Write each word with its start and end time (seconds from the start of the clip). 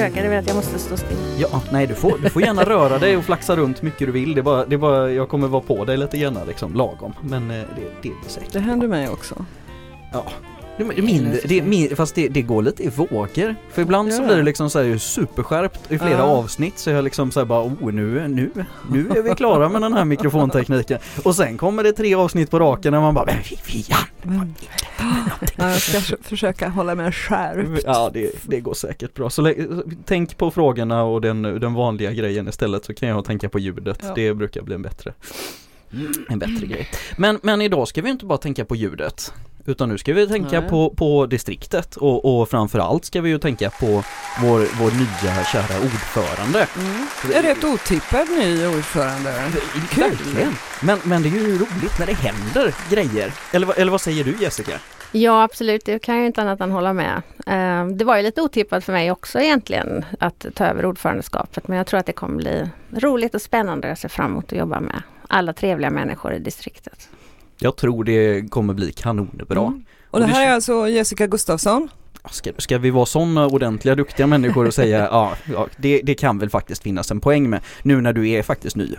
försöka, 0.00 0.20
det 0.20 0.26
är 0.26 0.30
väl 0.30 0.38
att 0.38 0.46
jag 0.46 0.56
måste 0.56 0.78
stå 0.78 0.96
still. 0.96 1.16
Ja, 1.38 1.62
nej 1.72 1.86
du 1.86 1.94
får, 1.94 2.18
du 2.22 2.30
får 2.30 2.42
gärna 2.42 2.64
röra 2.64 2.98
dig 2.98 3.16
och 3.16 3.24
flaxa 3.24 3.56
runt 3.56 3.82
mycket 3.82 4.06
du 4.06 4.12
vill. 4.12 4.34
Det 4.34 4.40
är 4.40 4.42
bara, 4.42 4.66
det 4.66 4.74
är 4.74 4.78
bara 4.78 5.12
jag 5.12 5.28
kommer 5.28 5.48
vara 5.48 5.62
på 5.62 5.84
dig 5.84 5.96
lite 5.96 6.18
grann 6.18 6.38
liksom, 6.46 6.74
lagom. 6.74 7.12
Men 7.20 7.50
eh, 7.50 7.56
det, 7.56 7.82
det 8.02 8.08
är 8.08 8.30
säkert. 8.30 8.52
Det 8.52 8.60
händer 8.60 8.88
mig 8.88 9.08
också. 9.08 9.44
Ja. 10.12 10.24
Mindre, 10.84 11.40
det 11.44 11.62
min, 11.62 11.96
fast 11.96 12.14
det, 12.14 12.28
det 12.28 12.42
går 12.42 12.62
lite 12.62 12.82
i 12.82 12.88
vågor. 12.88 13.54
För 13.72 13.82
ibland 13.82 14.12
så 14.12 14.22
Ja. 14.22 14.26
blir 14.26 14.36
det 14.36 14.42
liksom 14.42 14.70
så 14.70 14.82
här 14.82 14.98
superskärpt 14.98 15.92
i 15.92 15.98
flera 15.98 16.18
Ja. 16.18 16.22
avsnitt 16.22 16.78
så 16.78 16.90
jag 16.90 17.04
liksom 17.04 17.30
så 17.30 17.40
här 17.40 17.44
bara 17.44 17.62
oh 17.62 17.92
nu, 17.92 18.28
nu, 18.28 18.50
nu 18.90 19.08
är 19.10 19.22
vi 19.22 19.34
klara 19.34 19.68
med 19.68 19.82
den 19.82 19.92
här 19.92 20.04
mikrofontekniken. 20.04 20.98
Och 21.24 21.36
sen 21.36 21.58
kommer 21.58 21.82
det 21.82 21.92
tre 21.92 22.14
avsnitt 22.14 22.50
på 22.50 22.58
raken 22.58 22.92
när 22.92 23.00
man 23.00 23.14
bara 23.14 23.24
men 23.26 23.36
Vivian! 23.66 23.98
Men, 24.22 24.54
ja, 25.56 25.70
jag 25.70 25.80
ska 25.80 26.00
förs- 26.00 26.14
försöka 26.22 26.68
hålla 26.68 26.94
mig 26.94 27.12
skärpt. 27.12 27.82
Ja 27.84 28.10
det, 28.14 28.30
det 28.42 28.60
går 28.60 28.74
säkert 28.74 29.14
bra. 29.14 29.30
Så 29.30 29.54
tänk 30.04 30.36
på 30.36 30.50
frågorna 30.50 31.02
och 31.02 31.20
den, 31.20 31.42
den 31.42 31.74
vanliga 31.74 32.12
grejen 32.12 32.48
istället 32.48 32.84
så 32.84 32.94
kan 32.94 33.08
jag 33.08 33.24
tänka 33.24 33.48
på 33.48 33.58
ljudet. 33.58 33.98
Ja. 34.02 34.12
Det 34.14 34.34
brukar 34.34 34.62
bli 34.62 34.74
en 34.74 34.82
bättre, 34.82 35.12
en 36.28 36.38
bättre 36.38 36.66
grej. 36.66 36.88
Men, 37.16 37.38
men 37.42 37.60
idag 37.62 37.88
ska 37.88 38.02
vi 38.02 38.10
inte 38.10 38.26
bara 38.26 38.38
tänka 38.38 38.64
på 38.64 38.76
ljudet. 38.76 39.32
Utan 39.66 39.88
nu 39.88 39.98
ska 39.98 40.12
vi 40.14 40.28
tänka 40.28 40.60
Nej. 40.60 40.70
på, 40.70 40.90
på 40.96 41.26
distriktet 41.26 41.96
och, 41.96 42.40
och 42.40 42.48
framförallt 42.50 43.04
ska 43.04 43.20
vi 43.20 43.30
ju 43.30 43.38
tänka 43.38 43.70
på 43.70 43.86
vår, 44.42 44.78
vår 44.82 44.90
nya 44.90 45.44
kära 45.44 45.80
ordförande. 45.84 46.66
Mm. 46.78 47.06
Är 47.34 47.42
rätt 47.42 47.64
otippad 47.64 48.28
ny 48.28 48.66
ordförande. 48.66 49.34
Kul. 49.90 50.02
Verkligen! 50.04 50.54
Men, 50.82 50.98
men 51.04 51.22
det 51.22 51.28
är 51.28 51.32
ju 51.32 51.58
roligt 51.58 51.98
när 51.98 52.06
det 52.06 52.12
händer 52.16 52.74
grejer. 52.90 53.32
Eller, 53.52 53.66
vad- 53.66 53.78
eller 53.78 53.90
vad 53.92 54.00
säger 54.00 54.24
du 54.24 54.36
Jessica? 54.40 54.72
Ja 55.12 55.42
absolut, 55.42 55.84
det 55.84 55.98
kan 55.98 56.16
jag 56.16 56.26
inte 56.26 56.42
annat 56.42 56.60
än 56.60 56.70
hålla 56.70 56.92
med. 56.92 57.22
Eh, 57.46 57.86
Det 57.86 58.04
var 58.04 58.16
ju 58.16 58.22
lite 58.22 58.42
otippat 58.42 58.84
för 58.84 58.92
mig 58.92 59.10
också 59.10 59.40
egentligen 59.40 60.04
att 60.20 60.46
ta 60.54 60.64
över 60.66 60.86
ordförandeskapet 60.86 61.68
men 61.68 61.76
jag 61.78 61.86
tror 61.86 62.00
att 62.00 62.06
det 62.06 62.12
kommer 62.12 62.36
bli 62.36 62.68
roligt 62.96 63.34
och 63.34 63.42
spännande. 63.42 63.88
Jag 63.88 63.98
ser 63.98 64.08
fram 64.08 64.30
emot 64.30 64.52
att 64.52 64.58
jobba 64.58 64.80
med 64.80 65.02
alla 65.28 65.52
trevliga 65.52 65.90
människor 65.90 66.32
i 66.34 66.38
distriktet. 66.38 67.08
Jag 67.60 67.76
tror 67.76 68.04
det 68.04 68.50
kommer 68.50 68.74
bli 68.74 68.92
kanonbra. 68.92 69.60
Mm. 69.60 69.84
Och 70.10 70.20
det 70.20 70.26
här 70.26 70.46
är 70.48 70.52
alltså 70.52 70.88
Jessica 70.88 71.26
Gustafsson. 71.26 71.88
Ska, 72.30 72.50
ska 72.58 72.78
vi 72.78 72.90
vara 72.90 73.06
sådana 73.06 73.46
ordentliga, 73.46 73.94
duktiga 73.94 74.26
människor 74.26 74.66
och 74.66 74.74
säga 74.74 74.98
ja, 75.10 75.32
ja 75.44 75.66
det, 75.76 76.00
det 76.04 76.14
kan 76.14 76.38
väl 76.38 76.50
faktiskt 76.50 76.82
finnas 76.82 77.10
en 77.10 77.20
poäng 77.20 77.50
med 77.50 77.60
nu 77.82 78.00
när 78.00 78.12
du 78.12 78.28
är 78.28 78.42
faktiskt 78.42 78.76
ny. 78.76 78.94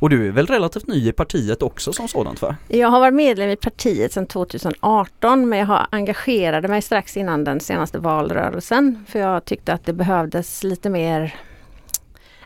Och 0.00 0.10
du 0.10 0.26
är 0.26 0.30
väl 0.30 0.46
relativt 0.46 0.86
ny 0.86 1.08
i 1.08 1.12
partiet 1.12 1.62
också 1.62 1.92
som 1.92 2.08
sådant 2.08 2.42
va? 2.42 2.56
Jag 2.68 2.88
har 2.88 3.00
varit 3.00 3.14
medlem 3.14 3.50
i 3.50 3.56
partiet 3.56 4.12
sedan 4.12 4.26
2018 4.26 5.48
men 5.48 5.58
jag 5.58 5.66
har 5.66 5.86
engagerade 5.90 6.68
mig 6.68 6.82
strax 6.82 7.16
innan 7.16 7.44
den 7.44 7.60
senaste 7.60 7.98
valrörelsen 7.98 9.04
för 9.08 9.18
jag 9.18 9.44
tyckte 9.44 9.72
att 9.72 9.84
det 9.84 9.92
behövdes 9.92 10.64
lite 10.64 10.90
mer 10.90 11.34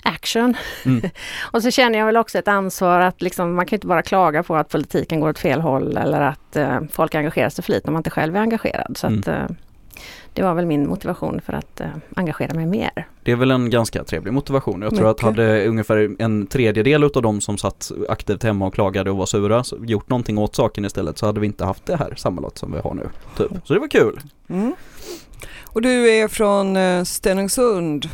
action. 0.03 0.55
Mm. 0.85 1.03
och 1.51 1.63
så 1.63 1.71
känner 1.71 1.99
jag 1.99 2.07
väl 2.07 2.17
också 2.17 2.39
ett 2.39 2.49
ansvar 2.49 3.01
att 3.01 3.23
liksom, 3.23 3.55
man 3.55 3.67
kan 3.67 3.77
inte 3.77 3.87
bara 3.87 4.03
klaga 4.03 4.43
på 4.43 4.57
att 4.57 4.69
politiken 4.69 5.21
går 5.21 5.29
åt 5.29 5.39
fel 5.39 5.61
håll 5.61 5.97
eller 5.97 6.21
att 6.21 6.57
eh, 6.57 6.81
folk 6.93 7.15
engagerar 7.15 7.49
sig 7.49 7.65
för 7.65 7.73
lite 7.73 7.87
om 7.89 7.93
man 7.93 8.01
inte 8.01 8.11
själv 8.11 8.37
är 8.37 8.41
engagerad. 8.41 8.97
Så 8.97 9.07
Mm. 9.07 9.21
att, 9.21 9.29
eh, 9.29 9.47
det 10.35 10.43
var 10.43 10.55
väl 10.55 10.67
min 10.67 10.89
motivation 10.89 11.41
för 11.47 11.53
att 11.53 11.81
eh, 11.81 11.87
engagera 12.17 12.55
mig 12.55 12.67
mer. 12.67 13.07
Det 13.23 13.33
är 13.33 13.37
väl 13.37 13.51
en 13.51 13.71
ganska 13.71 14.05
trevlig 14.05 14.33
motivation. 14.33 14.83
Jag 14.83 14.97
tror 14.97 15.11
att 15.11 15.17
Mycket. 15.17 15.25
hade 15.25 15.67
ungefär 15.67 16.17
en 16.19 16.47
tredjedel 16.47 17.05
utav 17.05 17.23
de 17.23 17.41
som 17.41 17.59
satt 17.59 17.93
aktivt 18.09 18.43
hemma 18.43 18.67
och 18.67 18.75
klagade 18.75 19.11
och 19.11 19.17
var 19.17 19.27
sura 19.27 19.65
gjort 19.87 20.09
någonting 20.09 20.39
åt 20.39 20.55
saken 20.57 20.85
istället 20.85 21.19
så 21.19 21.27
hade 21.27 21.41
vi 21.41 21.47
inte 21.47 21.65
haft 21.65 21.87
det 21.87 21.97
här 21.97 22.15
sammanlagt 22.17 22.59
som 22.59 22.73
vi 22.73 22.79
har 22.79 22.95
nu. 22.95 23.09
Typ. 23.37 23.51
Så 23.65 23.75
det 23.75 23.81
var 23.81 23.89
kul. 23.89 24.21
Mm. 24.49 24.75
Och 25.65 25.83
du 25.83 26.11
är 26.11 26.29
från 26.29 26.77
eh, 26.77 27.05
Stenungsund. 27.05 28.09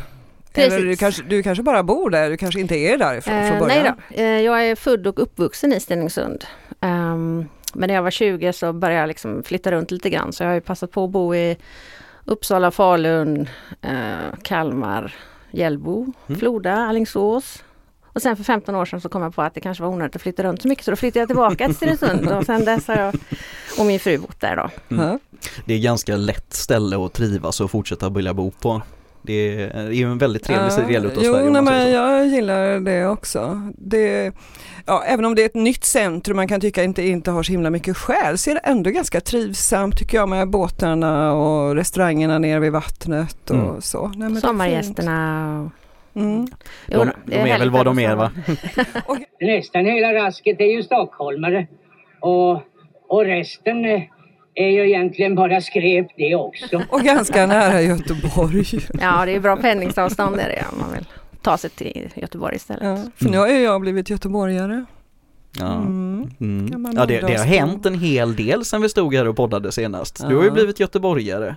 Precis. 0.53 0.73
Eller 0.73 0.85
du 0.85 0.95
kanske, 0.95 1.23
du 1.23 1.43
kanske 1.43 1.63
bara 1.63 1.83
bor 1.83 2.09
där, 2.09 2.29
du 2.29 2.37
kanske 2.37 2.59
inte 2.59 2.75
är 2.75 2.97
därifrån 2.97 3.33
Eh, 3.33 3.47
från 3.49 3.59
början? 3.59 3.83
nej 3.83 3.93
då, 4.17 4.21
eh, 4.23 4.41
jag 4.41 4.67
är 4.67 4.75
född 4.75 5.07
och 5.07 5.23
uppvuxen 5.23 5.73
i 5.73 5.79
Stenungsund. 5.79 6.45
Ehm, 6.81 7.45
men 7.73 7.87
när 7.87 7.95
jag 7.95 8.03
var 8.03 8.11
20 8.11 8.53
så 8.53 8.73
började 8.73 8.99
jag 9.01 9.07
liksom 9.07 9.43
flytta 9.43 9.71
runt 9.71 9.91
lite 9.91 10.09
grann 10.09 10.33
så 10.33 10.43
jag 10.43 10.49
har 10.49 10.55
ju 10.55 10.61
passat 10.61 10.91
på 10.91 11.03
att 11.03 11.09
bo 11.09 11.35
i 11.35 11.57
Uppsala, 12.25 12.71
Falun, 12.71 13.49
eh, 13.81 14.35
Kalmar, 14.43 15.15
Hjällbo, 15.51 16.13
Mm. 16.27 16.39
Floda, 16.39 16.73
Alingsås. 16.75 17.63
Och 18.13 18.21
sen 18.21 18.35
för 18.37 18.43
15 18.43 18.75
år 18.75 18.85
sedan 18.85 19.01
så 19.01 19.09
kom 19.09 19.21
jag 19.21 19.35
på 19.35 19.41
att 19.41 19.53
det 19.53 19.61
kanske 19.61 19.83
var 19.83 19.89
onödigt 19.89 20.15
att 20.15 20.21
flytta 20.21 20.43
runt 20.43 20.61
så 20.61 20.67
mycket 20.67 20.85
så 20.85 20.91
då 20.91 20.97
flyttade 20.97 21.19
jag 21.19 21.29
tillbaka 21.29 21.65
till 21.65 21.75
Stenungsund 21.75 22.29
och 22.29 22.45
sen 22.45 22.65
dess 22.65 22.87
har 22.87 22.95
jag 22.95 23.15
och 23.79 23.85
min 23.85 23.99
fru 23.99 24.17
bott 24.17 24.39
där 24.41 24.55
då. 24.55 24.95
Mm. 24.95 25.19
Det 25.65 25.73
är 25.73 25.79
ganska 25.79 26.15
lätt 26.17 26.53
ställe 26.53 27.05
att 27.05 27.13
trivas 27.13 27.61
och 27.61 27.71
fortsätta 27.71 28.09
vilja 28.09 28.33
bo 28.33 28.51
på. 28.51 28.81
Det 29.21 29.33
är, 29.33 29.69
är 29.69 29.91
ju 29.91 30.11
en 30.11 30.17
väldigt 30.17 30.43
trevlig 30.43 30.65
Ja, 30.65 30.87
del 30.87 31.05
utav 31.05 31.23
jo, 31.23 31.33
Sverige 31.33 31.45
säger 31.51 31.61
men 31.61 31.91
jag 31.91 32.27
gillar 32.27 32.79
det 32.79 33.05
också. 33.07 33.61
Det, 33.77 34.31
ja, 34.85 35.03
även 35.07 35.25
om 35.25 35.35
det 35.35 35.41
är 35.41 35.45
ett 35.45 35.55
nytt 35.55 35.83
centrum 35.83 36.35
man 36.35 36.47
kan 36.47 36.61
tycka 36.61 36.83
inte, 36.83 37.03
inte 37.07 37.31
har 37.31 37.43
så 37.43 37.51
himla 37.51 37.69
mycket 37.69 37.97
själ 37.97 38.37
så 38.37 38.49
är 38.49 38.53
det 38.55 38.61
ändå 38.63 38.89
ganska 38.89 39.21
trivsamt 39.21 39.97
tycker 39.97 40.17
jag 40.17 40.29
med 40.29 40.49
båtarna 40.49 41.33
och 41.33 41.75
restaurangerna 41.75 42.39
nere 42.39 42.59
vid 42.59 42.71
vattnet 42.71 43.49
och 43.49 43.55
Mm. 43.55 43.81
så. 43.81 44.11
Nej, 44.15 44.31
är. 44.31 44.35
Sommargästerna. 44.41 45.61
och- 45.65 45.71
Mm. 46.15 46.47
Jo, 46.87 46.99
De, 46.99 47.11
de 47.25 47.35
är 47.35 47.39
väl 47.43 47.47
härligt 47.51 47.73
vad 47.73 47.85
de 47.85 47.99
är 47.99 48.15
va? 48.15 48.31
Nästan 49.41 49.85
hela 49.85 50.13
rasket 50.13 50.59
är 50.59 50.65
ju 50.75 50.83
stockholmare. 50.83 51.67
Och, 52.19 52.51
och 53.07 53.25
resten 53.25 53.85
är 54.59 54.69
ju 54.69 54.87
egentligen 54.87 55.35
bara 55.35 55.61
skräp 55.61 56.07
det 56.17 56.35
också. 56.35 56.81
Och 56.89 57.01
ganska 57.01 57.45
nära 57.45 57.81
Göteborg. 57.81 58.65
Ja, 59.01 59.25
det 59.25 59.35
är 59.35 59.39
bra 59.39 59.57
pendlingsavstånd 59.57 60.39
är 60.39 60.49
det 60.49 60.65
om 60.71 60.79
man 60.79 60.93
vill 60.93 61.05
ta 61.41 61.57
sig 61.57 61.69
till 61.69 62.09
Göteborg 62.15 62.55
istället. 62.55 62.83
Ja, 62.83 63.11
för 63.15 63.29
nu 63.29 63.37
har 63.37 63.47
ju 63.47 63.61
jag 63.61 63.81
blivit 63.81 64.09
göteborgare. 64.09 64.85
Ja. 65.59 65.75
Mm. 65.75 66.29
Mm. 66.39 66.93
Ja 66.95 67.05
det, 67.05 67.19
det 67.19 67.37
har 67.37 67.45
hänt 67.45 67.85
en 67.85 67.99
hel 67.99 68.35
del 68.35 68.65
sen 68.65 68.81
vi 68.81 68.89
stod 68.89 69.15
här 69.15 69.27
och 69.27 69.35
poddade 69.35 69.71
senast. 69.71 70.27
Du 70.29 70.35
har 70.35 70.43
ju 70.43 70.51
blivit 70.51 70.79
göteborgare. 70.79 71.55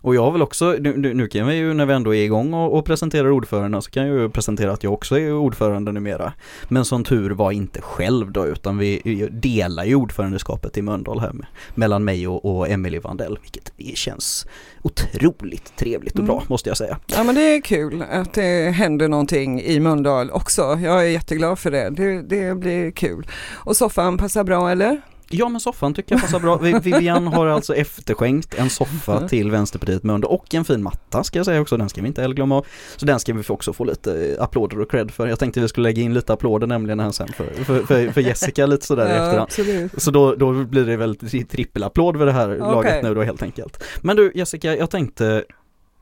Och 0.00 0.14
jag 0.14 0.22
har 0.22 0.30
väl 0.32 0.42
också, 0.42 0.76
nu, 0.80 0.96
nu 0.96 1.14
nu 1.14 1.26
kan 1.28 1.46
vi 1.46 1.54
ju 1.54 1.74
när 1.74 1.86
vi 1.86 1.92
ändå 1.94 2.14
är 2.14 2.24
igång 2.24 2.54
och, 2.54 2.78
och 2.78 2.84
presenterar 2.84 3.30
ordförande 3.30 3.82
så 3.82 3.90
kan 3.90 4.06
jag 4.06 4.16
ju 4.16 4.28
presentera 4.30 4.72
att 4.72 4.82
jag 4.82 4.92
också 4.92 5.18
är 5.18 5.32
ordförande 5.32 5.92
numera. 5.92 6.32
Men 6.68 6.84
som 6.84 7.04
tur 7.04 7.30
var 7.30 7.52
inte 7.52 7.80
själv 7.80 8.32
då 8.32 8.46
utan 8.46 8.78
vi 8.78 9.28
delar 9.32 9.84
ju 9.84 9.94
ordförandeskapet 9.94 10.76
i 10.78 10.82
Mölndal 10.82 11.20
här 11.20 11.32
med, 11.32 11.46
mellan 11.74 12.04
mig 12.04 12.28
och, 12.28 12.44
och 12.44 12.68
Emelie 12.68 13.00
Vandell 13.00 13.38
vilket 13.42 13.98
känns 13.98 14.46
otroligt 14.82 15.76
trevligt 15.76 16.18
och 16.18 16.24
bra 16.24 16.36
Mm. 16.36 16.46
måste 16.48 16.70
jag 16.70 16.76
säga. 16.76 16.98
Ja 17.06 17.22
men 17.24 17.34
det 17.34 17.40
är 17.56 17.60
kul 17.60 18.04
att 18.10 18.34
det 18.34 18.70
händer 18.70 19.08
någonting 19.08 19.60
i 19.60 19.80
Mölndal 19.80 20.30
också. 20.30 20.62
Jag 20.62 20.98
är 21.04 21.08
jätteglad 21.08 21.58
för 21.58 21.70
det. 21.70 21.90
Det, 21.90 22.22
det 22.22 22.54
blir 22.54 22.90
kul. 22.90 23.26
Och 23.54 23.76
soffan 23.76 24.18
passar 24.18 24.44
bra 24.44 24.70
eller? 24.70 25.00
Ja 25.30 25.48
men 25.48 25.60
soffan 25.60 25.94
tycker 25.94 26.14
jag 26.14 26.22
passar 26.22 26.40
bra. 26.40 26.56
Vi- 26.56 26.78
Vivian 26.82 27.26
har 27.26 27.46
alltså 27.46 27.74
efterskänkt 27.74 28.54
en 28.54 28.70
soffa 28.70 29.28
till 29.28 29.50
Vänsterpartiet 29.50 30.02
Mölndal 30.02 30.30
och 30.32 30.54
en 30.54 30.64
fin 30.64 30.82
matta 30.82 31.24
ska 31.24 31.38
jag 31.38 31.46
säga 31.46 31.60
också, 31.60 31.76
den 31.76 31.88
ska 31.88 32.00
vi 32.00 32.06
inte 32.08 32.20
heller 32.22 32.34
glömma 32.34 32.56
av. 32.56 32.66
Så 32.96 33.06
den 33.06 33.20
ska 33.20 33.32
vi 33.34 33.42
också 33.48 33.72
få 33.72 33.84
lite 33.84 34.26
eh, 34.36 34.42
applåder 34.42 34.80
och 34.80 34.90
cred 34.90 35.10
för. 35.10 35.26
Jag 35.26 35.38
tänkte 35.38 35.60
vi 35.60 35.68
skulle 35.68 35.88
lägga 35.88 36.02
in 36.02 36.14
lite 36.14 36.32
applåder 36.32 36.66
nämligen 36.66 37.00
här 37.00 37.10
sen 37.10 37.28
för, 37.28 37.64
för, 37.64 37.82
för, 37.82 38.08
för 38.12 38.20
Jessica 38.20 38.66
lite 38.66 38.86
sådär 38.86 39.06
i 39.06 39.10
efterhand. 39.10 39.38
absolut. 39.40 40.02
Så 40.02 40.10
då, 40.10 40.34
då 40.34 40.52
blir 40.64 40.84
det 40.84 40.96
väl 40.96 41.14
tri- 41.16 41.46
trippelapplåd 41.46 42.16
vid 42.16 42.26
det 42.26 42.32
här 42.32 42.48
Okej. 42.48 42.60
laget 42.60 43.02
nu 43.02 43.14
då 43.14 43.22
helt 43.22 43.42
enkelt. 43.42 43.84
Men 44.00 44.16
du 44.16 44.32
Jessica, 44.34 44.76
jag 44.76 44.90
tänkte 44.90 45.44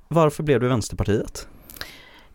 varför 0.09 0.43
blev 0.43 0.61
du 0.61 0.69
Vänsterpartiet? 0.69 1.49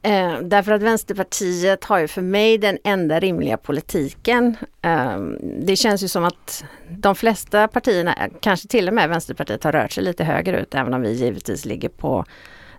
Eh, 0.03 0.39
därför 0.39 0.71
att 0.71 0.81
Vänsterpartiet 0.81 1.83
har 1.83 1.99
ju 1.99 2.07
för 2.07 2.21
mig 2.21 2.57
den 2.57 2.77
enda 2.83 3.19
rimliga 3.19 3.57
politiken. 3.57 4.55
Eh, 4.81 5.19
det 5.41 5.75
känns 5.75 6.03
ju 6.03 6.07
som 6.07 6.23
att 6.23 6.63
de 6.89 7.15
flesta 7.15 7.67
partierna, 7.67 8.15
kanske 8.39 8.67
till 8.67 8.87
och 8.87 8.93
med 8.93 9.09
Vänsterpartiet, 9.09 9.63
har 9.63 9.71
rört 9.71 9.91
sig 9.91 10.03
lite 10.03 10.23
högerut, 10.23 10.75
även 10.75 10.93
om 10.93 11.01
vi 11.01 11.11
givetvis 11.11 11.65
ligger 11.65 11.89
på 11.89 12.25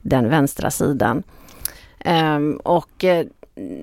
den 0.00 0.28
vänstra 0.28 0.70
sidan. 0.70 1.22
Eh, 1.98 2.38
och 2.62 3.04
eh, 3.04 3.26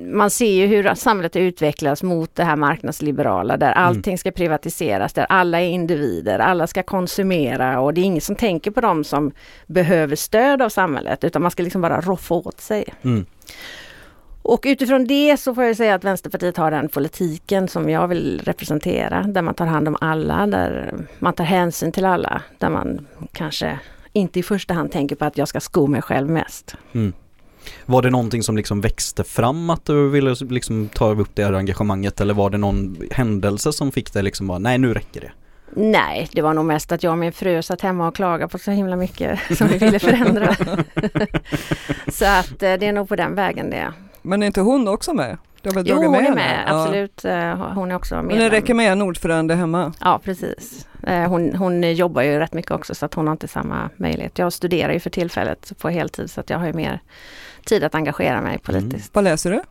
man 0.06 0.30
ser 0.30 0.52
ju 0.52 0.68
hur 0.68 0.96
samhället 0.96 1.36
utvecklas 1.36 2.04
mot 2.04 2.36
det 2.36 2.44
här 2.44 2.56
marknadsliberala 2.56 3.58
där 3.58 3.72
allting 3.72 4.18
ska 4.18 4.32
privatiseras, 4.32 5.14
där 5.14 5.26
alla 5.30 5.62
är 5.62 5.70
individer, 5.70 6.40
alla 6.40 6.68
ska 6.68 6.84
konsumera 6.84 7.80
och 7.80 7.94
det 7.94 8.02
är 8.02 8.06
ingen 8.06 8.22
som 8.22 8.36
tänker 8.36 8.72
på 8.72 8.82
dem 8.82 9.04
som 9.04 9.32
behöver 9.68 10.16
stöd 10.16 10.62
av 10.62 10.70
samhället 10.70 11.24
utan 11.24 11.42
man 11.42 11.52
ska 11.52 11.64
liksom 11.64 11.82
bara 11.82 12.02
roffa 12.02 12.36
åt 12.36 12.62
sig. 12.62 12.86
Mm. 13.02 13.26
Och 14.42 14.62
utifrån 14.66 15.08
det 15.08 15.38
så 15.40 15.56
får 15.56 15.64
jag 15.64 15.78
säga 15.78 15.96
att 15.96 16.04
Vänsterpartiet 16.04 16.58
har 16.58 16.72
den 16.72 16.90
politiken 16.90 17.68
som 17.68 17.90
jag 17.90 18.08
vill 18.08 18.42
representera, 18.44 19.24
där 19.24 19.42
man 19.42 19.54
tar 19.54 19.66
hand 19.66 19.88
om 19.88 19.98
alla, 20.02 20.48
där 20.48 20.94
man 21.20 21.34
tar 21.34 21.44
hänsyn 21.44 21.92
till 21.92 22.06
alla, 22.06 22.42
där 22.58 22.70
man 22.70 23.08
kanske 23.32 23.80
inte 24.14 24.40
i 24.40 24.44
första 24.44 24.74
hand 24.74 24.92
tänker 24.92 25.16
på 25.16 25.26
att 25.26 25.38
jag 25.38 25.48
ska 25.48 25.60
sko 25.60 25.88
mig 25.88 26.02
själv 26.02 26.30
mest. 26.30 26.76
Mm. 26.92 27.14
Var 27.86 28.02
det 28.02 28.10
någonting 28.10 28.44
som 28.44 28.58
liksom 28.58 28.82
växte 28.82 29.24
fram 29.24 29.70
att 29.70 29.86
du 29.86 30.10
ville 30.10 30.36
liksom 30.50 30.90
ta 30.94 31.12
upp 31.12 31.30
det 31.34 31.44
här 31.44 31.54
engagemanget 31.54 32.22
eller 32.22 32.34
var 32.34 32.50
det 32.50 32.58
någon 32.58 32.98
händelse 33.12 33.74
som 33.74 33.92
fick 33.92 34.14
dig 34.14 34.24
liksom 34.24 34.48
bara 34.48 34.60
nej 34.60 34.78
nu 34.78 34.94
räcker 34.94 35.22
det? 35.22 35.32
Nej, 35.76 36.30
det 36.32 36.42
var 36.42 36.54
nog 36.54 36.66
mest 36.66 36.92
att 36.92 37.04
jag 37.04 37.12
och 37.12 37.18
min 37.18 37.32
fru 37.32 37.62
satt 37.62 37.82
hemma 37.82 38.08
och 38.08 38.16
klagade 38.16 38.52
på 38.52 38.58
så 38.58 38.72
himla 38.72 38.96
mycket 38.96 39.40
som 39.58 39.68
vi 39.68 39.78
ville 39.78 40.00
förändra. 40.00 40.56
så 42.12 42.26
att 42.26 42.64
eh, 42.64 42.74
det 42.74 42.86
är 42.86 42.94
nog 42.94 43.10
på 43.10 43.16
den 43.16 43.36
vägen 43.36 43.70
det. 43.70 43.94
Men 44.22 44.44
är 44.44 44.48
inte 44.48 44.62
hon 44.62 44.88
också 44.88 45.14
med? 45.14 45.38
Du 45.62 45.70
har 45.70 45.76
väl 45.76 45.88
jo, 45.88 45.96
hon 45.96 46.16
är 46.16 46.36
med, 46.36 46.64
ja. 46.68 46.82
absolut. 46.82 47.26
Eh, 47.26 47.74
hon 47.74 47.92
är 47.92 47.96
också 47.96 48.16
med. 48.16 48.26
Men 48.26 48.38
det 48.38 48.50
räcker 48.50 48.74
med 48.74 48.92
en 48.92 49.02
ordförande 49.02 49.56
hemma? 49.56 49.94
Ja, 50.00 50.20
precis. 50.24 50.88
Eh, 51.04 51.30
hon, 51.30 51.56
hon 51.56 51.94
jobbar 51.96 52.22
ju 52.22 52.40
rätt 52.40 52.54
mycket 52.54 52.72
också 52.72 52.96
så 52.96 53.06
att 53.06 53.14
hon 53.14 53.28
har 53.28 53.32
inte 53.32 53.48
samma 53.48 53.90
möjlighet. 53.96 54.40
Jag 54.40 54.54
studerar 54.54 54.94
ju 54.94 55.00
för 55.00 55.10
tillfället 55.10 55.74
på 55.82 55.90
heltid 55.90 56.32
så 56.32 56.40
att 56.40 56.50
jag 56.50 56.60
har 56.60 56.68
ju 56.68 56.74
mer 56.74 57.00
tid 57.66 57.84
att 57.84 57.96
engagera 57.96 58.42
mig 58.42 58.58
politiskt. 58.60 58.94
Mm. 58.94 59.10
Vad 59.14 59.24
läser 59.24 59.52
du? 59.52 59.62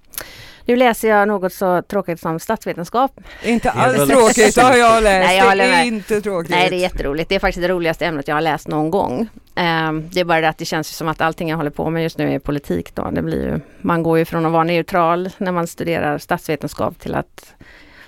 Nu 0.69 0.77
läser 0.77 1.09
jag 1.09 1.29
något 1.29 1.53
så 1.53 1.83
tråkigt 1.83 2.21
som 2.21 2.39
statsvetenskap. 2.39 3.21
Inte 3.45 3.71
alls 3.71 4.09
tråkigt, 4.11 4.55
det 4.55 4.63
har 4.63 4.77
jag 4.77 5.03
läst. 5.03 5.27
Nej, 5.27 5.39
jag 5.39 5.59
det 5.59 5.65
är 5.65 5.85
inte 5.85 6.21
tråkigt. 6.21 6.51
Nej, 6.51 6.71
det 6.71 6.77
är 6.77 6.81
jätteroligt. 6.81 7.29
Det 7.29 7.35
är 7.35 7.39
faktiskt 7.39 7.63
det 7.63 7.69
roligaste 7.69 8.07
ämnet 8.07 8.29
jag 8.29 8.37
har 8.37 8.41
läst 8.41 8.69
någon 8.69 8.91
gång. 8.91 9.29
Um, 9.57 10.09
det 10.11 10.21
är 10.21 10.25
bara 10.25 10.41
det 10.41 10.49
att 10.49 10.59
det 10.59 10.65
känns 10.65 10.89
som 10.89 11.09
att 11.09 11.21
allting 11.21 11.49
jag 11.49 11.57
håller 11.57 11.71
på 11.71 11.91
med 11.91 12.03
just 12.03 12.19
nu 12.19 12.35
är 12.35 12.39
politik. 12.39 12.95
Då. 12.95 13.11
Det 13.11 13.23
blir 13.23 13.47
ju, 13.47 13.61
man 13.81 14.03
går 14.03 14.19
ju 14.19 14.25
från 14.25 14.47
att 14.47 14.53
vara 14.53 14.65
neutral 14.65 15.31
när 15.39 15.53
man 15.53 15.67
studerar 15.67 16.19
statsvetenskap 16.19 16.99
till 16.99 17.15
att 17.15 17.55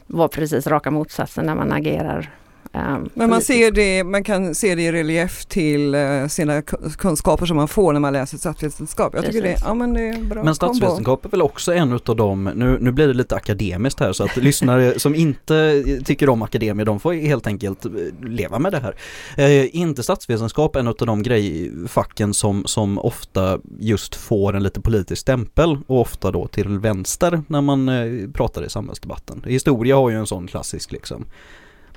vara 0.06 0.28
precis 0.28 0.66
raka 0.66 0.90
motsatsen 0.90 1.46
när 1.46 1.54
man 1.54 1.72
agerar 1.72 2.30
Um, 2.72 3.10
Men 3.14 3.30
man, 3.30 3.42
ser 3.42 3.70
det, 3.70 4.04
man 4.04 4.24
kan 4.24 4.54
se 4.54 4.74
det 4.74 4.82
i 4.82 4.92
relief 4.92 5.44
till 5.44 5.94
uh, 5.94 6.28
sina 6.28 6.62
kunskaper 6.98 7.46
som 7.46 7.56
man 7.56 7.68
får 7.68 7.92
när 7.92 8.00
man 8.00 8.12
läser 8.12 8.38
statsvetenskap. 8.38 9.14
Jag 9.14 9.24
tycker 9.24 9.42
det, 9.42 9.56
ja, 9.64 9.74
men 9.74 9.94
det 9.94 10.08
är 10.08 10.20
bra 10.20 10.44
Men 10.44 10.54
statsvetenskap 10.54 11.24
är 11.24 11.28
väl 11.28 11.42
också 11.42 11.74
en 11.74 11.92
utav 11.92 12.16
dem, 12.16 12.50
nu, 12.54 12.78
nu 12.80 12.92
blir 12.92 13.08
det 13.08 13.14
lite 13.14 13.36
akademiskt 13.36 14.00
här 14.00 14.12
så 14.12 14.24
att 14.24 14.36
lyssnare 14.36 14.98
som 14.98 15.14
inte 15.14 15.84
tycker 16.04 16.28
om 16.28 16.42
akademier 16.42 16.86
de 16.86 17.00
får 17.00 17.12
helt 17.12 17.46
enkelt 17.46 17.84
eh, 17.84 17.90
leva 18.22 18.58
med 18.58 18.72
det 18.72 18.80
här. 18.80 18.94
Eh, 19.36 19.76
inte 19.76 20.02
statsvetenskap 20.02 20.76
en 20.76 20.86
utav 20.86 21.06
de 21.06 21.22
grejfacken 21.22 22.34
som, 22.34 22.64
som 22.66 22.98
ofta 22.98 23.58
just 23.78 24.14
får 24.14 24.56
en 24.56 24.62
lite 24.62 24.80
politisk 24.80 25.20
stämpel 25.20 25.78
och 25.86 26.00
ofta 26.00 26.30
då 26.30 26.46
till 26.46 26.78
vänster 26.78 27.42
när 27.46 27.60
man 27.60 27.88
eh, 27.88 28.30
pratar 28.30 28.64
i 28.64 28.70
samhällsdebatten. 28.70 29.42
Historia 29.46 29.96
har 29.96 30.10
ju 30.10 30.16
en 30.16 30.26
sån 30.26 30.46
klassisk 30.46 30.92
liksom 30.92 31.26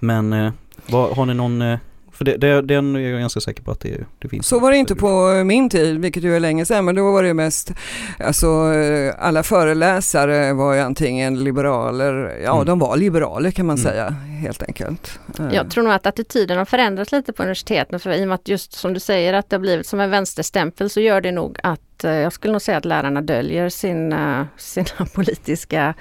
men 0.03 0.51
eh, 0.77 0.93
vad, 0.93 1.17
har 1.17 1.25
ni 1.25 1.33
någon 1.33 1.61
eh, 1.61 1.79
för 2.13 2.25
det, 2.25 2.37
det, 2.37 2.61
den 2.61 2.95
är 2.95 2.99
jag 2.99 3.19
ganska 3.19 3.39
säker 3.39 3.63
på 3.63 3.71
att 3.71 3.79
det, 3.79 3.97
det 4.19 4.29
finns. 4.29 4.47
Så 4.47 4.59
var 4.59 4.71
det 4.71 4.77
inte 4.77 4.95
på 4.95 5.43
min 5.45 5.69
tid, 5.69 5.99
vilket 5.99 6.23
ju 6.23 6.35
är 6.35 6.39
länge 6.39 6.65
sedan, 6.65 6.85
men 6.85 6.95
då 6.95 7.11
var 7.11 7.23
det 7.23 7.33
mest, 7.33 7.71
alltså 8.19 8.73
eh, 8.73 9.13
alla 9.19 9.43
föreläsare 9.43 10.53
var 10.53 10.73
ju 10.73 10.79
antingen 10.79 11.43
liberaler, 11.43 12.39
ja 12.43 12.53
mm. 12.53 12.65
de 12.65 12.79
var 12.79 12.97
liberaler 12.97 13.51
kan 13.51 13.65
man 13.65 13.77
mm. 13.77 13.91
säga 13.91 14.09
helt 14.41 14.63
enkelt. 14.63 15.19
Jag 15.51 15.71
tror 15.71 15.83
nog 15.83 15.93
att 15.93 16.05
attityden 16.05 16.57
har 16.57 16.65
förändrats 16.65 17.11
lite 17.11 17.33
på 17.33 17.43
universiteten, 17.43 17.99
för 17.99 18.11
i 18.11 18.23
och 18.23 18.27
med 18.27 18.35
att 18.35 18.47
just 18.47 18.73
som 18.73 18.93
du 18.93 18.99
säger 18.99 19.33
att 19.33 19.49
det 19.49 19.55
har 19.55 19.61
blivit 19.61 19.87
som 19.87 19.99
en 19.99 20.09
vänsterstämpel 20.09 20.89
så 20.89 20.99
gör 20.99 21.21
det 21.21 21.31
nog 21.31 21.59
att, 21.63 21.79
jag 22.01 22.33
skulle 22.33 22.51
nog 22.51 22.61
säga 22.61 22.77
att 22.77 22.85
lärarna 22.85 23.21
döljer 23.21 23.69
sin, 23.69 24.15
sina 24.57 25.05
politiska 25.13 25.93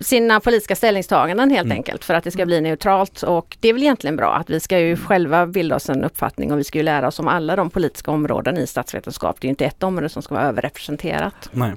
sina 0.00 0.40
politiska 0.40 0.76
ställningstaganden 0.76 1.50
helt 1.50 1.66
mm. 1.66 1.76
enkelt 1.76 2.04
för 2.04 2.14
att 2.14 2.24
det 2.24 2.30
ska 2.30 2.46
bli 2.46 2.60
neutralt 2.60 3.22
och 3.22 3.56
det 3.60 3.68
är 3.68 3.72
väl 3.72 3.82
egentligen 3.82 4.16
bra 4.16 4.34
att 4.34 4.50
vi 4.50 4.60
ska 4.60 4.78
ju 4.78 4.96
själva 4.96 5.46
bilda 5.46 5.76
oss 5.76 5.90
en 5.90 6.04
uppfattning 6.04 6.52
och 6.52 6.58
vi 6.58 6.64
ska 6.64 6.78
ju 6.78 6.84
lära 6.84 7.08
oss 7.08 7.18
om 7.18 7.28
alla 7.28 7.56
de 7.56 7.70
politiska 7.70 8.10
områden 8.10 8.58
i 8.58 8.66
statsvetenskap. 8.66 9.36
Det 9.40 9.46
är 9.46 9.48
inte 9.48 9.64
ett 9.64 9.82
område 9.82 10.08
som 10.08 10.22
ska 10.22 10.34
vara 10.34 10.44
överrepresenterat. 10.44 11.48
Nej. 11.52 11.72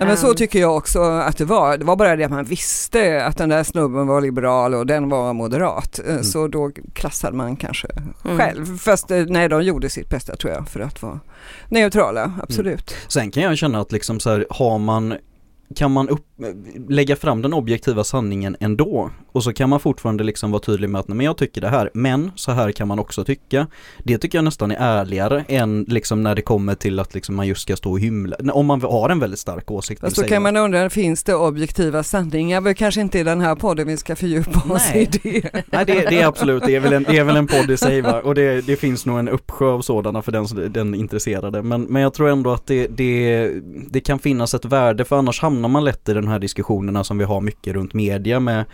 Ja, 0.00 0.04
men 0.04 0.16
så 0.16 0.28
ehm. 0.28 0.34
tycker 0.34 0.58
jag 0.58 0.76
också 0.76 1.00
att 1.00 1.36
det 1.36 1.44
var. 1.44 1.76
Det 1.76 1.84
var 1.84 1.96
bara 1.96 2.16
det 2.16 2.24
att 2.24 2.30
man 2.30 2.44
visste 2.44 3.24
att 3.24 3.36
den 3.36 3.48
där 3.48 3.64
snubben 3.64 4.06
var 4.06 4.20
liberal 4.20 4.74
och 4.74 4.86
den 4.86 5.08
var 5.08 5.32
moderat. 5.32 5.98
Eh, 5.98 6.10
mm. 6.10 6.24
Så 6.24 6.48
då 6.48 6.70
klassade 6.92 7.36
man 7.36 7.56
kanske 7.56 7.88
mm. 8.24 8.38
själv. 8.38 8.78
Fast 8.78 9.10
eh, 9.10 9.24
nej, 9.28 9.48
de 9.48 9.62
gjorde 9.62 9.90
sitt 9.90 10.10
bästa 10.10 10.36
tror 10.36 10.52
jag 10.52 10.68
för 10.68 10.80
att 10.80 11.02
vara 11.02 11.20
neutrala, 11.68 12.32
absolut. 12.42 12.90
Mm. 12.90 13.00
Sen 13.08 13.30
kan 13.30 13.42
jag 13.42 13.58
känna 13.58 13.80
att 13.80 13.92
liksom 13.92 14.20
så 14.20 14.30
här, 14.30 14.46
har 14.50 14.78
man 14.78 15.14
kan 15.74 15.92
man 15.92 16.08
upp, 16.08 16.26
lägga 16.88 17.16
fram 17.16 17.42
den 17.42 17.52
objektiva 17.52 18.04
sanningen 18.04 18.56
ändå 18.60 19.10
och 19.32 19.44
så 19.44 19.52
kan 19.52 19.68
man 19.68 19.80
fortfarande 19.80 20.24
liksom 20.24 20.50
vara 20.50 20.60
tydlig 20.60 20.90
med 20.90 20.98
att 20.98 21.08
men 21.08 21.20
jag 21.20 21.36
tycker 21.36 21.60
det 21.60 21.68
här, 21.68 21.90
men 21.94 22.30
så 22.34 22.52
här 22.52 22.72
kan 22.72 22.88
man 22.88 22.98
också 22.98 23.24
tycka. 23.24 23.66
Det 24.04 24.18
tycker 24.18 24.38
jag 24.38 24.44
nästan 24.44 24.70
är 24.70 24.76
ärligare 24.76 25.44
än 25.48 25.84
liksom 25.88 26.22
när 26.22 26.34
det 26.34 26.42
kommer 26.42 26.74
till 26.74 27.00
att 27.00 27.14
liksom 27.14 27.36
man 27.36 27.46
just 27.46 27.60
ska 27.60 27.76
stå 27.76 27.90
och 27.90 28.00
hymla, 28.00 28.36
om 28.52 28.66
man 28.66 28.82
har 28.82 29.10
en 29.10 29.18
väldigt 29.18 29.38
stark 29.38 29.70
åsikt. 29.70 30.00
Fast 30.00 30.16
då 30.16 30.22
kan 30.22 30.42
man 30.42 30.56
undra, 30.56 30.90
finns 30.90 31.24
det 31.24 31.34
objektiva 31.34 32.02
sanningar? 32.02 32.60
Men 32.60 32.74
kanske 32.74 33.00
inte 33.00 33.18
i 33.18 33.22
den 33.22 33.40
här 33.40 33.54
podden 33.54 33.86
vi 33.86 33.96
ska 33.96 34.16
fördjupa 34.16 34.74
oss 34.74 34.88
Nej. 34.94 35.02
i 35.02 35.18
det. 35.22 35.50
Nej 35.72 35.84
det, 35.86 35.92
det, 36.10 36.20
är 36.20 36.26
absolut, 36.26 36.62
det 36.66 36.76
är 36.76 36.80
väl 36.80 36.92
en, 36.92 37.02
det 37.02 37.18
är 37.18 37.24
väl 37.24 37.36
en 37.36 37.46
podd 37.46 37.70
i 37.70 37.76
sig 37.76 38.00
va? 38.00 38.20
och 38.20 38.34
det, 38.34 38.66
det 38.66 38.76
finns 38.76 39.06
nog 39.06 39.18
en 39.18 39.28
uppsjö 39.28 39.66
av 39.66 39.80
sådana 39.80 40.22
för 40.22 40.32
den, 40.32 40.72
den 40.72 40.94
intresserade. 40.94 41.62
Men, 41.62 41.82
men 41.82 42.02
jag 42.02 42.14
tror 42.14 42.28
ändå 42.28 42.52
att 42.52 42.66
det, 42.66 42.86
det, 42.86 43.50
det 43.90 44.00
kan 44.00 44.18
finnas 44.18 44.54
ett 44.54 44.64
värde 44.64 45.04
för 45.04 45.16
annars 45.16 45.40
hamnar 45.40 45.57
man 45.60 45.84
lätt 45.84 46.08
i 46.08 46.14
de 46.14 46.28
här 46.28 46.38
diskussionerna 46.38 47.04
som 47.04 47.18
vi 47.18 47.24
har 47.24 47.40
mycket 47.40 47.74
runt 47.74 47.94
media 47.94 48.40
med, 48.40 48.64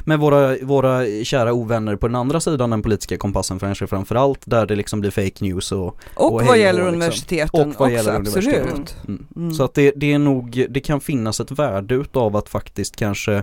med 0.00 0.18
våra, 0.18 0.56
våra 0.62 1.24
kära 1.24 1.52
ovänner 1.52 1.96
på 1.96 2.08
den 2.08 2.16
andra 2.16 2.40
sidan 2.40 2.70
den 2.70 2.82
politiska 2.82 3.16
kompassen 3.18 3.58
kanske 3.58 3.86
framförallt 3.86 4.40
där 4.44 4.66
det 4.66 4.76
liksom 4.76 5.00
blir 5.00 5.10
fake 5.10 5.44
news 5.44 5.72
och 5.72 5.96
Och, 6.14 6.34
och 6.34 6.46
vad 6.46 6.58
gäller 6.58 6.72
liksom. 6.72 6.94
universiteten 6.94 7.60
och 7.60 7.66
vad 7.66 7.88
också, 7.88 7.90
gäller 7.90 8.12
absolut. 8.12 8.96
Mm. 9.08 9.26
Mm. 9.36 9.54
Så 9.54 9.64
att 9.64 9.74
det, 9.74 9.92
det 9.96 10.12
är 10.12 10.18
nog, 10.18 10.66
det 10.70 10.80
kan 10.80 11.00
finnas 11.00 11.40
ett 11.40 11.50
värde 11.50 11.94
utav 11.94 12.36
att 12.36 12.48
faktiskt 12.48 12.96
kanske 12.96 13.34
eh, 13.34 13.42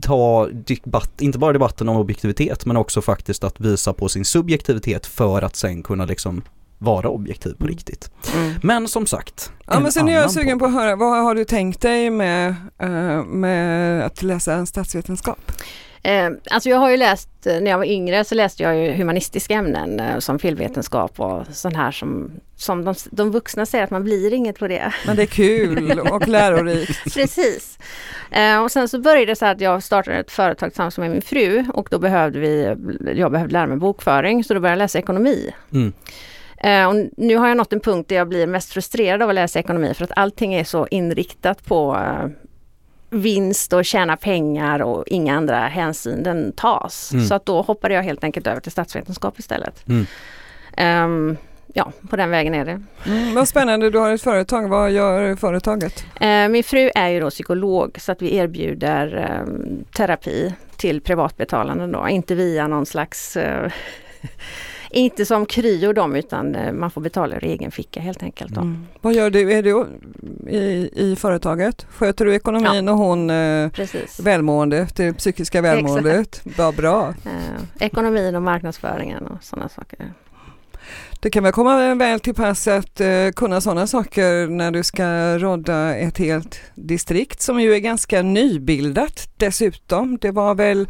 ta 0.00 0.48
debatt, 0.52 1.20
inte 1.20 1.38
bara 1.38 1.52
debatten 1.52 1.88
om 1.88 1.96
objektivitet 1.96 2.66
men 2.66 2.76
också 2.76 3.02
faktiskt 3.02 3.44
att 3.44 3.60
visa 3.60 3.92
på 3.92 4.08
sin 4.08 4.24
subjektivitet 4.24 5.06
för 5.06 5.42
att 5.42 5.56
sen 5.56 5.82
kunna 5.82 6.04
liksom 6.04 6.42
vara 6.78 7.08
objektiv 7.08 7.54
på 7.58 7.66
riktigt. 7.66 8.10
Mm. 8.34 8.45
Men 8.62 8.88
som 8.88 9.06
sagt. 9.06 9.50
Ja 9.66 9.80
men 9.80 9.92
sen 9.92 10.08
är 10.08 10.12
jag 10.12 10.30
sugen 10.30 10.58
på 10.58 10.64
att 10.64 10.72
höra, 10.72 10.96
vad 10.96 11.24
har 11.24 11.34
du 11.34 11.44
tänkt 11.44 11.80
dig 11.80 12.10
med, 12.10 12.54
uh, 12.82 13.24
med 13.24 14.04
att 14.06 14.22
läsa 14.22 14.54
en 14.54 14.66
statsvetenskap? 14.66 15.52
Eh, 16.06 16.30
alltså 16.50 16.68
jag 16.68 16.76
har 16.76 16.90
ju 16.90 16.96
läst, 16.96 17.46
eh, 17.46 17.60
när 17.60 17.70
jag 17.70 17.78
var 17.78 17.84
yngre 17.84 18.24
så 18.24 18.34
läste 18.34 18.62
jag 18.62 18.76
ju 18.76 18.92
humanistiska 18.92 19.54
ämnen 19.54 20.00
eh, 20.00 20.18
som 20.18 20.38
filmvetenskap 20.38 21.20
och 21.20 21.46
sånt 21.52 21.76
här 21.76 21.90
som, 21.90 22.30
som 22.56 22.84
de, 22.84 22.94
de 23.10 23.30
vuxna 23.30 23.66
säger 23.66 23.84
att 23.84 23.90
man 23.90 24.04
blir 24.04 24.34
inget 24.34 24.58
på 24.58 24.68
det. 24.68 24.94
Men 25.06 25.16
det 25.16 25.22
är 25.22 25.26
kul 25.26 26.00
och 26.00 26.28
lärorikt. 26.28 27.14
Precis. 27.14 27.78
Eh, 28.30 28.62
och 28.62 28.70
sen 28.70 28.88
så 28.88 28.98
började 28.98 29.26
det 29.26 29.36
så 29.36 29.46
att 29.46 29.60
jag 29.60 29.82
startade 29.82 30.16
ett 30.16 30.30
företag 30.30 30.70
tillsammans 30.70 30.98
med 30.98 31.10
min 31.10 31.22
fru 31.22 31.64
och 31.74 31.88
då 31.90 31.98
behövde 31.98 32.38
vi, 32.38 32.76
jag 33.16 33.32
behövde 33.32 33.52
lära 33.52 33.66
mig 33.66 33.76
bokföring 33.76 34.44
så 34.44 34.54
då 34.54 34.60
började 34.60 34.72
jag 34.80 34.84
läsa 34.84 34.98
ekonomi. 34.98 35.54
Mm. 35.72 35.92
Eh, 36.58 36.88
och 36.88 36.94
nu 37.16 37.36
har 37.36 37.48
jag 37.48 37.56
nått 37.56 37.72
en 37.72 37.80
punkt 37.80 38.08
där 38.08 38.16
jag 38.16 38.28
blir 38.28 38.46
mest 38.46 38.72
frustrerad 38.72 39.22
av 39.22 39.28
att 39.28 39.34
läsa 39.34 39.58
ekonomi 39.58 39.94
för 39.94 40.04
att 40.04 40.12
allting 40.16 40.54
är 40.54 40.64
så 40.64 40.86
inriktat 40.90 41.64
på 41.64 41.96
eh, 41.96 42.28
vinst 43.10 43.72
och 43.72 43.84
tjäna 43.84 44.16
pengar 44.16 44.82
och 44.82 45.04
inga 45.06 45.36
andra 45.36 45.58
hänsyn 45.58 46.22
den 46.22 46.52
tas. 46.52 47.12
Mm. 47.12 47.24
Så 47.24 47.34
att 47.34 47.46
då 47.46 47.62
hoppade 47.62 47.94
jag 47.94 48.02
helt 48.02 48.24
enkelt 48.24 48.46
över 48.46 48.60
till 48.60 48.72
statsvetenskap 48.72 49.38
istället. 49.38 49.84
Mm. 49.88 50.06
Um, 51.04 51.36
ja, 51.74 51.92
på 52.10 52.16
den 52.16 52.30
vägen 52.30 52.54
är 52.54 52.64
det. 52.64 52.82
Mm, 53.06 53.34
vad 53.34 53.48
spännande, 53.48 53.90
du 53.90 53.98
har 53.98 54.10
ett 54.10 54.22
företag. 54.22 54.68
Vad 54.68 54.90
gör 54.90 55.36
företaget? 55.36 56.04
Uh, 56.22 56.48
min 56.48 56.64
fru 56.64 56.90
är 56.94 57.08
ju 57.08 57.20
då 57.20 57.30
psykolog 57.30 57.96
så 58.00 58.12
att 58.12 58.22
vi 58.22 58.36
erbjuder 58.36 59.28
um, 59.46 59.84
terapi 59.96 60.54
till 60.76 61.00
privatbetalande 61.00 61.86
då, 61.86 62.08
inte 62.08 62.34
via 62.34 62.66
någon 62.66 62.86
slags 62.86 63.36
uh, 63.36 63.42
Inte 64.90 65.26
som 65.26 65.46
Kry 65.46 65.86
och 65.86 65.94
dem 65.94 66.16
utan 66.16 66.54
eh, 66.54 66.72
man 66.72 66.90
får 66.90 67.00
betala 67.00 67.36
ur 67.36 67.44
egen 67.44 67.70
ficka 67.70 68.00
helt 68.00 68.22
enkelt. 68.22 68.56
Mm. 68.56 68.86
Vad 69.00 69.14
gör 69.14 69.30
du? 69.30 69.52
Är 69.52 69.62
du 69.62 69.86
i, 70.48 70.90
i 70.92 71.16
företaget? 71.16 71.86
Sköter 71.90 72.24
du 72.24 72.34
ekonomin 72.34 72.86
ja. 72.86 72.92
och 72.92 72.98
hon 72.98 73.30
eh, 73.30 73.70
välmående, 74.22 74.88
det 74.96 75.12
psykiska 75.12 75.62
välmåendet? 75.62 76.40
Vad 76.58 76.76
bra! 76.76 77.14
Eh, 77.24 77.86
ekonomin 77.86 78.34
och 78.34 78.42
marknadsföringen 78.42 79.26
och 79.26 79.44
sådana 79.44 79.68
saker. 79.68 80.12
Det 81.20 81.30
kan 81.30 81.42
väl 81.42 81.52
komma 81.52 81.94
väl 81.94 82.20
till 82.20 82.34
pass 82.34 82.68
att 82.68 83.00
uh, 83.00 83.30
kunna 83.30 83.60
sådana 83.60 83.86
saker 83.86 84.46
när 84.46 84.70
du 84.70 84.82
ska 84.82 85.38
rodda 85.38 85.94
ett 85.94 86.18
helt 86.18 86.60
distrikt 86.74 87.40
som 87.42 87.60
ju 87.60 87.74
är 87.74 87.78
ganska 87.78 88.22
nybildat 88.22 89.28
dessutom. 89.36 90.18
Det 90.20 90.30
var 90.30 90.54
väl, 90.54 90.88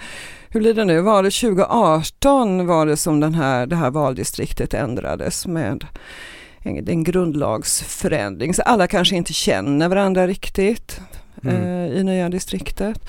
hur 0.48 0.60
blir 0.60 0.74
det 0.74 0.84
nu, 0.84 1.00
var 1.00 1.22
det 1.22 1.30
2018 1.30 2.66
var 2.66 2.86
det 2.86 2.96
som 2.96 3.20
den 3.20 3.34
här, 3.34 3.66
det 3.66 3.76
här 3.76 3.90
valdistriktet 3.90 4.74
ändrades 4.74 5.46
med 5.46 5.84
en, 6.62 6.88
en 6.88 7.04
grundlagsförändring. 7.04 8.54
Så 8.54 8.62
alla 8.62 8.86
kanske 8.86 9.16
inte 9.16 9.32
känner 9.32 9.88
varandra 9.88 10.26
riktigt 10.26 11.00
mm. 11.42 11.62
uh, 11.62 11.98
i 11.98 12.04
nya 12.04 12.28
distriktet. 12.28 13.08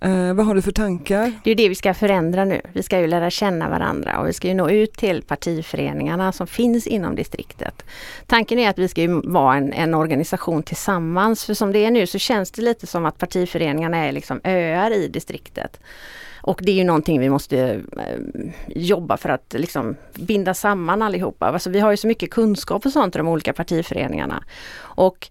Eh, 0.00 0.34
vad 0.34 0.46
har 0.46 0.54
du 0.54 0.62
för 0.62 0.72
tankar? 0.72 1.32
Det 1.44 1.50
är 1.50 1.54
det 1.54 1.68
vi 1.68 1.74
ska 1.74 1.94
förändra 1.94 2.44
nu. 2.44 2.60
Vi 2.72 2.82
ska 2.82 3.00
ju 3.00 3.06
lära 3.06 3.30
känna 3.30 3.68
varandra 3.68 4.18
och 4.20 4.28
vi 4.28 4.32
ska 4.32 4.48
ju 4.48 4.54
nå 4.54 4.70
ut 4.70 4.92
till 4.92 5.22
partiföreningarna 5.22 6.32
som 6.32 6.46
finns 6.46 6.86
inom 6.86 7.14
distriktet. 7.14 7.84
Tanken 8.26 8.58
är 8.58 8.70
att 8.70 8.78
vi 8.78 8.88
ska 8.88 9.00
ju 9.00 9.20
vara 9.24 9.56
en, 9.56 9.72
en 9.72 9.94
organisation 9.94 10.62
tillsammans. 10.62 11.44
För 11.44 11.54
som 11.54 11.72
det 11.72 11.84
är 11.84 11.90
nu 11.90 12.06
så 12.06 12.18
känns 12.18 12.50
det 12.50 12.62
lite 12.62 12.86
som 12.86 13.06
att 13.06 13.18
partiföreningarna 13.18 13.96
är 13.96 14.12
liksom 14.12 14.40
öar 14.44 14.90
i 14.90 15.08
distriktet. 15.08 15.80
Och 16.40 16.60
det 16.62 16.72
är 16.72 16.76
ju 16.76 16.84
någonting 16.84 17.20
vi 17.20 17.30
måste 17.30 17.58
eh, 17.96 18.50
jobba 18.68 19.16
för 19.16 19.28
att 19.28 19.54
liksom 19.58 19.96
binda 20.14 20.54
samman 20.54 21.02
allihopa. 21.02 21.46
Alltså 21.46 21.70
vi 21.70 21.80
har 21.80 21.90
ju 21.90 21.96
så 21.96 22.06
mycket 22.06 22.30
kunskap 22.30 22.86
och 22.86 22.92
sånt 22.92 23.14
i 23.14 23.18
de 23.18 23.28
olika 23.28 23.52
partiföreningarna. 23.52 24.44
Och 24.78 25.28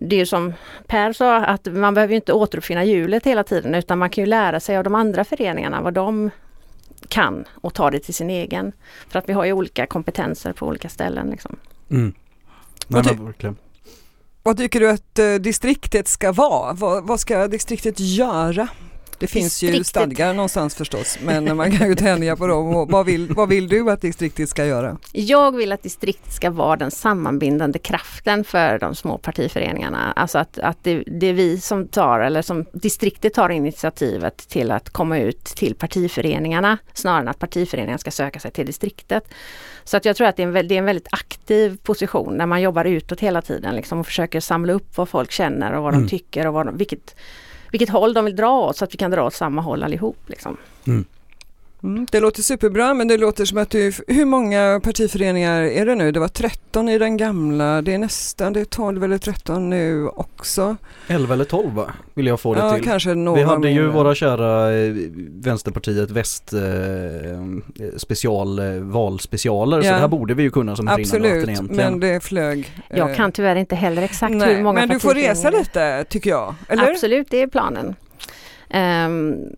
det 0.00 0.20
är 0.20 0.24
som 0.24 0.52
Per 0.86 1.12
sa 1.12 1.36
att 1.36 1.66
man 1.66 1.94
behöver 1.94 2.14
inte 2.14 2.32
återuppfinna 2.32 2.84
hjulet 2.84 3.26
hela 3.26 3.44
tiden 3.44 3.74
utan 3.74 3.98
man 3.98 4.10
kan 4.10 4.24
ju 4.24 4.26
lära 4.26 4.60
sig 4.60 4.76
av 4.76 4.84
de 4.84 4.94
andra 4.94 5.24
föreningarna 5.24 5.80
vad 5.80 5.94
de 5.94 6.30
kan 7.08 7.44
och 7.54 7.74
ta 7.74 7.90
det 7.90 7.98
till 7.98 8.14
sin 8.14 8.30
egen. 8.30 8.72
För 9.08 9.18
att 9.18 9.28
vi 9.28 9.32
har 9.32 9.44
ju 9.44 9.52
olika 9.52 9.86
kompetenser 9.86 10.52
på 10.52 10.66
olika 10.66 10.88
ställen. 10.88 11.30
Liksom. 11.30 11.56
Mm. 11.90 12.14
Nej, 12.88 13.02
men 13.06 13.24
verkligen. 13.24 13.56
Vad 14.42 14.56
tycker 14.56 14.80
du 14.80 14.90
att 14.90 15.18
eh, 15.18 15.34
distriktet 15.34 16.08
ska 16.08 16.32
vara? 16.32 16.72
Vad, 16.72 17.06
vad 17.06 17.20
ska 17.20 17.48
distriktet 17.48 18.00
göra? 18.00 18.68
Det 19.22 19.28
finns 19.28 19.62
ju 19.62 19.84
stadgar 19.84 20.34
någonstans 20.34 20.74
förstås, 20.74 21.18
men 21.22 21.56
man 21.56 21.78
kan 21.78 21.88
ju 21.88 21.94
tänja 21.94 22.36
på 22.36 22.46
dem. 22.46 22.88
Vad 22.90 23.06
vill, 23.06 23.28
vad 23.34 23.48
vill 23.48 23.68
du 23.68 23.90
att 23.90 24.00
distriktet 24.00 24.48
ska 24.48 24.66
göra? 24.66 24.98
Jag 25.12 25.56
vill 25.56 25.72
att 25.72 25.82
distriktet 25.82 26.32
ska 26.32 26.50
vara 26.50 26.76
den 26.76 26.90
sammanbindande 26.90 27.78
kraften 27.78 28.44
för 28.44 28.78
de 28.78 28.94
små 28.94 29.18
partiföreningarna. 29.18 30.12
Alltså 30.16 30.38
att, 30.38 30.58
att 30.58 30.78
det, 30.82 31.04
det 31.06 31.26
är 31.26 31.32
vi 31.32 31.60
som 31.60 31.88
tar, 31.88 32.20
eller 32.20 32.42
som 32.42 32.64
distriktet 32.72 33.34
tar 33.34 33.48
initiativet 33.48 34.36
till 34.36 34.70
att 34.70 34.90
komma 34.90 35.18
ut 35.18 35.44
till 35.44 35.74
partiföreningarna 35.74 36.78
snarare 36.92 37.20
än 37.20 37.28
att 37.28 37.38
partiföreningarna 37.38 37.98
ska 37.98 38.10
söka 38.10 38.40
sig 38.40 38.50
till 38.50 38.66
distriktet. 38.66 39.24
Så 39.84 39.96
att 39.96 40.04
jag 40.04 40.16
tror 40.16 40.26
att 40.26 40.36
det 40.36 40.42
är, 40.42 40.56
en, 40.56 40.68
det 40.68 40.74
är 40.74 40.78
en 40.78 40.84
väldigt 40.84 41.08
aktiv 41.10 41.78
position 41.82 42.36
när 42.36 42.46
man 42.46 42.62
jobbar 42.62 42.84
utåt 42.84 43.20
hela 43.20 43.42
tiden 43.42 43.76
liksom, 43.76 44.00
och 44.00 44.06
försöker 44.06 44.40
samla 44.40 44.72
upp 44.72 44.96
vad 44.96 45.08
folk 45.08 45.30
känner 45.30 45.72
och 45.72 45.82
vad 45.82 45.94
mm. 45.94 46.06
de 46.06 46.10
tycker 46.10 46.46
och 46.46 46.54
vad 46.54 46.66
de, 46.66 46.76
vilket 46.76 47.14
vilket 47.72 47.88
håll 47.88 48.14
de 48.14 48.24
vill 48.24 48.36
dra 48.36 48.60
åt 48.60 48.76
så 48.76 48.84
att 48.84 48.94
vi 48.94 48.98
kan 48.98 49.10
dra 49.10 49.26
åt 49.26 49.34
samma 49.34 49.62
håll 49.62 49.82
allihop. 49.82 50.18
Liksom. 50.26 50.56
Mm. 50.86 51.04
Mm, 51.84 52.06
det 52.10 52.20
låter 52.20 52.42
superbra 52.42 52.94
men 52.94 53.08
det 53.08 53.16
låter 53.16 53.44
som 53.44 53.58
att 53.58 53.70
du, 53.70 53.92
hur 54.08 54.24
många 54.24 54.80
partiföreningar 54.84 55.62
är 55.62 55.86
det 55.86 55.94
nu? 55.94 56.12
Det 56.12 56.20
var 56.20 56.28
13 56.28 56.88
i 56.88 56.98
den 56.98 57.16
gamla, 57.16 57.82
det 57.82 57.94
är 57.94 57.98
nästan, 57.98 58.52
det 58.52 58.60
är 58.60 58.64
12 58.64 59.04
eller 59.04 59.18
13 59.18 59.70
nu 59.70 60.08
också. 60.08 60.76
11 61.08 61.34
eller 61.34 61.44
12 61.44 61.74
va? 61.74 61.92
Vill 62.14 62.26
jag 62.26 62.40
få 62.40 62.54
det 62.54 62.60
ja, 62.60 62.74
till. 62.74 62.84
Kanske 62.84 63.14
några 63.14 63.40
Vi 63.40 63.46
hade 63.46 63.70
ju 63.70 63.86
våra 63.86 64.14
kära 64.14 64.72
eh, 64.72 64.94
Vänsterpartiet 65.42 66.10
Väst 66.10 66.52
eh, 66.52 66.60
special, 67.96 68.58
eh, 68.58 68.66
valspecialer 68.74 69.76
ja. 69.76 69.82
så 69.82 69.88
det 69.88 70.00
här 70.00 70.08
borde 70.08 70.34
vi 70.34 70.42
ju 70.42 70.50
kunna 70.50 70.76
som 70.76 70.88
Absolut, 70.88 71.70
men 71.70 72.00
det 72.00 72.20
flög. 72.24 72.72
Jag 72.88 73.10
eh, 73.10 73.16
kan 73.16 73.32
tyvärr 73.32 73.56
inte 73.56 73.74
heller 73.74 74.02
exakt 74.02 74.34
Nej, 74.34 74.54
hur 74.54 74.62
många 74.62 74.80
Men 74.80 74.88
du 74.88 74.98
får 74.98 75.14
resa 75.14 75.50
lite 75.50 76.04
tycker 76.08 76.30
jag, 76.30 76.54
eller? 76.68 76.90
Absolut, 76.90 77.26
det 77.30 77.42
är 77.42 77.46
planen. 77.46 77.94
Ehm, 78.74 79.48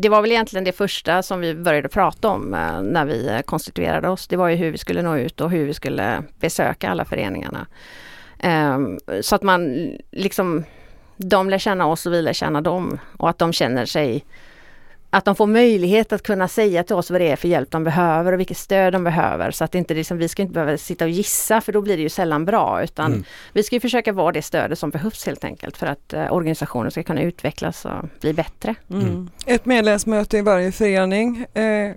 det 0.00 0.08
var 0.08 0.22
väl 0.22 0.30
egentligen 0.30 0.64
det 0.64 0.72
första 0.72 1.22
som 1.22 1.40
vi 1.40 1.54
började 1.54 1.88
prata 1.88 2.28
om 2.28 2.54
eh, 2.54 2.82
när 2.82 3.04
vi 3.04 3.28
eh, 3.28 3.40
konstituerade 3.40 4.08
oss. 4.08 4.28
Det 4.28 4.36
var 4.36 4.48
ju 4.48 4.56
hur 4.56 4.70
vi 4.70 4.78
skulle 4.78 5.02
nå 5.02 5.16
ut 5.16 5.40
och 5.40 5.50
hur 5.50 5.66
vi 5.66 5.74
skulle 5.74 6.22
besöka 6.38 6.90
alla 6.90 7.04
föreningarna. 7.04 7.66
Ehm, 8.38 8.98
så 9.20 9.34
att 9.34 9.42
man 9.42 9.90
liksom, 10.10 10.64
de 11.16 11.50
lär 11.50 11.58
känna 11.58 11.86
oss 11.86 12.06
och 12.06 12.12
vi 12.12 12.22
lär 12.22 12.32
känna 12.32 12.60
dem 12.60 12.98
och 13.18 13.30
att 13.30 13.38
de 13.38 13.52
känner 13.52 13.86
sig 13.86 14.24
att 15.10 15.24
de 15.24 15.36
får 15.36 15.46
möjlighet 15.46 16.12
att 16.12 16.22
kunna 16.22 16.48
säga 16.48 16.84
till 16.84 16.96
oss 16.96 17.10
vad 17.10 17.20
det 17.20 17.30
är 17.30 17.36
för 17.36 17.48
hjälp 17.48 17.70
de 17.70 17.84
behöver 17.84 18.32
och 18.32 18.40
vilket 18.40 18.56
stöd 18.56 18.92
de 18.92 19.04
behöver. 19.04 19.50
Så 19.50 19.64
att 19.64 19.74
inte 19.74 19.94
liksom, 19.94 20.18
vi 20.18 20.28
ska 20.28 20.42
inte 20.42 20.54
behöva 20.54 20.76
sitta 20.76 21.04
och 21.04 21.10
gissa 21.10 21.60
för 21.60 21.72
då 21.72 21.80
blir 21.82 21.96
det 21.96 22.02
ju 22.02 22.08
sällan 22.08 22.44
bra 22.44 22.82
utan 22.82 23.12
mm. 23.12 23.24
vi 23.52 23.62
ska 23.62 23.80
försöka 23.80 24.12
vara 24.12 24.32
det 24.32 24.42
stödet 24.42 24.78
som 24.78 24.90
behövs 24.90 25.26
helt 25.26 25.44
enkelt 25.44 25.76
för 25.76 25.86
att 25.86 26.12
eh, 26.12 26.32
organisationen 26.32 26.90
ska 26.90 27.02
kunna 27.02 27.22
utvecklas 27.22 27.84
och 27.84 28.08
bli 28.20 28.32
bättre. 28.32 28.74
Mm. 28.90 29.02
Mm. 29.02 29.30
Ett 29.46 29.64
medlemsmöte 29.64 30.38
i 30.38 30.42
varje 30.42 30.72
förening. 30.72 31.46
Eh, 31.54 31.94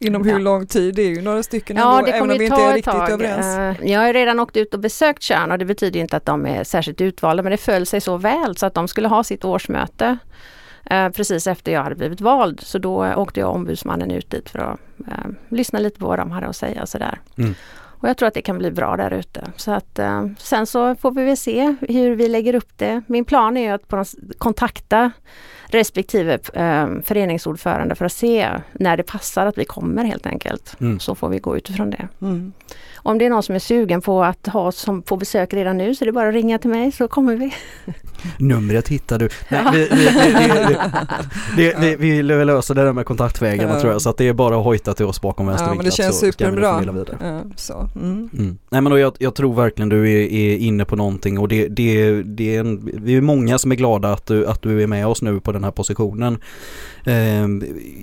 Inom 0.00 0.24
hur 0.24 0.38
lång 0.38 0.66
tid? 0.66 0.94
Det 0.94 1.02
är 1.02 1.08
ju 1.08 1.22
några 1.22 1.42
stycken 1.42 1.76
ja, 1.76 1.98
ändå, 1.98 2.06
det 2.06 2.12
även 2.12 2.30
om 2.30 2.38
vi 2.38 2.44
inte 2.44 2.56
är 2.56 2.74
riktigt 2.74 2.92
tag. 2.92 3.10
överens. 3.10 3.80
Uh, 3.80 3.90
jag 3.90 4.00
har 4.00 4.12
redan 4.12 4.40
åkt 4.40 4.56
ut 4.56 4.74
och 4.74 4.80
besökt 4.80 5.22
Tjörn 5.22 5.52
och 5.52 5.58
det 5.58 5.64
betyder 5.64 6.00
inte 6.00 6.16
att 6.16 6.26
de 6.26 6.46
är 6.46 6.64
särskilt 6.64 7.00
utvalda 7.00 7.42
men 7.42 7.50
det 7.50 7.56
föll 7.56 7.86
sig 7.86 8.00
så 8.00 8.16
väl 8.16 8.56
så 8.56 8.66
att 8.66 8.74
de 8.74 8.88
skulle 8.88 9.08
ha 9.08 9.24
sitt 9.24 9.44
årsmöte 9.44 10.18
eh, 10.90 11.08
precis 11.08 11.46
efter 11.46 11.72
jag 11.72 11.82
hade 11.82 11.94
blivit 11.94 12.20
vald. 12.20 12.60
Så 12.60 12.78
då 12.78 13.14
åkte 13.14 13.40
jag 13.40 13.54
ombudsmannen 13.54 14.10
ut 14.10 14.30
dit 14.30 14.50
för 14.50 14.58
att 14.58 14.80
eh, 15.06 15.30
lyssna 15.48 15.78
lite 15.78 16.00
på 16.00 16.06
vad 16.06 16.18
de 16.18 16.30
hade 16.30 16.46
att 16.46 16.56
säga 16.56 16.82
och 16.82 16.88
sådär. 16.88 17.20
Mm. 17.38 17.54
Och 18.00 18.08
jag 18.08 18.16
tror 18.16 18.26
att 18.26 18.34
det 18.34 18.42
kan 18.42 18.58
bli 18.58 18.70
bra 18.70 18.96
där 18.96 19.10
ute. 19.12 19.44
Så 19.56 19.70
att 19.70 19.98
eh, 19.98 20.26
sen 20.38 20.66
så 20.66 20.94
får 20.94 21.10
vi 21.10 21.24
väl 21.24 21.36
se 21.36 21.76
hur 21.80 22.16
vi 22.16 22.28
lägger 22.28 22.54
upp 22.54 22.72
det. 22.76 23.02
Min 23.06 23.24
plan 23.24 23.56
är 23.56 23.74
att 23.74 23.88
på 23.88 24.04
kontakta 24.38 25.10
respektive 25.66 26.38
eh, 26.54 26.88
föreningsordförande 27.04 27.94
för 27.94 28.04
att 28.04 28.12
se 28.12 28.48
när 28.72 28.96
det 28.96 29.02
passar 29.02 29.46
att 29.46 29.58
vi 29.58 29.64
kommer 29.64 30.04
helt 30.04 30.26
enkelt. 30.26 30.76
Mm. 30.80 31.00
Så 31.00 31.14
får 31.14 31.28
vi 31.28 31.38
gå 31.38 31.56
utifrån 31.56 31.90
det. 31.90 32.08
Mm. 32.20 32.52
Om 33.08 33.18
det 33.18 33.26
är 33.26 33.30
någon 33.30 33.42
som 33.42 33.54
är 33.54 33.58
sugen 33.58 34.00
på 34.00 34.24
att 34.24 34.46
ha 34.46 34.72
som 34.72 35.02
på 35.02 35.16
besök 35.16 35.54
redan 35.54 35.78
nu 35.78 35.94
så 35.94 36.04
är 36.04 36.06
det 36.06 36.12
bara 36.12 36.28
att 36.28 36.34
ringa 36.34 36.58
till 36.58 36.70
mig 36.70 36.92
så 36.92 37.08
kommer 37.08 37.36
vi. 37.36 37.54
Numret 38.38 38.88
hittar 38.88 39.18
du. 39.18 39.28
Nej, 39.48 39.64
vi, 39.72 39.88
vi, 41.56 41.96
vi, 41.96 41.96
vi, 41.96 42.22
löser 42.22 42.74
det 42.74 42.84
där 42.84 42.92
med 42.92 43.06
kontaktvägarna 43.06 43.80
tror 43.80 43.92
jag 43.92 44.02
så 44.02 44.10
att 44.10 44.16
det 44.16 44.28
är 44.28 44.32
bara 44.32 44.58
att 44.58 44.64
hojta 44.64 44.94
till 44.94 45.06
oss 45.06 45.20
bakom 45.20 45.46
vänster 45.46 45.66
Ja 45.66 45.74
men 45.74 45.84
det 45.84 45.90
känns 45.90 46.18
superbra. 46.18 46.84
Så. 47.56 47.88
Mm. 47.96 48.30
Mm. 48.32 48.58
Nej 48.70 48.80
men 48.80 49.12
jag, 49.18 49.34
tror 49.34 49.54
verkligen 49.54 49.88
du 49.88 50.12
är, 50.12 50.56
inne 50.56 50.84
på 50.84 50.96
någonting 50.96 51.38
och 51.38 51.48
det, 51.48 51.68
det, 51.68 52.22
det 52.22 52.56
är 52.56 52.78
vi 53.00 53.16
är 53.16 53.20
många 53.20 53.58
som 53.58 53.72
är 53.72 53.76
glada 53.76 54.12
att 54.12 54.26
du, 54.26 54.46
att 54.46 54.62
du 54.62 54.82
är 54.82 54.86
med 54.86 55.06
oss 55.06 55.22
nu 55.22 55.40
på 55.40 55.52
den 55.52 55.64
här 55.64 55.70
positionen. 55.70 56.38
Eh, 57.08 57.48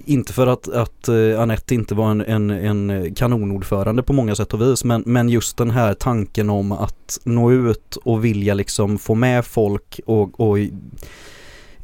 inte 0.06 0.34
för 0.34 0.48
att, 0.48 0.68
att 0.68 1.08
eh, 1.08 1.42
Anette 1.42 1.76
inte 1.76 1.96
var 1.96 2.12
en, 2.12 2.22
en, 2.22 2.50
en 2.50 3.16
kanonordförande 3.16 4.04
på 4.04 4.14
många 4.14 4.36
sätt 4.36 4.54
och 4.54 4.62
vis 4.62 4.84
men, 4.84 5.04
men 5.06 5.30
just 5.30 5.58
den 5.58 5.72
här 5.72 5.94
tanken 5.94 6.50
om 6.50 6.72
att 6.72 7.20
nå 7.24 7.52
ut 7.52 7.96
och 8.04 8.26
vilja 8.26 8.54
liksom 8.54 8.98
få 8.98 9.16
med 9.16 9.46
folk 9.46 10.00
och, 10.06 10.40
och 10.40 10.58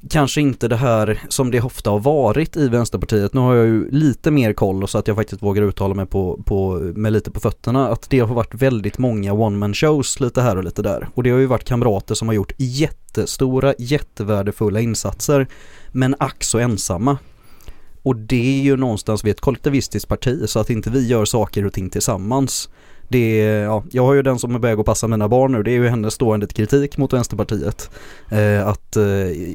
kanske 0.09 0.41
inte 0.41 0.67
det 0.67 0.75
här 0.75 1.21
som 1.29 1.51
det 1.51 1.61
ofta 1.61 1.89
har 1.89 1.99
varit 1.99 2.57
i 2.57 2.67
Vänsterpartiet. 2.67 3.33
Nu 3.33 3.41
har 3.41 3.55
jag 3.55 3.65
ju 3.65 3.91
lite 3.91 4.31
mer 4.31 4.53
koll 4.53 4.87
så 4.87 4.97
att 4.97 5.07
jag 5.07 5.17
faktiskt 5.17 5.43
vågar 5.43 5.63
uttala 5.63 5.93
mig 5.93 6.05
på, 6.05 6.43
på, 6.45 6.79
med 6.95 7.13
lite 7.13 7.31
på 7.31 7.39
fötterna. 7.39 7.87
Att 7.87 8.09
det 8.09 8.19
har 8.19 8.35
varit 8.35 8.53
väldigt 8.53 8.97
många 8.97 9.33
one 9.33 9.57
man 9.57 9.73
shows 9.73 10.19
lite 10.19 10.41
här 10.41 10.57
och 10.57 10.63
lite 10.63 10.81
där. 10.81 11.09
Och 11.13 11.23
det 11.23 11.29
har 11.29 11.39
ju 11.39 11.45
varit 11.45 11.63
kamrater 11.63 12.15
som 12.15 12.27
har 12.27 12.35
gjort 12.35 12.53
jättestora, 12.57 13.73
jättevärdefulla 13.77 14.79
insatser. 14.79 15.47
Men 15.91 16.15
ack 16.19 16.43
så 16.43 16.59
ensamma. 16.59 17.17
Och 18.03 18.15
det 18.15 18.59
är 18.59 18.63
ju 18.63 18.77
någonstans 18.77 19.25
vi 19.25 19.29
ett 19.29 19.41
kollektivistiskt 19.41 20.09
parti 20.09 20.49
så 20.49 20.59
att 20.59 20.69
inte 20.69 20.89
vi 20.89 21.07
gör 21.07 21.25
saker 21.25 21.65
och 21.65 21.73
ting 21.73 21.89
tillsammans 21.89 22.69
det 23.11 23.41
är, 23.41 23.63
ja, 23.63 23.83
jag 23.91 24.05
har 24.05 24.13
ju 24.13 24.21
den 24.21 24.39
som 24.39 24.55
är 24.55 24.59
väg 24.59 24.79
att 24.79 24.85
passa 24.85 25.07
mina 25.07 25.27
barn 25.27 25.51
nu, 25.51 25.63
det 25.63 25.71
är 25.71 25.75
ju 25.75 25.87
hennes 25.87 26.13
stående 26.13 26.47
kritik 26.47 26.97
mot 26.97 27.13
Vänsterpartiet. 27.13 27.89
Eh, 28.29 28.67
att 28.67 28.95
eh, 28.95 29.03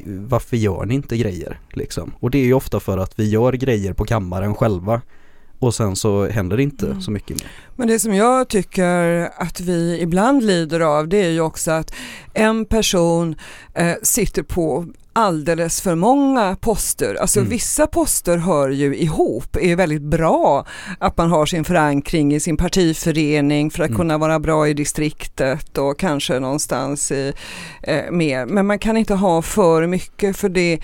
varför 0.05 0.57
gör 0.57 0.85
ni 0.85 0.93
inte 0.93 1.17
grejer 1.17 1.59
liksom? 1.73 2.13
Och 2.19 2.31
det 2.31 2.37
är 2.37 2.45
ju 2.45 2.53
ofta 2.53 2.79
för 2.79 2.97
att 2.97 3.19
vi 3.19 3.29
gör 3.29 3.53
grejer 3.53 3.93
på 3.93 4.05
kammaren 4.05 4.55
själva 4.55 5.01
och 5.59 5.75
sen 5.75 5.95
så 5.95 6.27
händer 6.27 6.57
det 6.57 6.63
inte 6.63 6.85
mm. 6.85 7.01
så 7.01 7.11
mycket 7.11 7.29
mer. 7.29 7.51
Men 7.75 7.87
det 7.87 7.99
som 7.99 8.13
jag 8.13 8.47
tycker 8.47 9.29
att 9.37 9.59
vi 9.59 9.99
ibland 10.01 10.43
lider 10.43 10.79
av 10.79 11.07
det 11.07 11.25
är 11.25 11.29
ju 11.29 11.41
också 11.41 11.71
att 11.71 11.93
en 12.33 12.65
person 12.65 13.35
eh, 13.73 13.95
sitter 14.03 14.43
på 14.43 14.85
alldeles 15.17 15.81
för 15.81 15.95
många 15.95 16.55
poster. 16.55 17.15
Alltså 17.15 17.39
mm. 17.39 17.49
vissa 17.49 17.87
poster 17.87 18.37
hör 18.37 18.69
ju 18.69 18.95
ihop, 18.95 19.55
är 19.61 19.75
väldigt 19.75 20.01
bra 20.01 20.65
att 20.99 21.17
man 21.17 21.29
har 21.29 21.45
sin 21.45 21.65
förankring 21.65 22.35
i 22.35 22.39
sin 22.39 22.57
partiförening 22.57 23.71
för 23.71 23.83
att 23.83 23.89
mm. 23.89 23.97
kunna 23.97 24.17
vara 24.17 24.39
bra 24.39 24.67
i 24.67 24.73
distriktet 24.73 25.77
och 25.77 25.99
kanske 25.99 26.39
någonstans 26.39 27.11
i, 27.11 27.33
eh, 27.83 28.11
mer. 28.11 28.45
Men 28.45 28.65
man 28.65 28.79
kan 28.79 28.97
inte 28.97 29.13
ha 29.13 29.41
för 29.41 29.87
mycket 29.87 30.37
för 30.37 30.49
det 30.49 30.79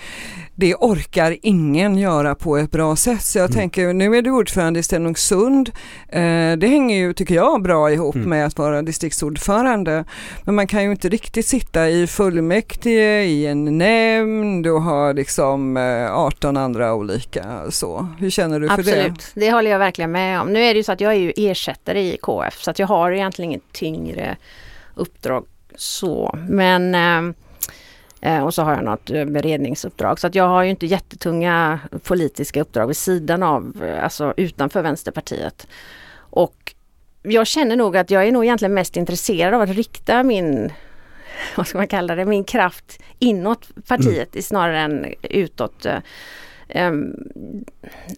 det 0.56 0.74
orkar 0.74 1.36
ingen 1.42 1.98
göra 1.98 2.34
på 2.34 2.56
ett 2.56 2.70
bra 2.70 2.96
sätt. 2.96 3.22
Så 3.22 3.38
jag 3.38 3.50
mm. 3.50 3.54
tänker, 3.54 3.92
nu 3.92 4.16
är 4.16 4.22
du 4.22 4.30
ordförande 4.30 4.80
i 4.80 4.82
Stenungsund. 4.82 5.70
Eh, 6.08 6.52
det 6.56 6.66
hänger 6.66 6.96
ju, 6.96 7.12
tycker 7.12 7.34
jag, 7.34 7.62
bra 7.62 7.92
ihop 7.92 8.14
mm. 8.14 8.28
med 8.28 8.46
att 8.46 8.58
vara 8.58 8.82
distriktsordförande. 8.82 10.04
Men 10.42 10.54
man 10.54 10.66
kan 10.66 10.84
ju 10.84 10.90
inte 10.90 11.08
riktigt 11.08 11.46
sitta 11.46 11.88
i 11.88 12.06
fullmäktige, 12.06 13.24
i 13.24 13.46
en 13.46 13.78
nämnd 13.78 14.66
och 14.66 14.82
ha 14.82 15.12
liksom 15.12 15.76
eh, 15.76 16.18
18 16.18 16.56
andra 16.56 16.94
olika 16.94 17.70
så. 17.70 18.08
Hur 18.18 18.30
känner 18.30 18.60
du 18.60 18.68
för 18.68 18.74
Absolut. 18.74 18.94
det? 18.94 19.10
Absolut, 19.10 19.32
det 19.34 19.50
håller 19.50 19.70
jag 19.70 19.78
verkligen 19.78 20.12
med 20.12 20.40
om. 20.40 20.52
Nu 20.52 20.62
är 20.62 20.74
det 20.74 20.78
ju 20.78 20.84
så 20.84 20.92
att 20.92 21.00
jag 21.00 21.12
är 21.12 21.18
ju 21.18 21.32
ersättare 21.36 22.00
i 22.00 22.16
KF 22.22 22.62
så 22.62 22.70
att 22.70 22.78
jag 22.78 22.86
har 22.86 23.12
egentligen 23.12 23.50
inget 23.50 23.72
tyngre 23.72 24.36
uppdrag 24.94 25.44
så. 25.76 26.38
Men 26.48 26.94
eh, 26.94 27.34
Eh, 27.34 27.43
Eh, 28.24 28.44
och 28.44 28.54
så 28.54 28.62
har 28.62 28.74
jag 28.74 28.84
något 28.84 29.10
eh, 29.10 29.24
beredningsuppdrag. 29.24 30.20
Så 30.20 30.26
att 30.26 30.34
jag 30.34 30.48
har 30.48 30.62
ju 30.62 30.70
inte 30.70 30.86
jättetunga 30.86 31.80
politiska 32.02 32.60
uppdrag 32.60 32.86
vid 32.86 32.96
sidan 32.96 33.42
av, 33.42 33.82
eh, 33.82 34.04
alltså 34.04 34.34
utanför 34.36 34.82
Vänsterpartiet. 34.82 35.66
Och 36.16 36.74
jag 37.22 37.46
känner 37.46 37.76
nog 37.76 37.96
att 37.96 38.10
jag 38.10 38.26
är 38.26 38.32
nog 38.32 38.44
egentligen 38.44 38.74
mest 38.74 38.96
intresserad 38.96 39.54
av 39.54 39.60
att 39.60 39.68
rikta 39.68 40.22
min 40.22 40.72
vad 41.56 41.66
ska 41.66 41.78
man 41.78 41.88
kalla 41.88 42.14
det, 42.14 42.24
min 42.24 42.44
kraft 42.44 43.02
inåt 43.18 43.68
partiet 43.88 44.34
mm. 44.34 44.42
snarare 44.42 44.78
än 44.78 45.14
utåt. 45.22 45.86
Ehm, 46.68 47.14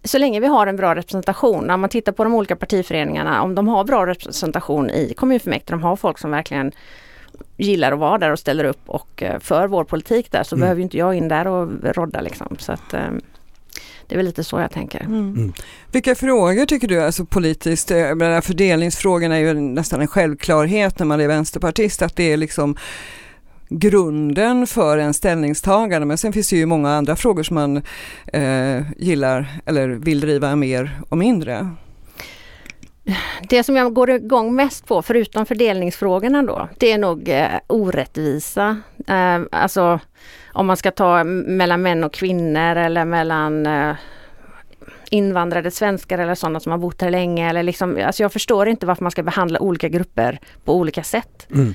så 0.04 0.18
länge 0.18 0.40
vi 0.40 0.46
har 0.46 0.66
en 0.66 0.76
bra 0.76 0.94
representation, 0.94 1.70
om 1.70 1.80
man 1.80 1.90
tittar 1.90 2.12
på 2.12 2.24
de 2.24 2.34
olika 2.34 2.56
partiföreningarna, 2.56 3.42
om 3.42 3.54
de 3.54 3.68
har 3.68 3.84
bra 3.84 4.06
representation 4.06 4.90
i 4.90 5.14
kommunfullmäktige, 5.16 5.70
de 5.70 5.82
har 5.82 5.96
folk 5.96 6.18
som 6.18 6.30
verkligen 6.30 6.72
gillar 7.56 7.92
att 7.92 7.98
vara 7.98 8.18
där 8.18 8.30
och 8.30 8.38
ställer 8.38 8.64
upp 8.64 8.80
och 8.86 9.22
eh, 9.22 9.38
för 9.38 9.68
vår 9.68 9.84
politik 9.84 10.32
där 10.32 10.42
så 10.42 10.54
mm. 10.54 10.60
behöver 10.60 10.82
inte 10.82 10.98
jag 10.98 11.14
in 11.14 11.28
där 11.28 11.46
och 11.46 11.68
rodda 11.82 12.20
liksom. 12.20 12.56
Så 12.58 12.72
att, 12.72 12.94
ehm, 12.94 13.20
det 14.06 14.14
är 14.14 14.16
väl 14.16 14.26
lite 14.26 14.44
så 14.44 14.60
jag 14.60 14.70
tänker. 14.70 15.00
Mm. 15.00 15.34
Mm. 15.34 15.52
Vilka 15.92 16.14
frågor 16.14 16.66
tycker 16.66 16.88
du, 16.88 17.02
alltså 17.02 17.24
politiskt, 17.24 17.90
menar, 17.90 18.40
fördelningsfrågorna 18.40 19.36
är 19.36 19.40
ju 19.40 19.54
nästan 19.54 20.00
en 20.00 20.08
självklarhet 20.08 20.98
när 20.98 21.06
man 21.06 21.20
är 21.20 21.28
vänsterpartist, 21.28 22.02
att 22.02 22.16
det 22.16 22.32
är 22.32 22.36
liksom 22.36 22.76
grunden 23.68 24.66
för 24.66 24.98
en 24.98 25.14
ställningstagande. 25.14 26.06
Men 26.06 26.18
sen 26.18 26.32
finns 26.32 26.50
det 26.50 26.56
ju 26.56 26.66
många 26.66 26.90
andra 26.90 27.16
frågor 27.16 27.42
som 27.42 27.54
man 27.54 27.82
eh, 28.26 28.82
gillar 28.98 29.60
eller 29.66 29.88
vill 29.88 30.20
driva 30.20 30.56
mer 30.56 31.00
och 31.08 31.18
mindre. 31.18 31.70
Det 33.48 33.64
som 33.64 33.76
jag 33.76 33.94
går 33.94 34.10
igång 34.10 34.54
mest 34.54 34.86
på, 34.86 35.02
förutom 35.02 35.46
fördelningsfrågorna 35.46 36.42
då, 36.42 36.68
det 36.78 36.92
är 36.92 36.98
nog 36.98 37.28
eh, 37.28 37.48
orättvisa. 37.66 38.80
Eh, 39.06 39.40
alltså 39.50 40.00
om 40.52 40.66
man 40.66 40.76
ska 40.76 40.90
ta 40.90 41.24
mellan 41.24 41.82
män 41.82 42.04
och 42.04 42.12
kvinnor 42.12 42.76
eller 42.76 43.04
mellan 43.04 43.66
eh, 43.66 43.96
invandrade 45.10 45.70
svenskar 45.70 46.18
eller 46.18 46.34
sådana 46.34 46.60
som 46.60 46.72
har 46.72 46.78
bott 46.78 47.02
här 47.02 47.10
länge. 47.10 47.48
Eller 47.48 47.62
liksom, 47.62 47.98
alltså 48.06 48.22
jag 48.22 48.32
förstår 48.32 48.68
inte 48.68 48.86
varför 48.86 49.02
man 49.02 49.10
ska 49.10 49.22
behandla 49.22 49.60
olika 49.60 49.88
grupper 49.88 50.38
på 50.64 50.74
olika 50.74 51.02
sätt. 51.02 51.46
Mm. 51.54 51.74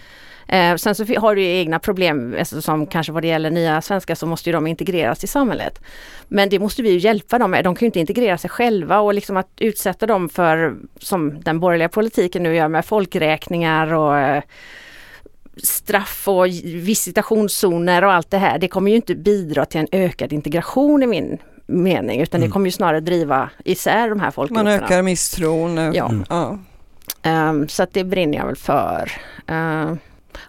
Eh, 0.51 0.75
sen 0.75 0.95
så 0.95 1.05
har 1.17 1.35
du 1.35 1.43
egna 1.43 1.79
problem 1.79 2.33
eftersom 2.33 2.87
kanske 2.87 3.13
vad 3.13 3.23
det 3.23 3.27
gäller 3.27 3.51
nya 3.51 3.81
svenskar 3.81 4.15
så 4.15 4.25
måste 4.25 4.51
de 4.51 4.67
integreras 4.67 5.23
i 5.23 5.27
samhället. 5.27 5.81
Men 6.27 6.49
det 6.49 6.59
måste 6.59 6.81
vi 6.81 6.89
ju 6.89 6.97
hjälpa 6.97 7.39
dem 7.39 7.51
med. 7.51 7.63
De 7.63 7.75
kan 7.75 7.85
ju 7.85 7.87
inte 7.87 7.99
integrera 7.99 8.37
sig 8.37 8.49
själva 8.49 8.99
och 8.99 9.13
liksom 9.13 9.37
att 9.37 9.49
utsätta 9.57 10.05
dem 10.05 10.29
för, 10.29 10.75
som 10.99 11.41
den 11.41 11.59
borgerliga 11.59 11.89
politiken 11.89 12.43
nu 12.43 12.55
gör 12.55 12.67
med 12.67 12.85
folkräkningar 12.85 13.93
och 13.93 14.17
eh, 14.17 14.43
straff 15.63 16.27
och 16.27 16.47
visitationszoner 16.65 18.03
och 18.03 18.13
allt 18.13 18.31
det 18.31 18.37
här. 18.37 18.59
Det 18.59 18.67
kommer 18.67 18.91
ju 18.91 18.95
inte 18.95 19.15
bidra 19.15 19.65
till 19.65 19.79
en 19.79 19.87
ökad 19.91 20.33
integration 20.33 21.03
i 21.03 21.07
min 21.07 21.37
mening 21.65 22.21
utan 22.21 22.39
mm. 22.39 22.49
det 22.49 22.53
kommer 22.53 22.65
ju 22.65 22.71
snarare 22.71 22.99
driva 22.99 23.49
isär 23.65 24.09
de 24.09 24.19
här 24.19 24.31
folkgrupperna. 24.31 24.69
Man 24.69 24.83
ökar 24.83 25.01
misstron. 25.01 25.77
Ja. 25.77 26.09
Mm. 26.09 26.25
ja. 26.29 26.57
Um, 27.49 27.67
så 27.67 27.83
att 27.83 27.93
det 27.93 28.03
brinner 28.03 28.37
jag 28.37 28.45
väl 28.45 28.55
för. 28.55 29.11
Uh, 29.51 29.93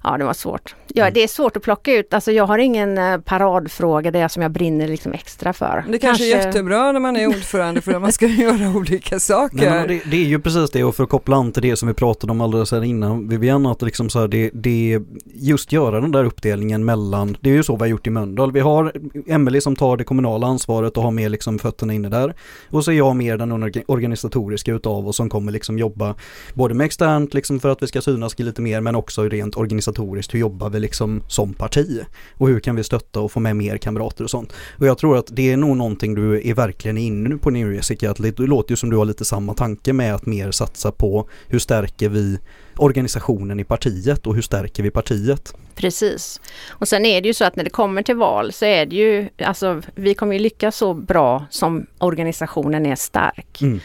Ja, 0.03 0.19
det 0.19 0.25
var 0.25 0.33
svårt. 0.33 0.75
Ja, 0.95 1.03
mm. 1.03 1.15
det 1.15 1.23
är 1.23 1.29
svårt 1.29 1.57
att 1.57 1.63
plocka 1.63 1.93
ut. 1.93 2.15
Alltså 2.15 2.33
jag 2.33 2.47
har 2.47 2.59
ingen 2.59 2.99
eh, 2.99 3.19
paradfråga 3.19 4.11
där 4.11 4.29
som 4.29 4.43
jag 4.43 4.51
brinner 4.51 4.89
liksom 4.89 5.13
extra 5.13 5.53
för. 5.53 5.85
Det 5.89 5.99
kanske, 5.99 6.07
kanske 6.07 6.25
är 6.25 6.47
jättebra 6.47 6.93
när 6.93 7.01
man 7.01 7.17
är 7.17 7.27
ordförande 7.27 7.81
för 7.81 7.93
att 7.93 8.03
man 8.03 8.13
ska 8.13 8.27
göra 8.43 8.77
olika 8.77 9.19
saker. 9.19 9.71
Nej, 9.71 9.89
det, 9.89 10.11
det, 10.11 10.17
är 10.17 10.29
ju 10.29 10.41
precis 10.41 10.71
det 10.71 10.85
och 10.85 10.97
för 10.97 11.05
att 11.05 11.11
koppla 11.11 11.37
an 11.37 11.53
till 11.53 11.63
det 11.63 11.77
som 11.77 11.89
vi 11.89 11.95
pratade 11.95 12.31
om 12.31 12.41
alldeles 12.41 12.73
här 12.73 12.85
innan 12.85 13.29
Vivian, 13.29 13.67
att 13.67 13.83
liksom 13.83 14.11
så 14.11 14.21
här, 14.21 14.29
det, 14.29 14.51
det 14.55 15.03
just 15.35 15.73
göra 15.73 16.01
den 16.01 16.13
där 16.13 16.25
uppdelningen 16.25 16.85
mellan, 16.85 17.37
det 17.41 17.51
är 17.51 17.55
ju 17.55 17.63
så 17.63 17.77
vi 17.77 17.81
har 17.81 17.87
gjort 17.87 18.07
i 18.07 18.11
Mölndal. 18.11 18.53
Vi 18.53 18.61
har 18.61 18.93
Emelie 19.27 19.61
som 19.61 19.77
tar 19.77 19.97
det 19.97 20.05
kommunala 20.05 20.47
ansvaret 20.47 20.97
och 20.97 21.03
har 21.03 21.11
mer 21.11 21.29
liksom 21.29 21.59
fötterna 21.59 21.93
inne 21.93 22.09
där. 22.09 22.35
Och 22.71 22.85
så 22.85 22.91
är 22.91 22.95
jag 22.95 23.17
mer 23.17 23.37
den 23.37 23.53
organisatoriska 23.87 24.73
utav 24.73 25.07
och 25.07 25.15
som 25.15 25.29
kommer 25.29 25.53
liksom 25.53 25.79
jobba 25.79 26.15
både 26.55 26.75
med 26.75 26.85
externt 26.85 27.35
liksom 27.35 27.61
för 27.61 27.69
att 27.69 27.83
vi 27.83 27.87
ska 27.87 28.01
synas 28.01 28.39
lite 28.39 28.63
mer 28.63 28.81
men 28.81 28.97
också 28.97 29.23
rent 29.23 29.57
organisatoriskt. 29.57 29.72
Hur 29.77 30.39
jobbar 30.39 30.71
vi 30.71 30.81
liksom 30.81 31.23
som 31.29 31.55
parti? 31.55 32.01
Och 32.35 32.49
hur 32.49 32.61
kan 32.61 32.77
vi 32.77 32.85
stötta 32.85 33.21
och 33.21 33.33
få 33.33 33.41
med 33.41 33.57
mer 33.57 33.77
kamrater 33.77 34.25
och 34.25 34.31
sånt? 34.31 34.53
Och 34.79 34.87
jag 34.87 34.99
tror 34.99 35.19
att 35.19 35.27
det 35.31 35.53
är 35.53 35.57
nog 35.57 35.77
någonting 35.77 36.15
du 36.15 36.49
är 36.49 36.55
verkligen 36.55 36.99
inne 36.99 37.37
på 37.37 37.51
nu 37.51 37.75
Jessica, 37.75 38.11
att 38.11 38.17
det 38.17 38.39
låter 38.39 38.73
ju 38.73 38.77
som 38.77 38.91
du 38.91 38.97
har 38.97 39.05
lite 39.05 39.25
samma 39.25 39.55
tanke 39.55 39.93
med 39.93 40.15
att 40.15 40.27
mer 40.27 40.51
satsa 40.51 40.93
på 40.93 41.29
hur 41.49 41.59
stärker 41.59 42.09
vi 42.09 42.39
organisationen 42.77 43.61
i 43.61 43.65
partiet 43.65 44.27
och 44.27 44.35
hur 44.35 44.43
stärker 44.43 44.83
vi 44.83 44.91
partiet? 44.91 45.55
Precis. 45.75 46.41
Och 46.69 46.89
sen 46.89 47.07
är 47.07 47.21
det 47.21 47.29
ju 47.29 47.35
så 47.35 47.45
att 47.45 47.57
när 47.57 47.65
det 47.65 47.71
kommer 47.71 48.03
till 48.03 48.17
val 48.17 48.53
så 48.53 48.65
är 48.65 48.87
det 48.87 48.97
ju, 48.97 49.29
alltså 49.45 49.83
vi 49.95 50.15
kommer 50.15 50.33
ju 50.33 50.39
lyckas 50.39 50.77
så 50.77 50.95
bra 50.95 51.47
som 51.51 51.87
organisationen 51.99 52.87
är 52.87 52.97
stark. 52.97 53.63
Mm. 53.63 53.81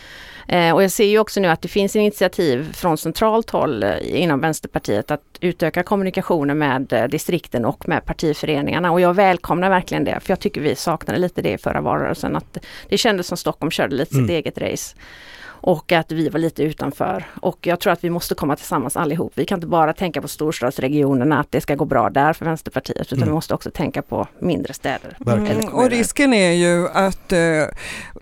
Eh, 0.48 0.74
och 0.74 0.84
jag 0.84 0.92
ser 0.92 1.06
ju 1.06 1.20
också 1.20 1.40
nu 1.40 1.48
att 1.48 1.62
det 1.62 1.68
finns 1.68 1.96
initiativ 1.96 2.74
från 2.74 2.98
centralt 2.98 3.50
håll 3.50 3.84
eh, 3.84 4.22
inom 4.22 4.40
Vänsterpartiet 4.40 5.12
att 5.12 5.22
utöka 5.42 5.84
kommunikationen 5.84 6.58
med 6.58 6.94
eh, 6.94 7.08
distrikten 7.08 7.66
och 7.66 7.88
med 7.88 8.06
partiföreningarna 8.06 8.92
och 8.92 9.02
jag 9.02 9.14
välkomnar 9.14 9.70
verkligen 9.70 10.04
det 10.04 10.20
för 10.20 10.32
jag 10.32 10.40
tycker 10.40 10.62
vi 10.62 10.76
saknade 10.76 11.20
lite 11.20 11.42
det 11.42 11.52
i 11.54 11.58
förra 11.58 11.82
valrörelsen. 11.82 12.36
Att 12.36 12.58
det 12.90 12.98
kändes 12.98 13.28
som 13.28 13.38
Stockholm 13.38 13.72
körde 13.72 13.96
lite 13.96 14.16
mm. 14.16 14.28
sitt 14.28 14.34
eget 14.34 14.58
race 14.58 14.96
och 15.68 15.92
att 15.92 16.12
vi 16.12 16.30
var 16.30 16.40
lite 16.40 16.64
utanför. 16.64 17.26
Och 17.42 17.68
jag 17.68 17.80
tror 17.80 17.94
att 17.94 18.04
vi 18.04 18.10
måste 18.10 18.36
komma 18.36 18.56
tillsammans 18.56 18.98
allihop. 18.98 19.32
Vi 19.36 19.46
kan 19.46 19.58
inte 19.58 19.68
bara 19.68 19.94
tänka 19.94 20.22
på 20.22 20.28
storstadsregionerna, 20.28 21.40
att 21.40 21.52
det 21.52 21.62
ska 21.62 21.76
gå 21.76 21.86
bra 21.86 22.10
där 22.10 22.34
för 22.34 22.46
Vänsterpartiet, 22.46 23.02
utan 23.02 23.18
mm. 23.18 23.30
vi 23.30 23.34
måste 23.34 23.54
också 23.54 23.72
tänka 23.72 24.02
på 24.02 24.28
mindre 24.40 24.74
städer. 24.74 25.18
Mm. 25.28 25.68
Och 25.74 25.90
risken 25.90 26.34
är 26.34 26.52
ju 26.52 26.88
att 26.88 27.34
eh, 27.34 27.40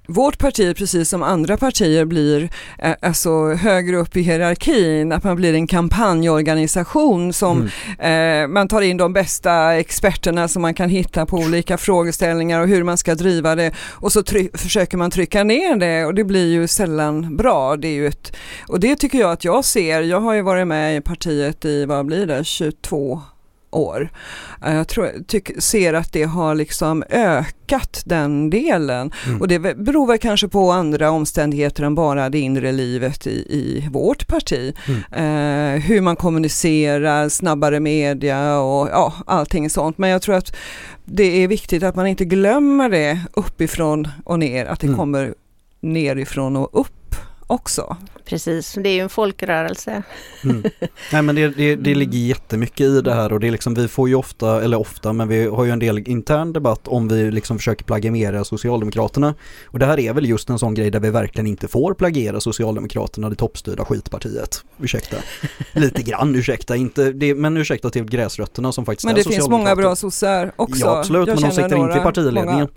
vårt 0.07 0.39
parti, 0.39 0.77
precis 0.77 1.09
som 1.09 1.23
andra 1.23 1.57
partier, 1.57 2.05
blir 2.05 2.49
eh, 2.79 2.95
alltså 3.01 3.53
högre 3.53 3.97
upp 3.97 4.17
i 4.17 4.21
hierarkin, 4.21 5.11
att 5.11 5.23
man 5.23 5.35
blir 5.35 5.53
en 5.53 5.67
kampanjorganisation 5.67 7.33
som 7.33 7.69
mm. 7.99 8.43
eh, 8.43 8.47
man 8.47 8.67
tar 8.67 8.81
in 8.81 8.97
de 8.97 9.13
bästa 9.13 9.75
experterna 9.75 10.47
som 10.47 10.61
man 10.61 10.73
kan 10.73 10.89
hitta 10.89 11.25
på 11.25 11.37
olika 11.37 11.77
frågeställningar 11.77 12.61
och 12.61 12.67
hur 12.67 12.83
man 12.83 12.97
ska 12.97 13.15
driva 13.15 13.55
det 13.55 13.71
och 13.91 14.11
så 14.11 14.23
försöker 14.53 14.97
man 14.97 15.11
trycka 15.11 15.43
ner 15.43 15.75
det 15.75 16.05
och 16.05 16.13
det 16.13 16.23
blir 16.23 16.47
ju 16.47 16.67
sällan 16.67 17.34
bra. 17.35 17.75
Det 17.75 17.87
är 17.87 17.93
ju 17.93 18.07
ett, 18.07 18.35
och 18.67 18.79
det 18.79 18.95
tycker 18.95 19.19
jag 19.19 19.31
att 19.31 19.43
jag 19.43 19.65
ser. 19.65 20.01
Jag 20.01 20.21
har 20.21 20.33
ju 20.33 20.41
varit 20.41 20.67
med 20.67 20.97
i 20.97 21.01
partiet 21.01 21.65
i, 21.65 21.85
vad 21.85 22.05
blir 22.05 22.25
det, 22.25 22.43
22 22.43 23.21
år. 23.75 24.09
Eh, 24.65 24.75
jag 24.75 24.87
tror, 24.87 25.11
tyck, 25.27 25.63
ser 25.63 25.93
att 25.93 26.13
det 26.13 26.23
har 26.23 26.55
liksom 26.55 27.03
ökat 27.09 28.01
den 28.05 28.49
delen 28.49 29.11
mm. 29.25 29.41
och 29.41 29.47
det 29.47 29.59
beror 29.59 30.07
väl 30.07 30.17
kanske 30.17 30.47
på 30.47 30.71
andra 30.71 31.11
omständigheter 31.11 31.83
än 31.83 31.95
bara 31.95 32.29
det 32.29 32.39
inre 32.39 32.71
livet 32.71 33.27
i, 33.27 33.29
i 33.49 33.87
vårt 33.91 34.27
parti. 34.27 34.75
Mm. 34.87 35.75
Eh, 35.75 35.81
hur 35.81 36.01
man 36.01 36.15
kommunicerar, 36.15 37.29
snabbare 37.29 37.79
media 37.79 38.59
och 38.59 38.89
ja, 38.89 39.13
allting 39.25 39.69
sånt. 39.69 39.97
Men 39.97 40.09
jag 40.09 40.21
tror 40.21 40.35
att 40.35 40.55
det 41.05 41.43
är 41.43 41.47
viktigt 41.47 41.83
att 41.83 41.95
man 41.95 42.07
inte 42.07 42.25
glömmer 42.25 42.89
det 42.89 43.19
uppifrån 43.33 44.07
och 44.23 44.39
ner, 44.39 44.65
att 44.65 44.79
det 44.79 44.87
mm. 44.87 44.97
kommer 44.97 45.33
nerifrån 45.81 46.55
och 46.55 46.79
upp 46.79 47.04
också. 47.47 47.97
Precis, 48.25 48.73
det 48.73 48.89
är 48.89 48.93
ju 48.93 48.99
en 48.99 49.09
folkrörelse. 49.09 50.03
Mm. 50.43 50.63
Nej 51.11 51.21
men 51.21 51.35
det, 51.35 51.47
det, 51.47 51.75
det 51.75 51.95
ligger 51.95 52.19
jättemycket 52.19 52.81
i 52.81 53.01
det 53.01 53.13
här 53.13 53.33
och 53.33 53.39
det 53.39 53.47
är 53.47 53.51
liksom, 53.51 53.73
vi 53.73 53.87
får 53.87 54.09
ju 54.09 54.15
ofta, 54.15 54.63
eller 54.63 54.79
ofta, 54.79 55.13
men 55.13 55.27
vi 55.27 55.47
har 55.47 55.65
ju 55.65 55.71
en 55.71 55.79
del 55.79 56.07
intern 56.07 56.53
debatt 56.53 56.87
om 56.87 57.07
vi 57.07 57.31
liksom 57.31 57.57
försöker 57.57 57.85
plagiera 57.85 58.43
Socialdemokraterna. 58.43 59.35
Och 59.65 59.79
det 59.79 59.85
här 59.85 59.99
är 59.99 60.13
väl 60.13 60.25
just 60.25 60.49
en 60.49 60.59
sån 60.59 60.73
grej 60.73 60.91
där 60.91 60.99
vi 60.99 61.09
verkligen 61.09 61.47
inte 61.47 61.67
får 61.67 61.93
plagiera 61.93 62.39
Socialdemokraterna, 62.39 63.29
det 63.29 63.35
toppstyrda 63.35 63.85
skitpartiet. 63.85 64.63
Ursäkta. 64.81 65.17
Lite 65.73 66.01
grann, 66.01 66.35
ursäkta, 66.35 66.75
inte, 66.75 67.11
det, 67.11 67.35
men 67.35 67.57
ursäkta 67.57 67.89
till 67.89 68.05
gräsrötterna 68.05 68.71
som 68.71 68.85
faktiskt 68.85 69.05
Men 69.05 69.15
det 69.15 69.23
finns 69.23 69.49
många 69.49 69.75
bra 69.75 69.95
sossar 69.95 70.51
också. 70.55 70.85
Ja 70.85 70.99
absolut, 70.99 71.27
Jag 71.27 71.41
men 71.41 71.49
de 71.49 71.55
sitter 71.55 71.75
inte 71.77 71.97
i 71.97 72.01
partiledningen. 72.01 72.45
Många... 72.45 72.67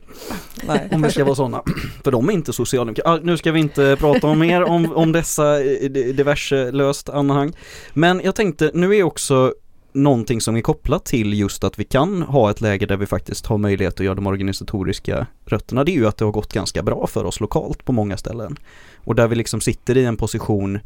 Nej. 0.66 0.88
Om 0.92 1.02
vi 1.02 1.10
ska 1.10 1.24
vara 1.24 1.34
sådana. 1.34 1.62
För 2.04 2.10
de 2.10 2.28
är 2.28 2.32
inte 2.32 2.52
socialdemokrater. 2.52 3.10
Ah, 3.10 3.18
nu 3.22 3.36
ska 3.36 3.52
vi 3.52 3.60
inte 3.60 3.96
prata 4.00 4.26
om 4.26 4.38
mer 4.38 4.62
om, 4.62 4.92
om 4.96 5.12
dessa 5.18 5.37
eh, 5.38 5.90
diverse 5.90 6.70
löst 6.70 7.08
anhang. 7.08 7.52
Men 7.92 8.20
jag 8.24 8.34
tänkte, 8.34 8.70
nu 8.74 8.96
är 8.96 9.02
också 9.02 9.52
någonting 9.92 10.40
som 10.40 10.56
är 10.56 10.60
kopplat 10.60 11.04
till 11.04 11.34
just 11.34 11.64
att 11.64 11.78
vi 11.78 11.84
kan 11.84 12.22
ha 12.22 12.50
ett 12.50 12.60
läge 12.60 12.86
där 12.86 12.96
vi 12.96 13.06
faktiskt 13.06 13.46
har 13.46 13.58
möjlighet 13.58 13.94
att 13.94 14.06
göra 14.06 14.14
de 14.14 14.26
organisatoriska 14.26 15.26
rötterna. 15.46 15.84
Det 15.84 15.90
är 15.90 15.94
ju 15.94 16.06
att 16.06 16.16
det 16.16 16.24
har 16.24 16.32
gått 16.32 16.52
ganska 16.52 16.82
bra 16.82 17.06
för 17.06 17.24
oss 17.24 17.40
lokalt 17.40 17.84
på 17.84 17.92
många 17.92 18.16
ställen. 18.16 18.56
Och 18.96 19.14
där 19.14 19.28
vi 19.28 19.36
liksom 19.36 19.60
sitter 19.60 19.96
i 19.96 20.04
en 20.04 20.16
position 20.16 20.78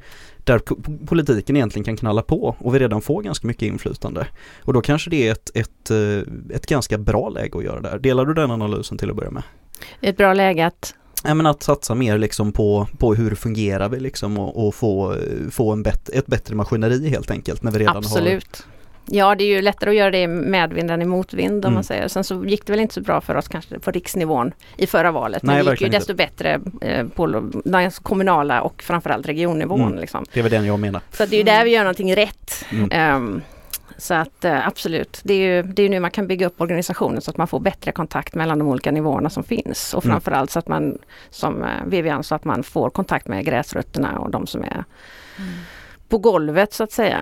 där 0.45 0.61
politiken 1.07 1.57
egentligen 1.57 1.85
kan 1.85 1.97
knalla 1.97 2.23
på 2.23 2.57
och 2.59 2.75
vi 2.75 2.79
redan 2.79 3.03
får 3.03 3.23
ganska 3.23 3.47
mycket 3.47 3.63
inflytande. 3.63 4.27
Och 4.63 4.73
då 4.73 4.81
kanske 4.81 5.11
det 5.11 5.29
är 5.29 5.33
ett, 5.33 5.51
ett, 5.55 5.91
eh, 5.91 6.57
ett 6.57 6.67
ganska 6.67 6.99
bra 6.99 7.29
läge 7.29 7.59
att 7.59 7.65
göra 7.65 7.81
där. 7.81 7.99
Delar 7.99 8.25
du 8.25 8.35
den 8.35 8.51
analysen 8.51 8.99
till 8.99 9.11
att 9.11 9.17
börja 9.17 9.31
med? 9.31 9.43
Ett 10.01 10.17
bra 10.17 10.35
läge 10.35 10.67
att 10.67 10.95
Ja, 11.25 11.35
men 11.35 11.47
att 11.47 11.63
satsa 11.63 11.95
mer 11.95 12.19
liksom 12.19 12.53
på, 12.53 12.87
på 12.99 13.15
hur 13.15 13.35
fungerar 13.35 13.89
vi 13.89 14.01
liksom 14.01 14.39
och, 14.39 14.67
och 14.67 14.75
få, 14.75 15.17
få 15.51 15.73
en 15.73 15.83
bet, 15.83 16.09
ett 16.09 16.27
bättre 16.27 16.55
maskineri 16.55 17.09
helt 17.09 17.31
enkelt 17.31 17.63
när 17.63 17.71
vi 17.71 17.79
redan 17.79 17.97
Absolut. 17.97 18.65
har 18.67 18.73
Ja 19.07 19.35
det 19.35 19.45
är 19.45 19.49
ju 19.49 19.63
lättare 19.63 19.91
att 19.91 19.97
göra 19.97 20.11
det 20.11 20.19
i 20.19 20.27
medvind 20.27 20.91
än 20.91 21.03
i 21.03 21.05
motvind 21.05 21.65
om 21.65 21.69
mm. 21.69 21.75
man 21.75 21.85
säger. 21.85 22.09
Sen 22.09 22.25
så 22.25 22.45
gick 22.45 22.67
det 22.67 22.73
väl 22.73 22.81
inte 22.81 22.95
så 22.95 23.01
bra 23.01 23.21
för 23.21 23.35
oss 23.35 23.49
kanske 23.49 23.79
på 23.79 23.91
riksnivån 23.91 24.53
i 24.77 24.87
förra 24.87 25.11
valet. 25.11 25.43
Nej, 25.43 25.57
Men 25.57 25.65
det 25.65 25.71
gick 25.71 25.81
ju 25.81 25.89
desto 25.89 26.13
inte. 26.13 26.25
bättre 26.25 26.61
eh, 26.81 27.07
på 27.07 27.27
den 27.65 27.91
kommunala 27.91 28.63
och 28.63 28.83
framförallt 28.83 29.29
regionnivån. 29.29 29.81
Mm. 29.81 29.99
Liksom. 29.99 30.25
Det 30.33 30.41
är 30.41 30.43
väl 30.43 30.53
den 30.53 30.67
jag 30.67 30.81
menar. 30.81 31.01
Så 31.11 31.27
det 31.27 31.37
är 31.37 31.39
ju 31.39 31.45
där 31.45 31.65
vi 31.65 31.71
gör 31.71 31.83
någonting 31.83 32.17
rätt. 32.17 32.65
Mm. 32.71 33.17
Um, 33.17 33.43
Så 33.99 34.15
att 34.15 34.45
eh, 34.45 34.67
absolut, 34.67 35.21
det 35.25 35.35
är 35.35 35.57
ju 35.57 35.63
det 35.63 35.83
är 35.83 35.89
nu 35.89 36.01
man 36.01 36.11
kan 36.11 36.27
bygga 36.27 36.47
upp 36.47 36.61
organisationen 36.61 37.21
så 37.21 37.31
att 37.31 37.37
man 37.37 37.47
får 37.49 37.61
bättre 37.61 37.93
kontakt 37.93 38.35
mellan 38.35 38.59
de 38.59 38.69
olika 38.69 38.91
nivåerna 38.91 39.31
som 39.31 39.45
finns. 39.45 39.95
Och 39.95 40.05
Mm. 40.05 40.15
framförallt 40.15 40.51
så 40.51 40.59
att 40.59 40.69
man, 40.69 40.99
som 41.31 41.63
eh, 41.63 41.69
Vivian, 41.87 42.23
så 42.25 42.35
att 42.35 42.45
man 42.45 42.63
får 42.63 42.91
kontakt 42.91 43.29
med 43.29 43.45
gräsrötterna 43.45 44.19
och 44.19 44.31
de 44.31 44.47
som 44.47 44.63
är 44.65 44.85
på 46.13 46.19
golvet 46.19 46.73
så 46.73 46.85
att 46.85 46.93
säga. 46.93 47.19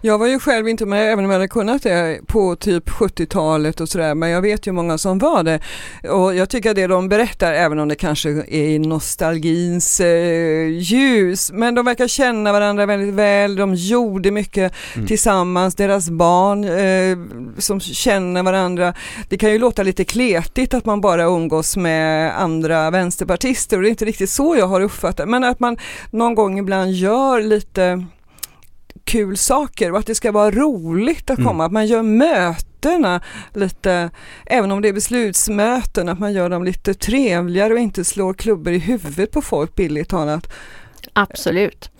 Jag 0.00 0.18
var 0.18 0.26
ju 0.26 0.38
själv 0.38 0.68
inte 0.68 0.86
med, 0.86 1.12
även 1.12 1.24
om 1.24 1.30
jag 1.30 1.38
hade 1.38 1.48
kunnat 1.48 1.82
det, 1.82 2.20
på 2.26 2.56
typ 2.56 2.88
70-talet 2.90 3.80
och 3.80 3.88
sådär, 3.88 4.14
men 4.14 4.30
jag 4.30 4.42
vet 4.42 4.66
ju 4.66 4.72
många 4.72 4.98
som 4.98 5.18
var 5.18 5.42
det. 5.42 5.60
Och 6.10 6.34
jag 6.34 6.50
tycker 6.50 6.70
att 6.70 6.76
det 6.76 6.86
de 6.86 7.08
berättar, 7.08 7.52
även 7.52 7.78
om 7.78 7.88
det 7.88 7.94
kanske 7.94 8.30
är 8.30 8.54
i 8.68 8.78
nostalgins 8.78 10.00
eh, 10.00 10.66
ljus, 10.68 11.52
men 11.52 11.74
de 11.74 11.84
verkar 11.84 12.08
känna 12.08 12.52
varandra 12.52 12.86
väldigt 12.86 13.14
väl, 13.14 13.56
de 13.56 13.74
gjorde 13.74 14.30
mycket 14.30 14.72
Mm. 14.94 15.06
tillsammans, 15.06 15.74
deras 15.74 16.10
barn 16.10 16.64
eh, 16.64 17.18
som 17.58 17.80
känner 17.80 18.42
varandra. 18.42 18.94
Det 19.28 19.38
kan 19.38 19.52
ju 19.52 19.58
låta 19.58 19.82
lite 19.82 20.04
kletigt 20.04 20.74
att 20.74 20.84
man 20.84 21.00
bara 21.00 21.22
umgås 21.24 21.76
med 21.76 22.40
andra 22.42 22.90
vänsterpartister 22.90 23.76
och 23.76 23.82
det 23.82 23.88
är 23.88 23.90
inte 23.90 24.04
riktigt 24.04 24.30
så 24.30 24.56
jag 24.56 24.66
har 24.66 24.80
uppfattat 24.80 25.28
men 25.28 25.44
att 25.44 25.60
man 25.60 25.76
någon 26.10 26.34
gång 26.34 26.58
ibland 26.58 26.92
gör 26.92 27.42
lite 27.42 28.06
kul 29.10 29.36
saker 29.36 29.92
och 29.92 29.98
att 29.98 30.06
det 30.06 30.14
ska 30.14 30.32
vara 30.32 30.50
roligt 30.50 31.30
att 31.30 31.38
Mm. 31.38 31.48
komma, 31.48 31.64
att 31.64 31.72
man 31.72 31.86
gör 31.86 32.02
mötena 32.02 33.20
lite, 33.54 34.10
även 34.46 34.72
om 34.72 34.82
det 34.82 34.88
är 34.88 34.92
beslutsmöten, 34.92 36.08
att 36.08 36.18
man 36.18 36.32
gör 36.32 36.48
dem 36.48 36.64
lite 36.64 36.94
trevligare 36.94 37.72
och 37.72 37.78
inte 37.78 38.04
slår 38.04 38.34
klubbor 38.34 38.72
i 38.72 38.78
huvudet 38.78 39.30
på 39.30 39.42
folk 39.42 39.74
billigt 39.74 40.08
talat. 40.08 40.52
Absolut. 41.12 41.90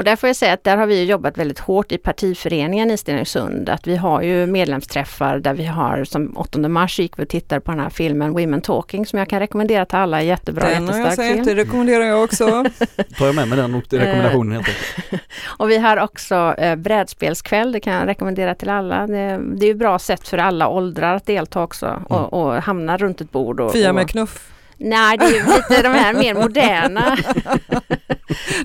Och 0.00 0.04
där 0.04 0.16
får 0.16 0.28
jag 0.28 0.36
säga 0.36 0.52
att 0.52 0.64
där 0.64 0.76
har 0.76 0.86
vi 0.86 1.04
jobbat 1.04 1.38
väldigt 1.38 1.58
hårt 1.58 1.92
i 1.92 1.98
partiföreningen 1.98 2.90
i 2.90 2.96
Stenungsund. 2.96 3.68
Att 3.68 3.86
vi 3.86 3.96
har 3.96 4.22
ju 4.22 4.46
medlemsträffar 4.46 5.38
där 5.38 5.54
vi 5.54 5.64
har, 5.64 6.04
som 6.04 6.36
8 6.36 6.58
mars 6.58 6.98
gick 6.98 7.18
vi 7.18 7.24
och 7.24 7.28
tittade 7.28 7.60
på 7.60 7.70
den 7.70 7.80
här 7.80 7.90
filmen 7.90 8.32
Women 8.32 8.60
Talking 8.60 9.06
som 9.06 9.18
jag 9.18 9.28
kan 9.28 9.40
rekommendera 9.40 9.86
till 9.86 9.98
alla. 9.98 10.22
Jättebra, 10.22 10.68
Den 10.68 10.88
har 10.88 10.98
jag 10.98 11.04
jättestark 11.04 11.28
sett, 11.28 11.34
film. 11.34 11.56
det 11.56 11.62
rekommenderar 11.62 12.04
jag 12.04 12.24
också. 12.24 12.46
Tar 13.18 13.26
jag 13.26 13.34
med 13.34 13.48
mig 13.48 13.58
den 13.58 13.82
rekommendationen 13.90 14.52
helt 14.52 14.68
enkelt. 14.68 15.22
Och 15.46 15.70
vi 15.70 15.78
har 15.78 15.96
också 15.96 16.54
eh, 16.58 16.76
brädspelskväll, 16.76 17.72
det 17.72 17.80
kan 17.80 17.92
jag 17.92 18.06
rekommendera 18.06 18.54
till 18.54 18.68
alla. 18.68 19.06
Det, 19.06 19.40
det 19.54 19.66
är 19.66 19.68
ju 19.68 19.74
bra 19.74 19.98
sätt 19.98 20.28
för 20.28 20.38
alla 20.38 20.68
åldrar 20.68 21.16
att 21.16 21.26
delta 21.26 21.62
också 21.62 22.02
och, 22.08 22.32
och 22.32 22.62
hamna 22.62 22.96
runt 22.96 23.20
ett 23.20 23.32
bord. 23.32 23.60
Och, 23.60 23.72
Fia 23.72 23.88
och, 23.88 23.94
med 23.94 24.08
knuff. 24.08 24.50
Nej, 24.82 25.18
det 25.18 25.24
är 25.24 25.30
ju 25.30 25.54
lite 25.54 25.82
de 25.82 25.88
här 25.88 26.12
mer 26.12 26.34
moderna. 26.34 27.16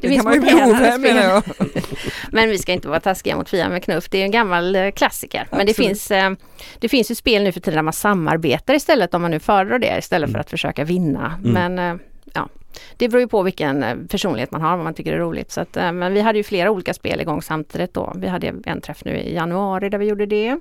Det, 0.01 0.15
kan 0.15 0.23
man 0.23 0.34
ju 0.34 0.39
bli 0.39 0.54
ovän 0.54 1.01
menar 1.01 1.21
jag. 1.21 1.43
Men 2.32 2.49
vi 2.49 2.58
ska 2.58 2.71
inte 2.73 2.88
vara 2.88 2.99
taskiga 2.99 3.38
mot 3.38 3.49
Fia 3.49 3.69
med 3.69 3.84
knuff. 3.84 4.10
Det 4.10 4.17
är 4.17 4.23
en 4.23 4.32
gammal 4.32 4.75
eh, 4.75 4.91
klassiker. 4.91 5.47
Men 5.51 5.65
det 5.65 5.71
Absolut. 5.71 5.88
finns, 5.88 6.12
eh, 6.12 6.32
det 6.80 6.89
finns 6.89 7.12
ju 7.12 7.15
spel 7.15 7.43
nu 7.43 7.51
för 7.51 7.60
tiden 7.60 7.75
där 7.75 7.82
man 7.82 7.93
samarbetar 7.93 8.73
istället 8.73 9.13
om 9.13 9.21
man 9.21 9.32
nu 9.32 9.39
föredrar 9.39 9.80
det 9.80 9.97
istället 9.97 10.32
för 10.32 10.39
att 10.39 10.49
försöka 10.49 10.84
vinna. 10.84 11.39
Men 11.43 11.80
eh, 11.80 11.95
ja, 12.34 12.49
det 12.97 13.10
beror 13.10 13.21
ju 13.21 13.28
på 13.28 13.43
vilken 13.43 14.08
personlighet 14.08 14.51
man 14.51 14.62
har, 14.62 14.75
vad 14.75 14.84
man 14.84 14.93
tycker 14.93 15.13
är 15.13 15.17
roligt. 15.17 15.51
Så 15.51 15.62
att, 15.62 15.75
men 15.75 16.13
vi 16.13 16.21
hade 16.21 16.38
ju 16.38 16.43
flera 16.43 16.71
olika 16.71 16.93
spel 16.93 17.21
igång 17.21 17.41
samtidigt 17.41 17.93
då. 17.93 18.13
Vi 18.15 18.28
hade 18.28 18.54
en 18.65 18.82
träff 18.82 19.06
nu 19.06 19.17
i 19.17 19.36
januari 19.36 19.89
där 19.89 19.97
vi 19.97 20.06
gjorde 20.06 20.25
det. 20.25 20.58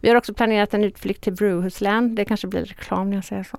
Vi 0.00 0.08
har 0.08 0.16
också 0.16 0.34
planerat 0.34 0.74
en 0.74 0.84
utflykt 0.84 1.22
till 1.22 1.32
Brewhusland. 1.32 2.16
Det 2.16 2.24
kanske 2.24 2.46
blir 2.46 2.64
reklam 2.64 3.10
när 3.10 3.16
jag 3.16 3.24
säger 3.24 3.42
så. 3.44 3.58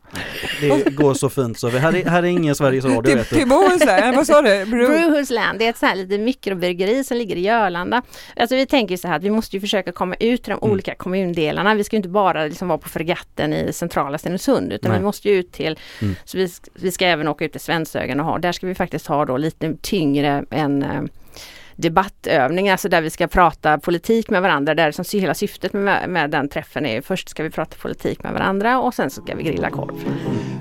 Det 0.62 0.96
går 0.96 1.14
så 1.14 1.30
fint 1.30 1.60
så 1.60 1.70
här, 1.70 1.96
är, 1.96 2.06
här 2.10 2.24
är 2.24 2.28
ingen 2.28 2.56
Sveriges 2.56 2.86
Radio 2.86 3.02
Till, 3.24 3.38
till 3.38 3.48
Bohuslän, 3.48 4.16
vad 4.16 4.28
sa 4.28 4.42
du? 4.42 4.66
Brewhusland, 4.66 5.60
det 5.60 5.66
är 5.66 5.70
ett 5.70 5.78
så 5.78 5.86
här 5.86 5.96
litet 5.96 6.20
mikrobryggeri 6.20 7.04
som 7.04 7.18
ligger 7.18 7.36
i 7.36 7.40
Görlanda. 7.42 8.02
Alltså 8.36 8.56
vi 8.56 8.66
tänker 8.66 8.98
så 8.98 9.08
här 9.08 9.16
att 9.16 9.24
vi 9.24 9.30
måste 9.30 9.56
ju 9.56 9.60
försöka 9.62 9.92
komma 9.92 10.16
ut 10.20 10.44
till 10.44 10.52
de 10.52 10.58
Mm. 10.62 10.72
olika 10.72 10.96
kommundelarna. 10.96 11.76
Vi 11.76 11.84
ska 11.84 11.96
ju 11.96 11.98
inte 11.98 12.10
bara 12.10 12.46
liksom 12.46 12.68
vara 12.68 12.78
på 12.78 12.90
fregatten 12.90 13.54
i 13.54 13.74
centrala 13.74 14.18
Stenungsund 14.18 14.74
utan 14.74 14.92
Nej. 14.92 15.00
vi 15.00 15.06
måste 15.06 15.30
ju 15.30 15.36
ut 15.40 15.52
till, 15.52 15.80
Mm. 16.02 16.16
så 16.26 16.38
vi, 16.38 16.50
vi 16.74 16.92
ska 16.92 17.06
även 17.06 17.28
åka 17.28 17.46
ut 17.46 17.52
till 17.52 17.62
Svenshögen 17.62 18.20
och 18.20 18.26
ha, 18.26 18.38
där 18.38 18.52
ska 18.52 18.68
vi 18.68 18.76
faktiskt 18.76 19.08
ha 19.08 19.26
då 19.26 19.38
lite 19.38 19.74
tyngre 19.82 20.44
än 20.52 20.84
eh, 20.84 21.02
debattövning, 21.78 22.70
alltså 22.70 22.90
där 22.90 23.02
vi 23.02 23.10
ska 23.10 23.28
prata 23.28 23.78
politik 23.78 24.30
med 24.30 24.42
varandra. 24.42 24.76
Där 24.76 24.92
som 24.92 25.06
hela 25.20 25.34
syftet 25.34 25.74
med, 25.74 26.10
med 26.10 26.30
den 26.30 26.50
träffen 26.50 26.86
är 26.86 27.02
först 27.02 27.30
ska 27.30 27.44
vi 27.44 27.50
prata 27.50 27.78
politik 27.82 28.24
med 28.24 28.34
varandra 28.34 28.80
och 28.80 28.94
sen 28.94 29.10
så 29.10 29.22
ska 29.22 29.36
vi 29.36 29.44
grilla 29.44 29.70
korv. 29.70 29.96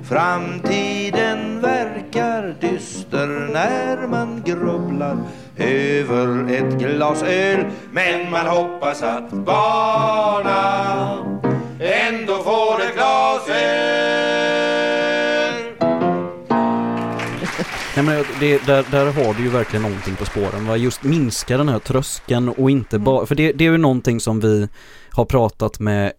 Framtiden 0.09 1.61
verkar 1.61 2.55
dyster 2.61 3.27
när 3.53 4.09
man 4.09 4.43
grubblar 4.47 5.19
över 5.57 6.53
ett 6.53 6.79
glas 6.79 7.23
öl 7.23 7.65
Men 7.93 8.31
man 8.31 8.47
hoppas 8.47 9.03
att 9.03 9.31
barna 9.31 10.57
ändå 11.81 12.35
får 12.35 12.83
ett 12.83 12.95
glas 12.95 13.49
öl 13.49 14.26
Nej, 17.97 18.05
men 18.05 18.25
det, 18.41 18.67
där, 18.67 18.85
där 18.91 19.13
har 19.13 19.35
du 19.35 19.43
ju 19.43 19.49
verkligen 19.49 19.83
någonting 19.83 20.17
på 20.17 20.25
spåren. 20.25 20.67
Va? 20.67 20.77
Just 20.77 21.03
minska 21.03 21.57
den 21.57 21.69
här 21.69 21.79
tröskeln 21.79 22.49
och 22.49 22.71
inte 22.71 22.99
bara, 22.99 23.27
för 23.27 23.35
det, 23.35 23.53
det 23.53 23.67
är 23.67 23.71
ju 23.71 23.77
någonting 23.77 24.21
som 24.21 24.41
vi 24.41 24.69
har 25.11 25.25
pratat 25.25 25.81
med, 25.81 26.13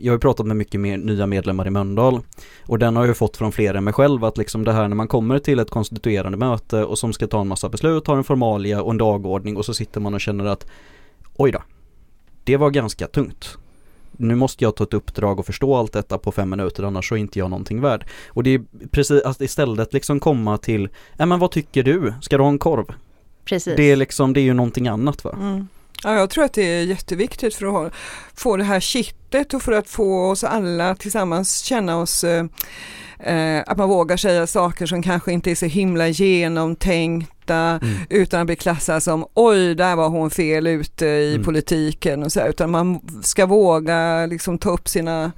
jag 0.00 0.12
har 0.12 0.16
ju 0.16 0.20
pratat 0.20 0.46
med 0.46 0.56
mycket 0.56 0.80
mer 0.80 0.98
nya 0.98 1.26
medlemmar 1.26 1.66
i 1.66 1.70
Mölndal 1.70 2.20
och 2.66 2.78
den 2.78 2.96
har 2.96 3.02
jag 3.02 3.08
ju 3.08 3.14
fått 3.14 3.36
från 3.36 3.52
fler 3.52 3.74
än 3.74 3.84
mig 3.84 3.92
själv 3.92 4.24
att 4.24 4.38
liksom 4.38 4.64
det 4.64 4.72
här 4.72 4.88
när 4.88 4.96
man 4.96 5.08
kommer 5.08 5.38
till 5.38 5.58
ett 5.58 5.70
konstituerande 5.70 6.38
möte 6.38 6.84
och 6.84 6.98
som 6.98 7.12
ska 7.12 7.26
ta 7.26 7.40
en 7.40 7.48
massa 7.48 7.68
beslut, 7.68 8.06
har 8.06 8.16
en 8.16 8.24
formalia 8.24 8.82
och 8.82 8.90
en 8.90 8.98
dagordning 8.98 9.56
och 9.56 9.64
så 9.64 9.74
sitter 9.74 10.00
man 10.00 10.14
och 10.14 10.20
känner 10.20 10.44
att 10.44 10.66
oj 11.36 11.52
då, 11.52 11.62
det 12.44 12.56
var 12.56 12.70
ganska 12.70 13.06
tungt. 13.06 13.58
Nu 14.20 14.34
måste 14.34 14.64
jag 14.64 14.76
ta 14.76 14.84
ett 14.84 14.94
uppdrag 14.94 15.38
och 15.38 15.46
förstå 15.46 15.76
allt 15.76 15.92
detta 15.92 16.18
på 16.18 16.32
fem 16.32 16.50
minuter 16.50 16.82
annars 16.82 17.08
så 17.08 17.14
är 17.14 17.18
inte 17.18 17.38
jag 17.38 17.50
någonting 17.50 17.80
värd. 17.80 18.06
Och 18.28 18.42
det 18.42 18.54
är 18.54 18.62
precis 18.90 19.22
att 19.22 19.40
istället 19.40 19.92
liksom 19.92 20.20
komma 20.20 20.58
till, 20.58 20.88
ja 21.16 21.26
men 21.26 21.38
vad 21.38 21.50
tycker 21.50 21.82
du? 21.82 22.14
Ska 22.20 22.36
du 22.36 22.42
ha 22.42 22.50
en 22.50 22.58
korv? 22.58 22.86
Precis. 23.44 23.76
Det 23.76 23.82
är 23.82 23.96
liksom, 23.96 24.32
det 24.32 24.40
är 24.40 24.42
ju 24.42 24.54
någonting 24.54 24.88
annat 24.88 25.24
va? 25.24 25.32
Mm. 25.32 25.68
Ja, 26.02 26.14
jag 26.14 26.30
tror 26.30 26.44
att 26.44 26.52
det 26.52 26.62
är 26.62 26.82
jätteviktigt 26.82 27.54
för 27.54 27.66
att 27.66 27.72
ha, 27.72 27.90
få 28.34 28.56
det 28.56 28.64
här 28.64 28.80
kittet 28.80 29.54
och 29.54 29.62
för 29.62 29.72
att 29.72 29.88
få 29.88 30.30
oss 30.30 30.44
alla 30.44 30.94
tillsammans 30.94 31.58
känna 31.58 31.98
oss 32.00 32.24
eh, 32.24 32.44
eh, 33.20 33.64
att 33.66 33.78
man 33.78 33.88
vågar 33.88 34.16
säga 34.16 34.46
saker 34.46 34.86
som 34.86 35.02
kanske 35.02 35.32
inte 35.32 35.50
är 35.50 35.54
så 35.54 35.66
himla 35.66 36.08
genomtänkta 37.48 37.86
Mm. 37.86 38.06
utan 38.10 38.40
att 38.40 38.46
bli 38.46 38.56
klassad 38.56 39.02
som 39.02 39.26
oj, 39.34 39.74
där 39.74 39.96
var 39.96 40.08
hon 40.08 40.30
fel 40.30 40.66
ute 40.66 41.06
i 41.06 41.32
Mm. 41.34 41.44
politiken 41.44 42.22
och 42.22 42.32
så 42.32 42.40
här, 42.40 42.48
utan 42.48 42.70
man 42.70 43.00
ska 43.22 43.46
våga 43.46 44.26
liksom 44.26 44.58
ta 44.58 44.70
upp 44.70 44.88
sina 44.88 45.32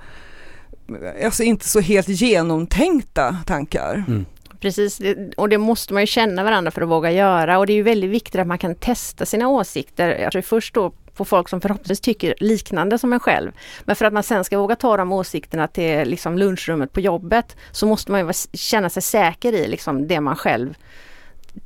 Alltså 1.24 1.42
inte 1.42 1.68
så 1.68 1.80
helt 1.80 2.08
genomtänkta 2.08 3.36
tankar. 3.46 4.04
Mm. 4.08 4.26
Precis, 4.60 5.00
och 5.36 5.48
det 5.48 5.58
måste 5.58 5.92
man 5.94 6.02
ju 6.02 6.06
känna 6.06 6.44
varandra 6.44 6.70
för 6.70 6.82
att 6.82 6.88
våga 6.88 7.10
göra 7.10 7.58
och 7.58 7.66
det 7.66 7.72
är 7.72 7.74
ju 7.74 7.82
väldigt 7.82 8.10
viktigt 8.10 8.40
att 8.40 8.46
man 8.46 8.58
kan 8.58 8.74
testa 8.74 9.26
sina 9.26 9.48
åsikter. 9.48 10.18
Jag 10.18 10.32
tror 10.32 10.42
först 10.42 10.74
då 10.74 10.92
på 11.16 11.24
folk 11.24 11.48
som 11.48 11.60
förhoppningsvis 11.60 12.00
tycker 12.00 12.34
liknande 12.40 12.98
som 12.98 13.12
en 13.12 13.20
själv. 13.20 13.52
Men 13.84 13.96
för 13.96 14.04
att 14.04 14.12
man 14.12 14.22
sen 14.22 14.44
ska 14.44 14.58
våga 14.58 14.76
ta 14.76 14.96
de 14.96 15.12
åsikterna 15.12 15.68
till 15.68 16.08
liksom 16.08 16.38
lunchrummet 16.38 16.92
på 16.92 17.00
jobbet 17.00 17.56
så 17.72 17.86
måste 17.86 18.10
man 18.12 18.20
ju 18.26 18.32
känna 18.52 18.90
sig 18.90 19.02
säker 19.02 19.52
i 19.52 19.68
liksom 19.68 20.08
det 20.08 20.20
man 20.20 20.36
själv 20.36 20.74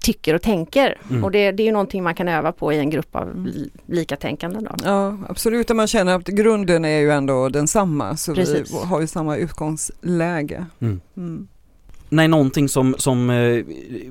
tycker 0.01 0.35
och 0.35 0.43
tänker. 0.43 0.99
Mm. 1.11 1.25
Och 1.25 1.31
det, 1.31 1.53
det 1.53 1.63
är 1.63 1.65
ju 1.65 1.73
någonting 1.73 2.03
man 2.03 2.15
kan 2.15 2.29
öva 2.29 2.53
på 2.53 2.73
i 2.73 2.79
en 2.79 2.91
grupp 2.91 3.17
av 3.17 3.47
li- 3.47 3.71
likatänkande. 3.87 4.59
Då. 4.61 4.71
Ja, 4.85 5.19
absolut. 5.29 5.71
Och 5.71 5.77
man 5.77 5.87
känner 5.87 6.15
att 6.17 6.27
grunden 6.27 6.85
är 6.85 6.99
ju 6.99 7.11
ändå 7.11 7.49
densamma, 7.49 8.17
så 8.17 8.35
Precis. 8.35 8.73
vi 8.73 8.87
har 8.87 9.01
ju 9.01 9.07
samma 9.07 9.37
utgångsläge. 9.37 10.67
Mm. 10.81 11.49
Nej, 12.09 12.29
någonting 12.29 12.69
som, 12.69 12.95
som 12.99 13.31
eh, 13.31 13.65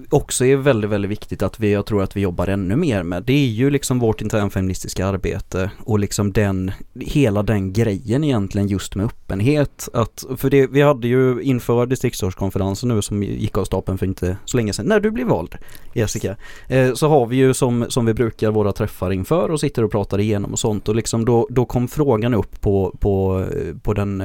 också 0.09 0.45
är 0.45 0.55
väldigt, 0.55 0.89
väldigt 0.91 1.11
viktigt 1.11 1.43
att 1.43 1.59
vi, 1.59 1.71
jag 1.71 1.85
tror 1.85 2.03
att 2.03 2.15
vi 2.15 2.21
jobbar 2.21 2.47
ännu 2.47 2.75
mer 2.75 3.03
med, 3.03 3.23
det 3.23 3.33
är 3.33 3.47
ju 3.47 3.69
liksom 3.69 3.99
vårt 3.99 4.21
internfeministiska 4.21 5.05
arbete 5.07 5.71
och 5.83 5.99
liksom 5.99 6.31
den, 6.31 6.71
hela 6.99 7.43
den 7.43 7.73
grejen 7.73 8.23
egentligen 8.23 8.67
just 8.67 8.95
med 8.95 9.05
öppenhet. 9.05 9.89
Att, 9.93 10.25
för 10.37 10.49
det, 10.49 10.67
vi 10.67 10.81
hade 10.81 11.07
ju 11.07 11.41
inför 11.41 11.85
distriktsårskonferensen 11.85 12.89
nu 12.89 13.01
som 13.01 13.23
gick 13.23 13.57
av 13.57 13.65
stapeln 13.65 13.97
för 13.97 14.05
inte 14.05 14.37
så 14.45 14.57
länge 14.57 14.73
sedan, 14.73 14.85
när 14.85 14.99
du 14.99 15.11
blev 15.11 15.27
vald 15.27 15.55
Jessica, 15.93 16.35
eh, 16.67 16.93
så 16.93 17.07
har 17.07 17.25
vi 17.25 17.35
ju 17.35 17.53
som, 17.53 17.85
som 17.89 18.05
vi 18.05 18.13
brukar 18.13 18.51
våra 18.51 18.71
träffar 18.71 19.11
inför 19.11 19.51
och 19.51 19.59
sitter 19.59 19.83
och 19.83 19.91
pratar 19.91 20.19
igenom 20.19 20.51
och 20.51 20.59
sånt 20.59 20.89
och 20.89 20.95
liksom 20.95 21.25
då, 21.25 21.47
då 21.49 21.65
kom 21.65 21.87
frågan 21.87 22.33
upp 22.33 22.61
på, 22.61 22.95
på, 22.99 23.45
på 23.83 23.93
den, 23.93 24.23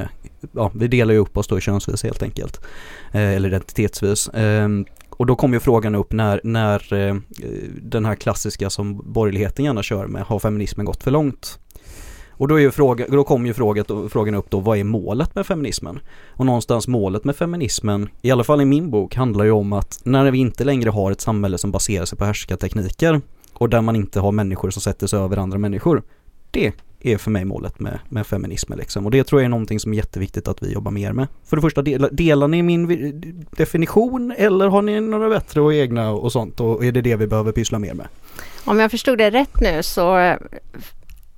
ja 0.51 0.71
vi 0.75 0.87
delar 0.87 1.13
ju 1.13 1.19
upp 1.19 1.37
oss 1.37 1.47
då 1.47 1.57
i 1.57 1.61
könsvis 1.61 2.03
helt 2.03 2.23
enkelt 2.23 2.61
eh, 3.11 3.35
eller 3.35 3.49
den 3.49 3.59
identitetsvis. 3.69 4.29
Ehm, 4.33 4.85
och 5.09 5.25
då 5.25 5.35
kom 5.35 5.53
ju 5.53 5.59
frågan 5.59 5.95
upp 5.95 6.13
när, 6.13 6.41
när 6.43 6.93
eh, 6.93 7.15
den 7.81 8.05
här 8.05 8.15
klassiska 8.15 8.69
som 8.69 9.13
borgerligheten 9.13 9.65
gärna 9.65 9.83
kör 9.83 10.07
med, 10.07 10.21
har 10.21 10.39
feminismen 10.39 10.85
gått 10.85 11.03
för 11.03 11.11
långt? 11.11 11.59
Och 12.31 12.47
då, 12.47 12.55
är 12.55 12.59
ju 12.59 12.71
fråga, 12.71 13.05
då 13.09 13.23
kom 13.23 13.45
ju 13.45 13.53
frågan, 13.53 14.09
frågan 14.09 14.35
upp 14.35 14.49
då, 14.49 14.59
vad 14.59 14.77
är 14.77 14.83
målet 14.83 15.35
med 15.35 15.45
feminismen? 15.45 15.99
Och 16.37 16.45
någonstans 16.45 16.87
målet 16.87 17.23
med 17.23 17.35
feminismen, 17.35 18.09
i 18.21 18.31
alla 18.31 18.43
fall 18.43 18.61
i 18.61 18.65
min 18.65 18.89
bok, 18.91 19.15
handlar 19.15 19.45
ju 19.45 19.51
om 19.51 19.73
att 19.73 19.99
när 20.03 20.31
vi 20.31 20.37
inte 20.37 20.63
längre 20.63 20.89
har 20.89 21.11
ett 21.11 21.21
samhälle 21.21 21.57
som 21.57 21.71
baserar 21.71 22.05
sig 22.05 22.17
på 22.17 22.25
härskartekniker 22.25 23.21
och 23.53 23.69
där 23.69 23.81
man 23.81 23.95
inte 23.95 24.19
har 24.19 24.31
människor 24.31 24.69
som 24.69 24.81
sätter 24.81 25.07
sig 25.07 25.19
över 25.19 25.37
andra 25.37 25.57
människor, 25.57 26.03
det 26.51 26.73
är 27.01 27.17
för 27.17 27.31
mig 27.31 27.45
målet 27.45 27.79
med, 27.79 27.99
med 28.09 28.27
feminismen 28.27 28.77
liksom. 28.79 29.05
Och 29.05 29.11
det 29.11 29.23
tror 29.23 29.41
jag 29.41 29.45
är 29.45 29.49
någonting 29.49 29.79
som 29.79 29.93
är 29.93 29.97
jätteviktigt 29.97 30.47
att 30.47 30.63
vi 30.63 30.73
jobbar 30.73 30.91
mer 30.91 31.13
med. 31.13 31.27
För 31.45 31.55
det 31.55 31.61
första, 31.61 31.81
delar, 31.81 32.09
delar 32.11 32.47
ni 32.47 32.63
min 32.63 33.45
definition 33.51 34.33
eller 34.37 34.67
har 34.67 34.81
ni 34.81 35.01
några 35.01 35.29
bättre 35.29 35.61
och 35.61 35.73
egna 35.73 36.11
och 36.11 36.31
sånt? 36.31 36.59
Och 36.59 36.85
är 36.85 36.91
det 36.91 37.01
det 37.01 37.15
vi 37.15 37.27
behöver 37.27 37.51
pyssla 37.51 37.79
mer 37.79 37.93
med? 37.93 38.07
Om 38.65 38.79
jag 38.79 38.91
förstod 38.91 39.17
det 39.17 39.29
rätt 39.29 39.61
nu 39.61 39.83
så, 39.83 40.35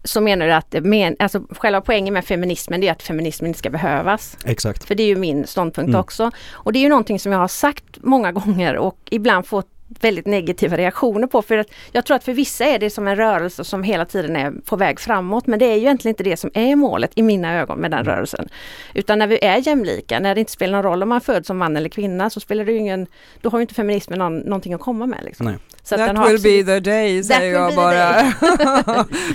så 0.04 0.22
menar 0.22 0.46
du 0.48 0.54
att 0.54 0.76
men, 0.84 1.16
alltså, 1.20 1.42
själva 1.50 1.82
poängen 1.82 2.14
med 2.14 2.26
feminismen 2.26 2.82
det 2.82 2.88
är 2.88 2.92
att 2.92 3.04
feminismen 3.04 3.48
inte 3.48 3.60
ska 3.60 3.70
behövas. 3.70 4.38
Exakt. 4.46 4.84
För 4.84 4.96
det 4.96 5.04
är 5.04 5.08
ju 5.08 5.16
min 5.16 5.48
ståndpunkt 5.48 5.90
Mm. 5.90 6.00
också. 6.00 6.32
Och 6.52 6.74
det 6.74 6.80
är 6.80 6.82
ju 6.82 6.90
någonting 6.90 7.20
som 7.20 7.32
jag 7.32 7.40
har 7.40 7.48
sagt 7.48 7.98
många 8.02 8.32
gånger 8.42 8.78
och 8.78 8.98
ibland 9.12 9.46
fått 9.46 9.68
väldigt 10.00 10.26
negativa 10.26 10.78
reaktioner 10.78 11.28
på. 11.28 11.42
För 11.42 11.58
att 11.58 11.68
jag 11.92 12.06
tror 12.06 12.16
att 12.18 12.24
för 12.24 12.34
vissa 12.34 12.66
är 12.66 12.80
det 12.80 12.90
som 12.90 13.08
en 13.08 13.16
rörelse 13.16 13.64
som 13.64 13.84
hela 13.84 14.06
tiden 14.06 14.36
är 14.36 14.52
på 14.66 14.76
väg 14.76 15.00
framåt. 15.00 15.48
Men 15.48 15.60
det 15.60 15.66
är 15.66 15.76
ju 15.76 15.82
egentligen 15.82 16.12
inte 16.14 16.24
det 16.24 16.38
som 16.38 16.50
är 16.54 16.76
målet 16.76 17.12
i 17.16 17.22
mina 17.22 17.60
ögon 17.60 17.80
med 17.80 17.92
den 17.92 18.06
rörelsen. 18.06 18.50
Utan 18.94 19.20
när 19.20 19.28
vi 19.28 19.46
är 19.46 19.68
jämlika, 19.68 20.20
när 20.20 20.36
det 20.36 20.40
inte 20.40 20.52
spelar 20.52 20.74
någon 20.74 20.84
roll 20.92 21.04
om 21.04 21.10
man 21.10 21.22
föds 21.22 21.48
som 21.48 21.58
man 21.58 21.78
eller 21.78 21.90
kvinna 21.90 22.30
så 22.30 22.40
spelar 22.40 22.66
det 22.66 22.72
ju 22.72 22.78
ingen, 22.78 23.08
då 23.42 23.50
har 23.50 23.58
ju 23.60 23.62
inte 23.62 23.74
feminismen 23.74 24.20
någon, 24.20 24.38
någonting 24.40 24.74
att 24.74 24.82
komma 24.82 25.06
med. 25.06 25.20
Liksom. 25.26 25.46
Nej. 25.46 25.56
Så 25.84 25.96
att 25.96 26.00
That 26.00 26.08
den 26.10 26.18
har 26.18 26.26
will 26.28 26.36
absolut- 26.36 26.66
be 26.66 26.74
the 26.74 26.80
day 26.80 27.24
säger 27.24 27.54
jag 27.54 27.76
bara. 27.76 28.34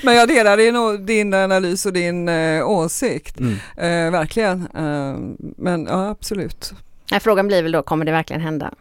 Men 0.03 0.15
jag 0.15 0.29
delar 0.29 0.57
din, 0.57 1.07
din 1.07 1.35
analys 1.35 1.87
och 1.87 1.93
din 1.93 2.29
eh, 2.29 2.69
åsikt. 2.71 3.39
Mm. 3.41 3.53
Eh, 4.07 4.13
verkligen. 4.13 4.69
Eh, 4.77 5.17
men 5.57 5.87
ja, 5.91 6.09
absolut. 6.09 6.73
Frågan 7.21 7.47
blir 7.47 7.63
väl 7.63 7.73
då, 7.73 7.83
kommer 7.83 8.05
det 8.05 8.13
verkligen 8.13 8.43
hända? 8.43 8.75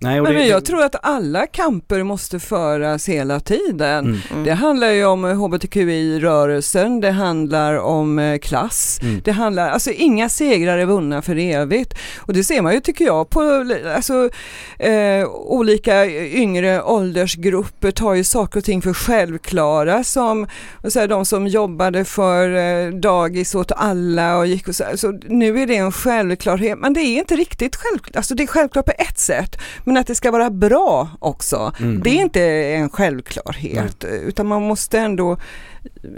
Nej, 0.00 0.16
det, 0.16 0.22
men 0.22 0.46
jag 0.46 0.64
tror 0.64 0.82
att 0.82 0.96
alla 1.02 1.46
kamper 1.46 2.02
måste 2.02 2.40
föras 2.40 3.08
hela 3.08 3.40
tiden. 3.40 4.06
Mm. 4.06 4.18
Mm. 4.30 4.44
Det 4.44 4.52
handlar 4.52 4.90
ju 4.90 5.04
om 5.04 5.24
hbtqi-rörelsen, 5.24 7.00
det 7.00 7.10
handlar 7.10 7.78
om 7.78 8.18
eh, 8.18 8.38
klass, 8.38 8.98
Mm. 9.02 9.20
det 9.24 9.32
handlar, 9.32 9.70
alltså 9.70 9.90
inga 9.90 10.28
segrar 10.28 10.78
är 10.78 10.86
vunna 10.86 11.22
för 11.22 11.36
evigt. 11.38 11.94
Och 12.16 12.32
det 12.32 12.44
ser 12.44 12.62
man 12.62 12.74
ju 12.74 12.80
tycker 12.80 13.04
jag 13.04 13.30
på 13.30 13.64
alltså, 13.96 14.30
eh, 14.78 15.28
olika 15.28 16.06
yngre 16.26 16.82
åldersgrupper 16.82 17.90
tar 17.90 18.14
ju 18.14 18.24
saker 18.24 18.58
och 18.60 18.64
ting 18.64 18.82
för 18.82 18.92
självklara 18.92 20.04
som 20.04 20.46
så 20.88 21.00
här, 21.00 21.08
de 21.08 21.24
som 21.24 21.46
jobbade 21.46 22.04
för 22.04 22.56
eh, 22.56 22.92
dagis 22.92 23.54
åt 23.54 23.72
alla 23.72 24.36
och 24.38 24.46
gick 24.46 24.68
och 24.68 24.74
så, 24.74 24.84
här. 24.84 24.96
så 24.96 25.12
nu 25.28 25.62
är 25.62 25.66
det 25.66 25.76
en 25.76 25.92
självklarhet, 25.92 26.78
men 26.78 26.92
det 26.92 27.00
är 27.00 27.18
inte 27.18 27.36
riktigt 27.36 27.76
självklart, 27.76 28.16
alltså 28.16 28.34
det 28.34 28.42
är 28.42 28.46
självklart 28.46 28.86
på 28.86 28.92
ett 28.98 29.18
sätt, 29.18 29.56
men 29.88 29.96
att 29.96 30.06
det 30.06 30.14
ska 30.14 30.30
vara 30.30 30.50
bra 30.50 31.08
också, 31.18 31.72
Mm. 31.80 32.00
det 32.04 32.10
är 32.10 32.20
inte 32.22 32.42
en 32.74 32.90
självklarhet 32.90 34.04
utan 34.04 34.46
man 34.46 34.62
måste 34.62 34.98
ändå, 34.98 35.36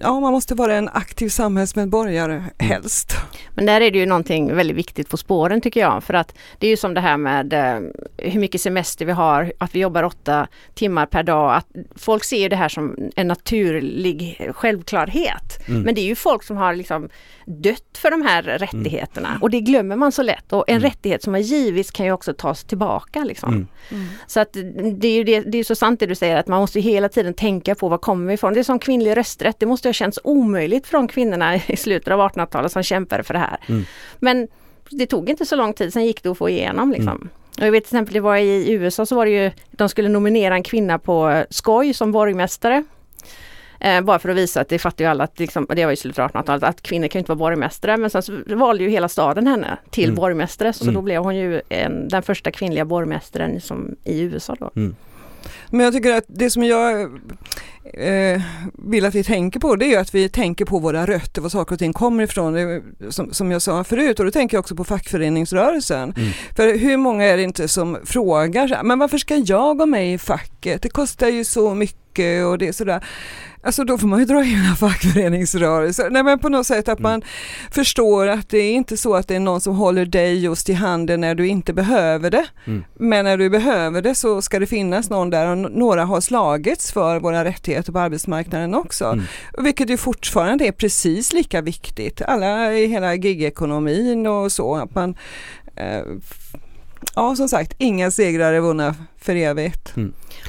ja 0.03 0.21
man 0.21 0.33
måste 0.33 0.55
vara 0.55 0.75
en 0.77 0.89
aktiv 0.89 1.29
samhällsmedborgare 1.29 2.45
helst. 2.59 3.17
Men 3.55 3.67
där 3.67 3.81
är 3.81 3.91
det 3.91 3.99
ju 3.99 4.07
någonting 4.07 4.55
väldigt 4.55 4.77
viktigt 4.77 5.09
på 5.09 5.17
spåren 5.17 5.61
tycker 5.61 5.81
jag. 5.81 6.05
För 6.05 6.15
att 6.15 6.35
det 6.59 6.67
är 6.67 6.71
ju 6.71 6.77
som 6.77 6.95
det 6.95 7.01
här 7.01 7.17
med 7.17 7.53
eh, 7.53 7.81
hur 8.17 8.41
mycket 8.41 8.61
semester 8.61 9.05
vi 9.07 9.13
har, 9.13 9.53
att 9.59 9.75
vi 9.75 9.81
jobbar 9.81 10.03
åtta 10.03 10.49
timmar 10.75 11.07
per 11.07 11.23
dag. 11.23 11.55
Att 11.55 11.67
folk 11.97 12.25
ser 12.25 12.39
ju 12.39 12.49
det 12.49 12.57
här 12.57 12.69
som 12.69 13.11
en 13.17 13.29
naturlig 13.29 14.51
självklarhet. 14.55 15.69
Mm. 15.69 15.83
Men 15.83 15.95
det 15.95 16.01
är 16.01 16.07
ju 16.07 16.15
folk 16.15 16.43
som 16.43 16.57
har 16.57 16.75
liksom 16.75 17.09
dött 17.47 17.99
för 17.99 18.11
de 18.11 18.23
här 18.23 18.43
rättigheterna. 18.43 19.39
Och 19.43 19.51
det 19.51 19.61
glömmer 19.61 19.97
man 19.97 20.13
så 20.13 20.23
lätt. 20.23 20.53
Och 20.53 20.65
en 20.69 20.77
Mm. 20.81 20.91
rättighet 20.91 21.23
som 21.23 21.35
har 21.35 21.41
givits 21.41 21.91
kan 21.91 22.07
ju 22.07 22.13
också 22.13 22.35
tas 22.35 22.65
tillbaka. 22.65 23.25
Liksom. 23.25 23.69
Mm. 23.91 24.07
Så 24.27 24.41
att 24.41 24.53
det 25.01 25.09
är 25.09 25.13
ju 25.15 25.25
det, 25.25 25.41
det 25.41 25.59
är 25.59 25.65
så 25.65 25.75
sant 25.75 26.01
det 26.01 26.07
du 26.07 26.15
säger 26.15 26.37
att 26.37 26.47
man 26.49 26.61
måste 26.61 26.81
hela 26.81 27.09
tiden 27.09 27.35
tänka 27.35 27.75
på 27.75 27.89
var 27.89 27.99
kommer 27.99 28.27
vi 28.29 28.35
ifrån. 28.35 28.55
Det 28.55 28.61
är 28.61 28.65
som 28.65 28.79
kvinnlig 28.79 29.17
rösträtt. 29.17 29.50
Det 29.59 29.67
måste 29.67 29.89
ha 29.89 29.93
känts 29.93 30.19
omöjligt 30.25 30.91
de 30.91 31.09
kvinnorna 31.09 31.57
i 31.57 31.77
slutet 31.77 32.13
av 32.13 32.21
1800-talet 32.21 32.73
som 32.73 32.83
kämpade 32.83 33.23
för 33.23 33.35
det 33.35 33.41
här. 33.41 33.57
Mm. 33.69 33.85
Men 34.19 34.49
det 34.91 35.07
tog 35.07 35.31
inte 35.31 35.47
så 35.47 35.57
lång 35.57 35.73
tid, 35.73 35.93
sen 35.93 36.05
gick 36.07 36.23
det 36.23 36.29
att 36.29 36.39
få 36.39 36.49
igenom. 36.51 36.91
Liksom. 36.93 37.09
Mm. 37.09 37.29
Och 37.59 37.67
jag 37.67 37.73
vet 37.73 37.85
till 37.85 37.97
exempel 37.97 38.15
det 38.15 38.21
var 38.21 38.37
i 38.37 38.73
USA 38.73 39.07
så 39.07 39.17
var 39.17 39.27
det 39.27 39.33
ju, 39.45 39.51
de 39.71 39.89
skulle 39.89 40.09
nominera 40.09 40.55
en 40.55 40.63
kvinna 40.63 40.99
på 40.99 41.45
skoj 41.51 41.95
som 41.95 42.13
borgmästare. 42.13 42.85
Eh, 43.81 44.01
bara 44.01 44.19
för 44.19 44.29
att 44.29 44.37
visa 44.37 44.61
att 44.61 44.69
det 44.69 44.79
fattar 44.79 45.05
ju 45.05 45.11
alla 45.11 45.25
att, 45.25 45.39
liksom, 45.39 45.67
det 45.77 45.85
var 45.85 45.93
i 45.93 45.97
slutet 45.97 46.19
av 46.19 46.31
1800-talet, 46.31 46.63
att 46.63 46.83
kvinnor 46.83 47.09
kan 47.09 47.19
inte 47.19 47.29
vara 47.31 47.39
borgmästare. 47.39 47.97
Men 47.97 48.11
sen 48.11 48.23
så 48.23 48.33
valde 48.47 48.85
ju 48.85 48.91
hela 48.91 49.09
staden 49.09 49.47
henne 49.47 49.77
till 49.91 50.05
Mm. 50.05 50.15
borgmästare. 50.17 50.73
Så 50.73 50.85
Mm. 50.85 50.95
då 50.95 51.03
blev 51.03 51.23
hon 51.23 51.37
ju 51.37 51.61
en, 51.69 52.09
den 52.09 52.23
första 52.23 52.51
kvinnliga 52.51 52.85
borgmästaren 52.85 53.61
som, 53.61 53.97
i 54.05 54.21
USA 54.21 54.57
då. 54.59 54.71
Men 55.71 55.81
jag 55.81 55.93
tycker 55.93 56.13
att 56.13 56.25
det 56.29 56.51
som 56.51 56.63
jag 56.63 57.01
eh, 57.95 58.43
vill 58.75 59.05
att 59.05 59.15
vi 59.15 59.25
tänker 59.25 59.61
på 59.61 59.77
det 59.77 59.85
är 59.85 59.89
ju 59.89 59.97
att 59.97 60.15
vi 60.15 60.29
tänker 60.29 60.65
på 60.65 60.79
våra 60.79 61.07
rötter, 61.07 61.43
var 61.43 61.49
saker 61.49 61.73
och 61.73 61.79
ting 61.79 61.93
kommer 61.93 62.25
ifrån, 62.25 62.53
Det 62.53 62.83
som, 63.11 63.33
som 63.33 63.51
jag 63.51 63.63
sa 63.63 63.85
förut 63.85 64.19
och 64.19 64.25
då 64.25 64.31
tänker 64.31 64.57
jag 64.57 64.61
också 64.61 64.75
på 64.75 64.85
fackföreningsrörelsen. 64.85 66.15
Mm. 66.17 66.31
För 66.57 66.79
hur 66.79 66.97
många 66.97 67.25
är 67.25 67.37
det 67.37 67.43
inte 67.43 67.69
som 67.69 67.99
frågar, 68.05 68.83
men 68.83 68.99
varför 68.99 69.19
ska 69.19 69.37
jag 69.37 69.79
gå 69.79 69.87
med 69.87 70.15
i 70.15 70.19
facket? 70.19 70.83
Det 70.83 70.89
kostar 70.89 71.29
ju 71.29 71.45
så 71.45 71.75
mycket 71.75 72.47
och 72.47 72.59
det 72.59 72.69
är 72.69 72.73
sådär. 72.73 73.05
Alltså 73.63 73.85
då 73.85 73.99
får 73.99 74.07
man 74.09 74.19
ju 74.19 74.25
dra 74.25 74.45
in 74.45 74.59
en 74.71 74.77
fackföreningsrörelse. 74.77 76.09
Nej 76.11 76.23
men 76.23 76.39
på 76.39 76.49
något 76.49 76.67
sätt 76.67 76.89
att 76.89 76.99
Mm. 76.99 77.11
man 77.11 77.23
förstår 77.71 78.27
att 78.27 78.49
det 78.49 78.59
är 78.59 78.73
inte 78.73 78.97
så 78.97 79.15
att 79.15 79.29
det 79.29 79.37
är 79.37 79.41
någon 79.41 79.61
som 79.61 79.77
håller 79.77 80.05
dig 80.05 80.39
just 80.39 80.69
i 80.69 80.73
handen 80.73 81.21
när 81.21 81.35
du 81.35 81.47
inte 81.49 81.73
behöver 81.73 82.31
det. 82.31 82.47
Mm. 82.67 82.85
Men 82.95 83.25
när 83.25 83.37
du 83.37 83.51
behöver 83.51 84.03
det 84.03 84.15
så 84.15 84.43
ska 84.43 84.59
det 84.59 84.67
finnas 84.67 85.11
någon 85.11 85.31
där 85.31 85.47
och 85.47 85.59
några 85.59 86.05
har 86.05 86.21
slagits 86.21 86.93
för 86.93 87.21
våra 87.21 87.45
rättigheter 87.45 87.93
på 87.93 87.99
arbetsmarknaden 87.99 88.75
också. 88.75 89.05
Mm. 89.05 89.25
Vilket 89.59 89.91
ju 89.91 89.97
fortfarande 89.97 90.67
är 90.67 90.73
precis 90.73 91.33
lika 91.33 91.61
viktigt. 91.61 92.23
Alla 92.23 92.73
i 92.75 92.87
hela 92.87 93.15
gigekonomin 93.15 94.27
och 94.27 94.53
så. 94.53 94.75
Att 94.77 94.95
man, 94.95 95.15
eh, 95.77 96.03
ja 97.15 97.37
som 97.37 97.49
sagt, 97.49 97.75
inga 97.79 98.11
segrar 98.11 98.53
är 98.53 98.61
vunna 98.61 98.95
för 99.19 99.35
evigt. 99.37 99.95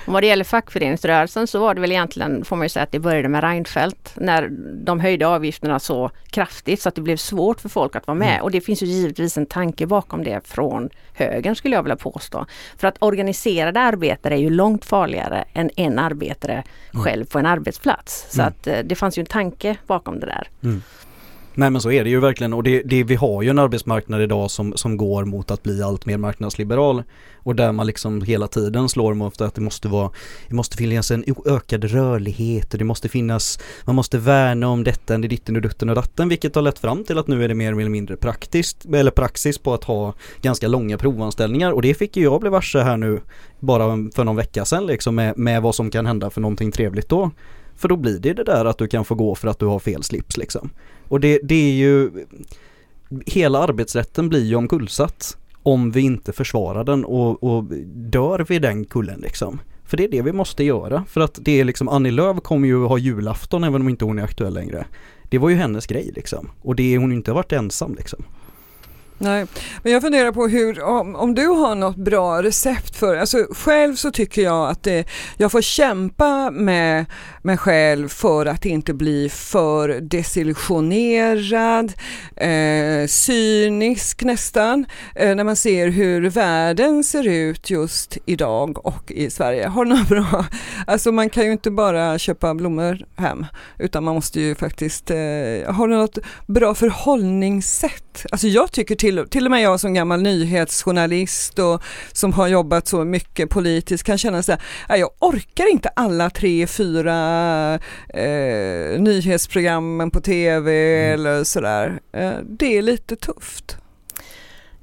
Och 0.08 0.14
vad 0.14 0.24
det 0.24 0.28
gäller 0.28 0.44
fackföreningsrörelsen 0.44 1.48
så 1.48 1.60
var 1.60 1.74
det 1.76 1.82
väl 1.82 1.92
egentligen, 1.92 2.46
får 2.46 2.56
man 2.56 2.66
ju 2.66 2.70
säga 2.70 2.84
att 2.84 2.92
det 2.92 3.00
började 3.00 3.30
med 3.30 3.44
Reinfeldt 3.44 4.14
när 4.16 4.50
de 4.86 5.00
höjde 5.00 5.28
avgifterna 5.28 5.80
så 5.80 6.12
kraftigt 6.30 6.82
så 6.82 6.90
att 6.90 6.96
det 6.96 7.02
blev 7.02 7.18
svårt 7.18 7.62
för 7.62 7.70
folk 7.70 7.96
att 7.96 8.08
vara 8.08 8.16
med. 8.18 8.30
Mm. 8.34 8.42
Och 8.44 8.52
det 8.52 8.62
finns 8.62 8.82
ju 8.84 8.86
givetvis 8.86 9.38
en 9.38 9.46
tanke 9.46 9.86
bakom 9.88 10.24
det 10.24 10.48
från 10.48 10.90
högern 11.14 11.56
skulle 11.56 11.76
jag 11.76 11.84
vilja 11.84 11.96
påstå. 11.96 12.46
För 12.78 12.88
att 12.88 12.96
organiserade 13.00 13.80
arbetare 13.80 14.34
är 14.34 14.40
ju 14.40 14.50
långt 14.50 14.86
farligare 14.86 15.44
än 15.54 15.70
en 15.76 16.00
arbetare 16.00 16.64
Mm. 16.94 17.04
själv 17.04 17.26
på 17.26 17.40
en 17.40 17.46
arbetsplats. 17.46 18.26
Så 18.30 18.42
Mm. 18.42 18.48
att 18.48 18.68
eh, 18.68 18.78
det 18.84 18.96
fanns 18.96 19.18
ju 19.18 19.20
en 19.20 19.26
tanke 19.26 19.76
bakom 19.88 20.20
det 20.20 20.26
där. 20.26 20.48
Nej 21.56 21.70
men 21.70 21.82
så 21.82 21.92
är 21.92 22.04
det 22.04 22.10
ju 22.10 22.20
verkligen 22.20 22.54
och 22.54 22.64
det, 22.64 22.82
det, 22.86 23.04
vi 23.04 23.16
har 23.16 23.42
ju 23.42 23.50
en 23.50 23.60
arbetsmarknad 23.60 24.22
idag 24.22 24.52
som, 24.52 24.74
som 24.78 24.98
går 24.98 25.26
mot 25.26 25.52
att 25.52 25.64
bli 25.64 25.84
allt 25.84 26.06
mer 26.06 26.18
marknadsliberal 26.18 27.04
och 27.38 27.56
där 27.56 27.72
man 27.72 27.88
liksom 27.88 28.22
hela 28.22 28.48
tiden 28.48 28.90
slår 28.90 29.14
mot 29.14 29.42
att 29.42 29.56
det 29.56 29.62
måste 29.62 29.88
vara, 29.88 30.12
det 30.48 30.56
måste 30.56 30.78
finnas 30.78 31.12
en 31.12 31.26
ökad 31.46 31.84
rörlighet 31.84 32.74
och 32.74 32.80
det 32.80 32.86
måste 32.86 33.10
finnas, 33.10 33.60
man 33.86 33.96
måste 33.96 34.18
värna 34.18 34.68
om 34.68 34.84
detta, 34.84 35.18
det 35.18 35.28
ditten 35.28 35.56
och 35.56 35.62
dutten 35.62 35.90
och 35.90 35.96
datten 35.96 36.30
vilket 36.30 36.56
har 36.56 36.62
lett 36.62 36.80
fram 36.80 37.04
till 37.04 37.18
att 37.18 37.28
nu 37.28 37.44
är 37.44 37.48
det 37.48 37.56
mer 37.56 37.72
eller 37.72 37.90
mindre 37.90 38.18
praktiskt, 38.18 38.86
eller 38.86 39.12
praxis 39.12 39.58
på 39.58 39.74
att 39.74 39.84
ha 39.84 40.14
ganska 40.42 40.68
långa 40.68 40.98
provanställningar 40.98 41.72
och 41.72 41.82
det 41.82 41.94
fick 41.94 42.18
ju 42.18 42.24
jag 42.24 42.42
bli 42.42 42.50
varse 42.50 42.80
här 42.80 42.98
nu 42.98 43.22
bara 43.60 44.10
för 44.16 44.24
någon 44.24 44.36
vecka 44.36 44.66
sedan 44.66 44.86
liksom 44.86 45.16
med, 45.16 45.38
med 45.38 45.62
vad 45.62 45.76
som 45.76 45.90
kan 45.90 46.06
hända 46.06 46.30
för 46.30 46.42
någonting 46.42 46.72
trevligt 46.72 47.10
då. 47.10 47.32
För 47.76 47.88
då 47.88 47.98
blir 47.98 48.20
det 48.20 48.34
det 48.34 48.44
där 48.44 48.66
att 48.66 48.78
du 48.78 48.88
kan 48.88 49.06
få 49.06 49.16
gå 49.16 49.36
för 49.36 49.48
att 49.48 49.60
du 49.60 49.66
har 49.66 49.80
fel 49.80 50.04
slips 50.04 50.38
liksom. 50.38 50.70
Och 51.12 51.20
det, 51.20 51.40
det 51.44 51.56
är 51.56 51.74
ju, 51.74 52.12
hela 53.26 53.60
arbetsrätten 53.60 54.30
blir 54.30 54.44
ju 54.44 54.56
omkullsatt 54.56 55.38
om 55.64 55.92
vi 55.92 56.02
inte 56.02 56.34
försvarar 56.34 56.84
den 56.84 57.06
och, 57.06 57.44
och 57.44 57.64
dör 57.96 58.40
vid 58.50 58.62
den 58.62 58.86
kullen 58.86 59.20
liksom. 59.20 59.60
För 59.86 59.98
det 59.98 60.04
är 60.04 60.08
det 60.08 60.22
vi 60.22 60.34
måste 60.34 60.64
göra. 60.64 61.06
För 61.10 61.22
att 61.22 61.40
det 61.42 61.60
är 61.60 61.66
liksom, 61.66 61.90
Annie 61.90 62.12
Lööf 62.12 62.38
kommer 62.42 62.68
ju 62.68 62.86
ha 62.86 62.98
julafton 62.98 63.64
även 63.64 63.82
om 63.82 63.90
inte 63.90 64.06
hon 64.06 64.20
är 64.20 64.24
aktuell 64.24 64.54
längre. 64.54 64.86
Det 65.30 65.38
var 65.38 65.50
ju 65.50 65.56
hennes 65.56 65.88
grej 65.88 66.12
liksom. 66.16 66.50
Och 66.62 66.76
det 66.76 66.94
är 66.94 66.98
hon 66.98 67.12
inte 67.12 67.32
varit 67.32 67.52
ensam 67.52 67.96
liksom. 67.96 68.24
Nej, 69.24 69.46
men 69.84 69.94
jag 69.94 70.02
funderar 70.02 70.32
på 70.32 70.48
hur, 70.48 70.84
om, 70.84 71.16
om 71.16 71.36
du 71.36 71.48
har 71.48 71.76
något 71.76 71.96
bra 71.96 72.44
recept 72.44 72.96
för, 72.96 73.16
alltså 73.16 73.48
själv 73.52 73.96
så 73.96 74.12
tycker 74.12 74.42
jag 74.42 74.70
att 74.70 74.84
det, 74.84 75.08
jag 75.38 75.52
får 75.52 75.62
kämpa 75.62 76.52
med 76.52 77.06
mig 77.42 77.58
själv 77.58 78.08
för 78.08 78.46
att 78.46 78.66
inte 78.66 78.94
bli 78.94 79.30
för 79.30 79.90
desillusionerad, 79.90 81.94
eh, 82.36 83.08
cynisk 83.08 84.24
nästan, 84.24 84.86
eh, 85.16 85.36
när 85.36 85.44
man 85.44 85.56
ser 85.56 85.88
hur 85.88 86.30
världen 86.30 87.04
ser 87.04 87.28
ut 87.28 87.70
just 87.70 88.18
idag 88.26 88.86
och 88.86 89.12
i 89.12 89.30
Sverige. 89.30 89.68
Har 89.68 89.86
du 89.86 89.92
något 89.92 90.10
bra, 90.10 90.46
alltså 90.88 91.12
man 91.12 91.30
kan 91.30 91.46
ju 91.46 91.52
inte 91.52 91.72
bara 91.72 92.20
köpa 92.20 92.54
blommor 92.54 93.06
hem, 93.16 93.46
utan 93.80 94.04
man 94.04 94.16
måste 94.16 94.42
ju 94.42 94.56
faktiskt, 94.56 95.12
eh, 95.12 95.18
har 95.74 95.88
du 95.88 95.96
något 95.96 96.18
bra 96.48 96.76
förhållningssätt? 96.76 98.26
Alltså 98.32 98.48
jag 98.48 98.72
tycker 98.72 98.96
till 98.96 99.11
till, 99.12 99.30
till 99.30 99.46
och 99.46 99.52
med 99.52 99.62
jag 99.62 99.80
som 99.80 99.94
gammal 99.94 100.22
nyhetsjournalist 100.22 101.60
och 101.60 101.82
som 102.12 102.34
har 102.34 102.48
jobbat 102.48 102.88
så 102.88 103.04
mycket 103.04 103.50
politiskt 103.50 104.04
kan 104.04 104.18
känna 104.18 104.44
så 104.44 104.52
här, 104.88 104.98
jag 104.98 105.10
orkar 105.20 105.72
inte 105.72 105.90
alla 105.90 106.30
tre, 106.30 106.68
fyra 106.68 107.74
eh, 108.10 109.00
nyhetsprogrammen 109.00 110.12
på 110.12 110.22
tv 110.22 110.72
mm. 110.72 111.14
eller 111.14 111.44
sådär. 111.44 112.00
Eh, 112.14 112.34
det 112.44 112.78
är 112.78 112.82
lite 112.82 113.16
tufft. 113.16 113.78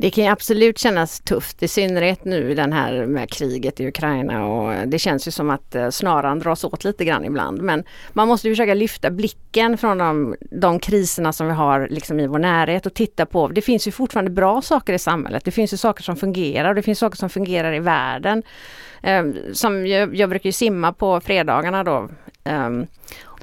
Det 0.00 0.10
kan 0.10 0.24
ju 0.24 0.30
absolut 0.30 0.78
kännas 0.78 1.20
tufft, 1.20 1.62
i 1.62 1.68
synnerhet 1.68 2.24
nu 2.24 2.54
den 2.54 2.72
här 2.72 3.06
med 3.06 3.30
kriget 3.30 3.80
i 3.80 3.88
Ukraina 3.88 4.46
och 4.46 4.88
det 4.88 4.98
känns 4.98 5.28
ju 5.28 5.30
som 5.30 5.50
att 5.50 5.74
eh, 5.74 5.90
snaran 5.90 6.38
dras 6.38 6.64
åt 6.64 6.84
lite 6.84 7.04
grann 7.04 7.24
ibland. 7.24 7.62
Men 7.62 7.84
man 8.12 8.28
måste 8.28 8.48
ju 8.48 8.54
försöka 8.54 8.74
lyfta 8.74 9.10
blicken 9.10 9.78
från 9.78 9.98
de, 9.98 10.36
de 10.50 10.80
kriserna 10.80 11.32
som 11.32 11.46
vi 11.46 11.52
har 11.52 11.88
liksom 11.90 12.20
i 12.20 12.26
vår 12.26 12.38
närhet 12.38 12.86
och 12.86 12.94
titta 12.94 13.26
på, 13.26 13.48
det 13.48 13.62
finns 13.62 13.88
ju 13.88 13.92
fortfarande 13.92 14.30
bra 14.30 14.62
saker 14.62 14.92
i 14.92 14.98
samhället. 14.98 15.44
Det 15.44 15.50
finns 15.50 15.72
ju 15.72 15.76
saker 15.76 16.02
som 16.02 16.16
fungerar 16.16 16.68
och 16.68 16.74
det 16.74 16.82
finns 16.82 16.98
saker 16.98 17.16
som 17.16 17.30
fungerar 17.30 17.72
i 17.72 17.78
världen. 17.78 18.42
Ehm, 19.02 19.36
som 19.52 19.86
jag, 19.86 20.16
jag 20.16 20.30
brukar 20.30 20.48
ju 20.48 20.52
simma 20.52 20.92
på 20.92 21.20
fredagarna 21.20 21.84
då. 21.84 22.08
Um, 22.44 22.86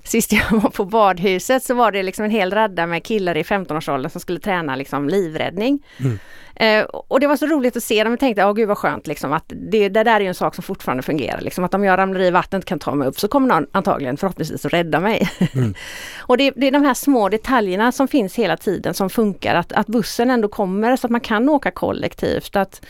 Sist 0.06 0.32
jag 0.32 0.52
var 0.52 0.70
på 0.70 0.86
badhuset 0.86 1.64
så 1.64 1.74
var 1.74 1.92
det 1.92 2.04
liksom 2.04 2.26
en 2.26 2.32
hel 2.32 2.52
radda 2.52 2.86
med 2.86 3.04
killar 3.04 3.38
i 3.38 3.44
15-årsåldern 3.44 4.10
som 4.12 4.22
skulle 4.22 4.40
träna 4.40 4.76
liksom 4.76 5.10
livräddning. 5.10 5.86
Mm. 5.98 6.20
Eh, 6.56 6.86
och 6.86 7.20
det 7.20 7.28
var 7.28 7.36
så 7.36 7.46
roligt 7.46 7.78
att 7.78 7.84
se 7.84 8.04
dem 8.04 8.14
och 8.14 8.20
tänkte, 8.20 8.42
ja 8.42 8.54
gud 8.54 8.68
vad 8.68 8.78
skönt 8.78 9.08
liksom 9.08 9.34
att 9.34 9.44
det, 9.48 9.90
det 9.90 10.04
där 10.04 10.22
är 10.22 10.26
en 10.26 10.36
sak 10.36 10.56
som 10.56 10.64
fortfarande 10.64 11.04
fungerar. 11.04 11.42
Liksom, 11.42 11.64
att 11.64 11.74
om 11.74 11.84
jag 11.84 11.98
ramlar 11.98 12.22
i 12.22 12.32
vattnet 12.32 12.66
kan 12.66 12.80
ta 12.80 12.96
mig 12.96 13.08
upp 13.08 13.20
så 13.20 13.28
kommer 13.28 13.48
någon 13.48 13.68
antagligen 13.72 14.18
förhoppningsvis 14.18 14.66
att 14.66 14.74
rädda 14.74 15.00
mig. 15.00 15.30
Mm. 15.54 15.74
och 16.20 16.38
det, 16.38 16.54
det, 16.56 16.68
är 16.68 16.72
de 16.72 16.84
här 16.84 16.94
små 16.94 17.30
detaljerna 17.30 17.92
som 17.92 18.08
finns 18.08 18.36
hela 18.36 18.58
tiden 18.58 18.94
som 18.94 19.10
funkar. 19.10 19.56
Att, 19.56 19.74
att 19.74 19.88
bussen 19.88 20.30
ändå 20.30 20.48
kommer 20.48 20.96
så 20.96 21.08
att 21.08 21.12
man 21.12 21.22
kan 21.22 21.50
åka 21.50 21.72
kollektivt. 21.72 22.56
Att, 22.56 22.86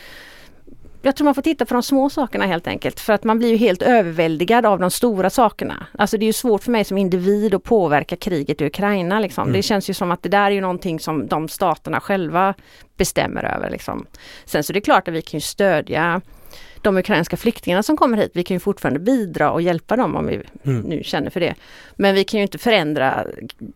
jag 1.05 1.15
tror 1.15 1.25
man 1.25 1.35
får 1.35 1.41
titta 1.41 1.65
på 1.65 1.73
de 1.73 1.83
små 1.83 2.09
sakerna 2.09 2.45
helt 2.45 2.67
enkelt 2.67 2.99
för 2.99 3.13
att 3.13 3.23
man 3.23 3.37
blir 3.37 3.49
ju 3.49 3.57
helt 3.57 3.81
överväldigad 3.81 4.65
av 4.65 4.79
de 4.79 4.91
stora 4.91 5.29
sakerna. 5.29 5.87
Alltså 5.97 6.17
det 6.17 6.23
är 6.23 6.27
ju 6.27 6.33
svårt 6.33 6.63
för 6.63 6.71
mig 6.71 6.83
som 6.83 6.97
individ 6.97 7.53
att 7.53 7.63
påverka 7.63 8.15
kriget 8.15 8.61
i 8.61 8.65
Ukraina. 8.65 9.19
Liksom. 9.19 9.41
Mm. 9.41 9.53
Det 9.53 9.61
känns 9.61 9.89
ju 9.89 9.93
som 9.93 10.11
att 10.11 10.23
det 10.23 10.29
där 10.29 10.45
är 10.45 10.51
ju 10.51 10.61
någonting 10.61 10.99
som 10.99 11.27
de 11.27 11.47
staterna 11.47 11.99
själva 11.99 12.53
bestämmer 12.97 13.43
över. 13.43 13.69
Liksom. 13.69 14.05
Sen 14.45 14.63
så 14.63 14.71
är 14.71 14.73
det 14.73 14.81
klart 14.81 15.07
att 15.07 15.13
vi 15.13 15.21
kan 15.21 15.41
stödja 15.41 16.21
de 16.85 16.97
ukrainska 16.97 17.37
flyktingarna 17.37 17.83
som 17.83 17.97
kommer 17.97 18.17
hit, 18.17 18.31
vi 18.33 18.43
kan 18.43 18.55
ju 18.55 18.59
fortfarande 18.59 18.99
bidra 18.99 19.51
och 19.51 19.61
hjälpa 19.61 19.95
dem 19.95 20.15
om 20.15 20.27
vi 20.27 20.41
mm. 20.63 20.81
nu 20.81 21.03
känner 21.03 21.29
för 21.29 21.39
det. 21.39 21.55
Men 21.95 22.15
vi 22.15 22.23
kan 22.23 22.39
ju 22.39 22.41
inte 22.41 22.57
förändra 22.57 23.25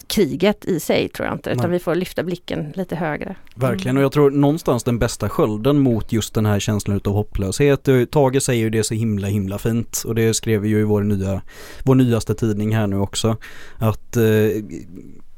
kriget 0.07 0.65
i 0.65 0.79
sig 0.79 1.09
tror 1.09 1.25
jag 1.25 1.35
inte, 1.35 1.49
utan 1.49 1.69
Nej. 1.69 1.71
vi 1.71 1.79
får 1.79 1.95
lyfta 1.95 2.23
blicken 2.23 2.73
lite 2.75 2.95
högre. 2.95 3.35
Verkligen, 3.55 3.97
och 3.97 4.03
jag 4.03 4.11
tror 4.11 4.31
någonstans 4.31 4.83
den 4.83 4.99
bästa 4.99 5.29
skölden 5.29 5.79
mot 5.79 6.11
just 6.11 6.33
den 6.33 6.45
här 6.45 6.59
känslan 6.59 6.97
utav 6.97 7.13
hopplöshet. 7.13 7.87
Eh, 7.87 8.05
Tage 8.05 8.43
säger 8.43 8.63
ju 8.63 8.69
det 8.69 8.83
så 8.83 8.93
himla 8.93 9.27
himla 9.27 9.57
fint 9.57 10.03
och 10.05 10.15
det 10.15 10.33
skrev 10.33 10.61
vi 10.61 10.69
ju 10.69 10.79
i 10.79 10.83
vår 10.83 11.03
nya, 11.03 11.41
vår 11.83 11.95
nyaste 11.95 12.35
tidning 12.35 12.75
här 12.75 12.87
nu 12.87 12.99
också. 12.99 13.37
Att 13.77 14.17
eh, 14.17 14.23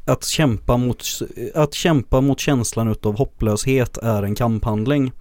att 0.05 0.23
kämpa, 0.23 0.77
mot, 0.77 1.03
att 1.53 1.73
kämpa 1.73 2.21
mot 2.21 2.39
känslan 2.39 2.87
utav 2.87 3.17
hopplöshet 3.17 3.97
är 3.97 4.23
en 4.23 4.35
kamphandling. 4.35 5.11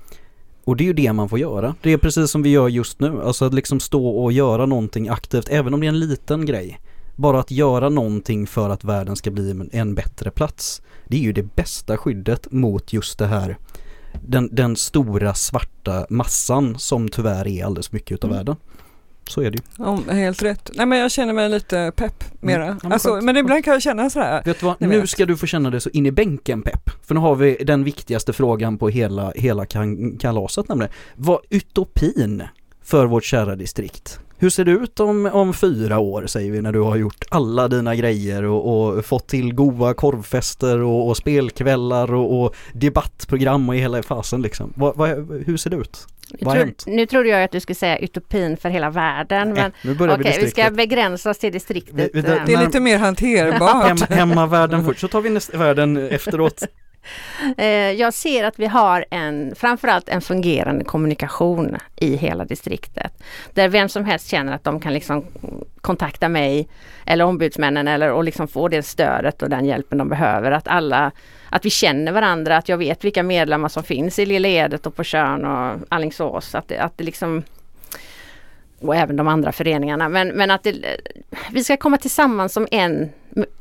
Och 0.70 0.76
det 0.76 0.84
är 0.84 0.86
ju 0.86 0.92
det 0.92 1.12
man 1.12 1.28
får 1.28 1.38
göra. 1.38 1.74
Det 1.82 1.92
är 1.92 1.98
precis 1.98 2.30
som 2.30 2.42
vi 2.42 2.50
gör 2.50 2.68
just 2.68 3.00
nu. 3.00 3.22
Alltså 3.22 3.44
att 3.44 3.54
liksom 3.54 3.80
stå 3.80 4.08
och 4.08 4.32
göra 4.32 4.66
någonting 4.66 5.08
aktivt, 5.08 5.48
även 5.48 5.74
om 5.74 5.80
det 5.80 5.86
är 5.86 5.88
en 5.88 5.98
liten 5.98 6.46
grej. 6.46 6.80
Bara 7.16 7.40
att 7.40 7.50
göra 7.50 7.88
någonting 7.88 8.46
för 8.46 8.70
att 8.70 8.84
världen 8.84 9.16
ska 9.16 9.30
bli 9.30 9.68
en 9.72 9.94
bättre 9.94 10.30
plats. 10.30 10.82
Det 11.08 11.16
är 11.16 11.20
ju 11.20 11.32
det 11.32 11.56
bästa 11.56 11.96
skyddet 11.96 12.52
mot 12.52 12.92
just 12.92 13.18
det 13.18 13.26
här 13.26 13.58
den, 14.26 14.48
den 14.52 14.76
stora 14.76 15.34
svarta 15.34 16.06
massan 16.10 16.78
som 16.78 17.08
tyvärr 17.08 17.48
är 17.48 17.64
alldeles 17.64 17.92
mycket 17.92 18.14
utav 18.14 18.30
mm. 18.30 18.38
världen. 18.38 18.56
Så 19.30 19.42
är 19.42 19.50
det 19.50 19.56
ju. 19.56 19.62
Ja, 19.84 19.98
helt 20.12 20.42
rätt. 20.42 20.70
Nej 20.74 20.86
men 20.86 20.98
jag 20.98 21.10
känner 21.10 21.32
mig 21.32 21.48
lite 21.48 21.92
pepp 21.96 22.24
mera. 22.40 22.64
Mm. 22.66 22.78
Ja, 22.82 22.92
alltså, 22.92 23.20
men 23.20 23.36
ibland 23.36 23.64
kan 23.64 23.72
jag 23.72 23.82
känna 23.82 24.10
sådär. 24.10 24.42
Vet 24.44 24.60
du 24.60 24.66
vad, 24.66 24.80
nu 24.80 25.06
ska 25.06 25.26
du 25.26 25.36
få 25.36 25.46
känna 25.46 25.70
det 25.70 25.80
så 25.80 25.90
in 25.90 26.06
i 26.06 26.10
bänken 26.10 26.62
pepp. 26.62 26.90
För 27.06 27.14
nu 27.14 27.20
har 27.20 27.34
vi 27.34 27.56
den 27.64 27.84
viktigaste 27.84 28.32
frågan 28.32 28.78
på 28.78 28.88
hela, 28.88 29.32
hela 29.36 29.66
kalaset 30.18 30.68
nämligen. 30.68 30.92
Vad 31.16 31.40
utopin 31.50 32.42
för 32.82 33.06
vårt 33.06 33.24
kära 33.24 33.56
distrikt? 33.56 34.20
Hur 34.40 34.50
ser 34.50 34.64
det 34.64 34.70
ut 34.70 35.00
om, 35.00 35.26
om 35.26 35.54
fyra 35.54 35.98
år 35.98 36.26
säger 36.26 36.52
vi 36.52 36.62
när 36.62 36.72
du 36.72 36.80
har 36.80 36.96
gjort 36.96 37.24
alla 37.28 37.68
dina 37.68 37.94
grejer 37.94 38.44
och, 38.44 38.96
och 38.96 39.04
fått 39.04 39.28
till 39.28 39.54
goa 39.54 39.94
korvfester 39.94 40.80
och, 40.82 41.08
och 41.08 41.16
spelkvällar 41.16 42.14
och, 42.14 42.42
och, 42.42 42.56
debattprogram 42.72 43.68
och 43.68 43.76
i 43.76 43.78
hela 43.78 44.02
fasen 44.02 44.42
liksom. 44.42 44.72
Va, 44.76 44.92
va, 44.96 45.06
hur 45.46 45.56
ser 45.56 45.70
det 45.70 45.76
ut? 45.76 46.06
Vad 46.40 46.56
tro, 46.56 46.92
nu 46.92 47.06
trodde 47.06 47.28
jag 47.28 47.44
att 47.44 47.52
du 47.52 47.60
skulle 47.60 47.76
säga 47.76 47.98
utopin 47.98 48.56
för 48.56 48.68
hela 48.68 48.90
världen 48.90 49.48
men 49.48 49.58
äh, 49.58 49.70
okej 49.82 50.10
okay, 50.10 50.32
vi, 50.38 50.44
vi 50.44 50.50
ska 50.50 50.70
begränsa 50.70 51.30
oss 51.30 51.38
till 51.38 51.52
distriktet. 51.52 51.94
Vi, 51.94 52.10
vi, 52.14 52.22
det, 52.22 52.42
det, 52.46 52.54
är 52.54 52.64
lite 52.64 52.80
mer 52.80 52.98
hanterbart. 52.98 53.86
Hem, 53.86 53.98
hemmavärlden 54.18 54.84
först 54.84 55.00
så 55.00 55.08
tar 55.08 55.20
vi 55.20 55.30
nästa 55.30 55.58
världen 55.58 55.96
efteråt. 55.96 56.62
Eh, 57.56 57.92
jag 57.92 58.14
ser 58.14 58.44
att 58.44 58.58
vi 58.58 58.66
har 58.66 59.04
en, 59.10 59.54
framförallt 59.54 60.08
en 60.08 60.20
fungerande 60.20 60.84
kommunikation 60.84 61.76
i 61.96 62.16
hela 62.16 62.44
distriktet. 62.44 63.22
Där 63.54 63.68
vem 63.68 63.88
som 63.88 64.04
helst 64.04 64.28
känner 64.28 64.52
att 64.52 64.64
de 64.64 64.80
kan 64.80 64.94
liksom 64.94 65.24
kontakta 65.80 66.28
mig 66.28 66.68
eller 67.06 67.24
ombudsmännen 67.24 67.88
eller 67.88 68.12
och 68.12 68.24
liksom 68.24 68.48
få 68.48 68.68
det 68.68 68.82
stödet 68.82 69.42
och 69.42 69.50
den 69.50 69.64
hjälpen 69.64 69.98
de 69.98 70.08
behöver. 70.08 70.50
Att 70.50 70.68
alla, 70.68 71.10
att 71.50 71.64
vi 71.64 71.70
känner 71.70 72.12
varandra, 72.12 72.56
att 72.56 72.68
jag 72.68 72.78
vet 72.78 73.04
vilka 73.04 73.22
medlemmar 73.22 73.68
som 73.68 73.82
finns 73.82 74.18
i 74.18 74.26
Lilla 74.26 74.48
Edet 74.48 74.86
och 74.86 74.96
på 74.96 75.04
Tjörn 75.04 75.44
och 75.44 75.86
Allingsås. 75.88 76.54
Att 76.54 76.68
det, 76.68 76.78
att 76.78 76.98
det 76.98 77.04
liksom 77.04 77.42
och 78.80 78.96
även 78.96 79.16
de 79.16 79.28
andra 79.28 79.52
föreningarna. 79.52 80.08
Men, 80.08 80.28
men 80.28 80.50
att 80.50 80.62
det, 80.62 80.74
vi 81.50 81.64
ska 81.64 81.76
komma 81.76 81.96
tillsammans 81.96 82.52
som 82.52 82.68
en, 82.70 83.10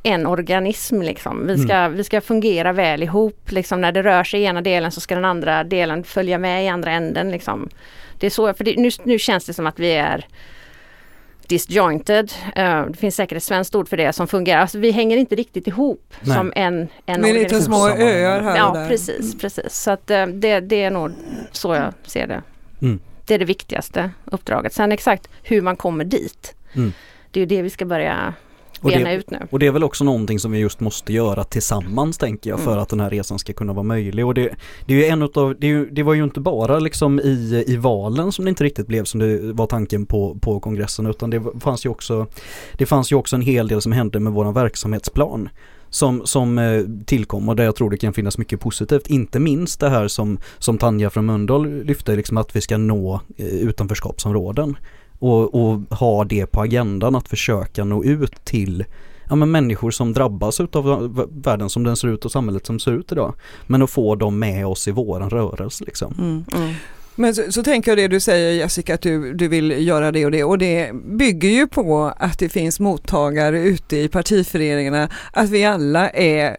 en 0.04 0.26
organism. 0.26 1.02
Liksom. 1.02 1.48
Vi, 1.48 1.58
ska, 1.58 1.74
mm. 1.74 1.98
vi 1.98 2.04
ska 2.04 2.22
fungera 2.22 2.74
väl 2.74 3.04
ihop. 3.04 3.52
Liksom. 3.52 3.82
När 3.82 3.92
det 3.92 4.04
rör 4.04 4.24
sig 4.24 4.42
i 4.42 4.44
ena 4.44 4.62
delen 4.62 4.92
så 4.92 5.02
ska 5.02 5.16
den 5.16 5.26
andra 5.26 5.64
delen 5.64 6.04
följa 6.04 6.38
med 6.38 6.66
i 6.66 6.68
andra 6.68 6.92
änden. 6.92 7.32
Liksom. 7.32 7.70
Det 8.20 8.26
är 8.26 8.30
så, 8.30 8.54
för 8.54 8.64
det, 8.64 8.76
nu, 8.78 8.90
nu 9.04 9.20
känns 9.20 9.46
det 9.46 9.54
som 9.54 9.68
att 9.68 9.80
vi 9.80 9.92
är 9.92 10.26
disjointed. 11.48 12.32
Uh, 12.58 12.86
det 12.86 12.98
finns 12.98 13.16
säkert 13.16 13.38
ett 13.38 13.44
svenskt 13.44 13.76
ord 13.76 13.90
för 13.90 13.98
det 13.98 14.14
som 14.14 14.28
fungerar. 14.28 14.62
Alltså, 14.62 14.78
vi 14.78 14.92
hänger 14.92 15.18
inte 15.18 15.36
riktigt 15.36 15.68
ihop 15.68 16.14
Nej. 16.22 16.38
som 16.38 16.54
en, 16.56 16.88
en 17.06 17.26
är 17.26 17.34
lite 17.34 17.62
små 17.62 17.88
öar 17.88 18.42
här 18.42 18.58
Ja, 18.58 18.86
precis, 18.90 19.38
precis. 19.38 19.74
Så 19.74 19.92
att, 19.92 20.12
uh, 20.12 20.26
det, 20.28 20.60
det 20.60 20.84
är 20.84 20.92
nog 20.92 21.12
så 21.52 21.76
jag 21.76 21.94
ser 22.04 22.28
det. 22.28 22.42
Mm. 22.82 23.00
Det 23.30 23.36
är 23.36 23.40
det 23.40 23.46
viktigaste 23.46 24.12
uppdraget. 24.26 24.74
Sen 24.74 24.92
exakt 24.92 25.30
hur 25.44 25.62
man 25.62 25.76
kommer 25.76 26.06
dit. 26.06 26.56
Mm. 26.74 26.92
Det 27.32 27.42
är 27.42 27.46
det 27.46 27.62
vi 27.62 27.70
ska 27.70 27.86
börja 27.86 28.34
ut 28.84 29.32
nu. 29.32 29.48
Och 29.50 29.60
det 29.60 29.68
är 29.68 29.72
väl 29.72 29.84
också 29.84 30.04
någonting 30.04 30.40
som 30.40 30.52
vi 30.52 30.60
just 30.60 30.80
måste 30.80 31.14
göra 31.14 31.44
tillsammans 31.44 32.18
tänker 32.18 32.50
jag 32.50 32.60
för 32.60 32.72
mm. 32.72 32.84
att 32.84 32.90
den 32.90 33.00
här 33.00 33.10
resan 33.10 33.40
ska 33.40 33.54
kunna 33.54 33.74
vara 33.74 33.84
möjlig. 33.84 34.26
Och 34.26 34.34
det, 34.34 34.56
det 34.86 34.94
är 34.94 34.98
ju 34.98 35.06
en 35.06 35.22
utav, 35.22 35.56
det, 35.60 35.86
det 35.86 36.04
var 36.04 36.14
ju 36.14 36.24
inte 36.24 36.40
bara 36.40 36.80
liksom 36.80 37.20
i, 37.20 37.64
i 37.68 37.78
valen 37.78 38.32
som 38.32 38.46
det 38.46 38.50
inte 38.50 38.64
riktigt 38.64 38.88
blev 38.88 39.04
som 39.04 39.20
det 39.20 39.54
var 39.54 39.68
tanken 39.68 40.06
på, 40.06 40.38
på 40.42 40.60
kongressen 40.60 41.06
utan 41.06 41.30
det 41.30 41.44
fanns 41.60 41.86
ju 41.86 41.90
också, 41.90 42.28
det 42.74 42.86
fanns 42.86 43.12
ju 43.12 43.16
också 43.16 43.36
en 43.36 43.42
hel 43.42 43.68
del 43.68 43.82
som 43.82 43.92
hände 43.92 44.20
med 44.20 44.34
våran 44.34 44.54
verksamhetsplan 44.54 45.50
som, 45.90 46.22
som 46.26 46.58
eh, 46.58 46.84
tillkom 47.06 47.50
och 47.50 47.56
där 47.56 47.64
jag 47.64 47.76
tror 47.76 47.90
det 47.90 47.98
kan 47.98 48.14
finnas 48.14 48.38
mycket 48.38 48.60
positivt. 48.60 49.08
Inte 49.08 49.40
minst 49.40 49.80
det 49.80 49.90
här 49.90 50.08
som, 50.08 50.40
som 50.58 50.78
Tanja 50.78 51.10
från 51.10 51.26
Mölndal 51.26 51.84
lyfte, 51.84 52.16
liksom 52.16 52.38
att 52.38 52.56
vi 52.56 52.62
ska 52.62 52.78
nå 52.78 53.22
eh, 53.38 53.46
utanförskapsområden 53.46 54.78
och, 55.20 55.56
och 55.56 55.98
ha 55.98 56.24
det 56.24 56.46
på 56.46 56.62
agendan 56.62 57.16
att 57.16 57.28
försöka 57.28 57.84
nå 57.84 58.04
ut 58.04 58.46
till 58.46 58.86
ja, 59.30 59.36
men 59.36 59.52
människor 59.52 59.92
som 59.92 60.14
drabbas 60.14 60.60
av 60.60 61.28
världen 61.44 61.70
som 61.70 61.84
den 61.84 61.96
ser 61.96 62.08
ut 62.08 62.26
och 62.26 62.32
samhället 62.32 62.66
som 62.66 62.80
ser 62.80 62.92
ut 62.92 63.12
idag. 63.12 63.34
Men 63.68 63.82
att 63.82 63.90
få 63.90 64.16
dem 64.16 64.40
med 64.40 64.68
oss 64.68 64.88
i 64.88 64.92
våran 64.92 65.30
rörelse 65.30 65.84
liksom. 65.84 66.14
Mm, 66.18 66.46
mm. 66.56 66.74
Men 67.20 67.36
så, 67.36 67.52
så, 67.52 67.64
tänker 67.64 67.92
jag 67.92 67.98
det 67.98 68.08
du 68.08 68.20
säger 68.20 68.52
Jessica, 68.52 68.94
att 68.94 69.02
du, 69.02 69.34
du 69.34 69.48
vill 69.48 69.88
göra 69.88 70.12
det 70.12 70.26
och 70.26 70.32
det. 70.32 70.44
Och 70.44 70.58
det 70.58 70.92
bygger 70.94 71.50
ju 71.50 71.68
på 71.68 72.14
att 72.18 72.40
det 72.40 72.50
finns 72.50 72.80
mottagare 72.80 73.60
ute 73.60 73.98
i 73.98 74.08
partiföreningarna, 74.08 75.10
att 75.34 75.50
vi 75.50 75.66
alla 75.66 76.10
är 76.10 76.58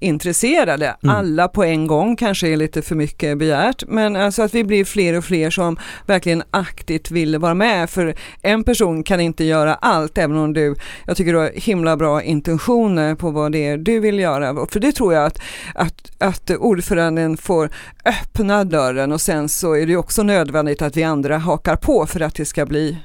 intresserade. 0.00 0.96
Mm. 1.02 1.16
Alla 1.16 1.48
på 1.48 1.64
en 1.64 1.86
gång 1.86 2.16
kanske 2.16 2.48
är 2.48 2.56
lite 2.56 2.82
för 2.82 2.94
mycket 2.94 3.38
begärt 3.38 3.84
men 3.88 4.16
alltså 4.16 4.42
att 4.42 4.54
vi 4.54 4.64
blir 4.64 4.84
fler 4.84 5.18
och 5.18 5.24
fler 5.24 5.50
som 5.50 5.76
verkligen 6.06 6.42
aktivt 6.50 7.10
vill 7.10 7.38
vara 7.38 7.54
med 7.54 7.90
för 7.90 8.14
en 8.42 8.64
person 8.64 9.02
kan 9.02 9.20
inte 9.20 9.44
göra 9.44 9.74
allt 9.74 10.18
även 10.18 10.36
om 10.36 10.52
du, 10.52 10.74
jag 11.06 11.16
tycker 11.16 11.32
du 11.32 11.38
har 11.38 11.50
himla 11.54 11.96
bra 11.96 12.22
intentioner 12.22 13.14
på 13.14 13.30
vad 13.30 13.52
det 13.52 13.66
är 13.66 13.78
du 13.78 14.00
vill 14.00 14.18
göra 14.18 14.66
för 14.66 14.80
det 14.80 14.92
tror 14.92 15.14
jag 15.14 15.26
att, 15.26 15.42
att, 15.74 16.10
att 16.18 16.50
ordföranden 16.50 17.36
får 17.36 17.70
öppna 18.04 18.64
dörren 18.64 19.12
och 19.12 19.20
sen 19.20 19.48
så 19.48 19.76
är 19.76 19.86
det 19.86 19.96
också 19.96 20.22
nödvändigt 20.22 20.82
att 20.82 20.96
vi 20.96 21.02
andra 21.02 21.38
hakar 21.38 21.76
på 21.76 22.06
för 22.06 22.20
att 22.20 22.34
det 22.34 22.44
ska 22.44 22.66
bli 22.66 22.98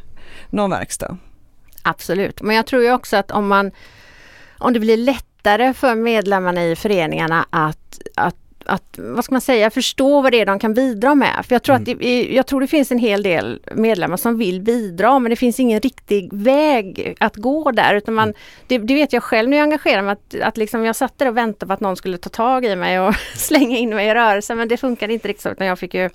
någon 0.49 0.69
verkstad. 0.69 1.17
Absolut, 1.81 2.41
men 2.41 2.55
jag 2.55 2.67
tror 2.67 2.83
ju 2.83 2.93
också 2.93 3.17
att 3.17 3.31
om 3.31 3.47
man 3.47 3.71
om 4.57 4.73
det 4.73 4.79
blir 4.79 4.97
lätt 4.97 5.34
lättare 5.45 5.73
för 5.73 5.95
medlemmarna 5.95 6.63
i 6.63 6.75
föreningarna 6.75 7.45
att, 7.49 8.01
att 8.15 8.35
att, 8.67 8.97
vad 8.97 9.25
ska 9.25 9.35
man 9.35 9.41
säga, 9.41 9.69
förstå 9.69 10.21
vad 10.21 10.31
det 10.31 10.41
är 10.41 10.45
de 10.45 10.59
kan 10.59 10.73
bidra 10.73 11.15
med. 11.15 11.45
För 11.45 11.55
jag 11.55 11.63
tror, 11.63 11.75
att 11.75 11.85
det, 11.85 12.23
jag 12.33 12.47
tror 12.47 12.61
det 12.61 12.67
finns 12.67 12.91
en 12.91 12.99
hel 12.99 13.23
del 13.23 13.59
medlemmar 13.75 14.17
som 14.17 14.37
vill 14.37 14.61
bidra 14.61 15.19
men 15.19 15.29
det 15.29 15.35
finns 15.35 15.59
ingen 15.59 15.79
riktig 15.79 16.29
väg 16.33 17.15
att 17.19 17.35
gå 17.35 17.71
där. 17.71 17.95
Utan 17.95 18.13
man, 18.13 18.33
det, 18.67 18.77
det 18.77 18.93
vet 18.93 19.13
jag 19.13 19.23
själv 19.23 19.49
när 19.49 19.57
jag 19.57 19.63
engagerar 19.63 20.01
mig 20.01 20.11
att, 20.11 20.41
att 20.41 20.57
liksom 20.57 20.85
jag 20.85 20.95
satt 20.95 21.17
där 21.17 21.27
och 21.27 21.37
väntade 21.37 21.67
på 21.67 21.73
att 21.73 21.79
någon 21.79 21.95
skulle 21.95 22.17
ta 22.17 22.29
tag 22.29 22.65
i 22.65 22.75
mig 22.75 22.99
och 22.99 23.15
slänga 23.35 23.77
in 23.77 23.89
mig 23.89 24.07
i 24.07 24.13
rörelsen 24.13 24.57
men 24.57 24.67
det 24.67 24.77
funkade 24.77 25.13
inte 25.13 25.27
riktigt 25.27 25.43
så 25.43 25.49
utan 25.49 25.67
jag 25.67 25.79
fick 25.79 25.93
ju 25.93 26.09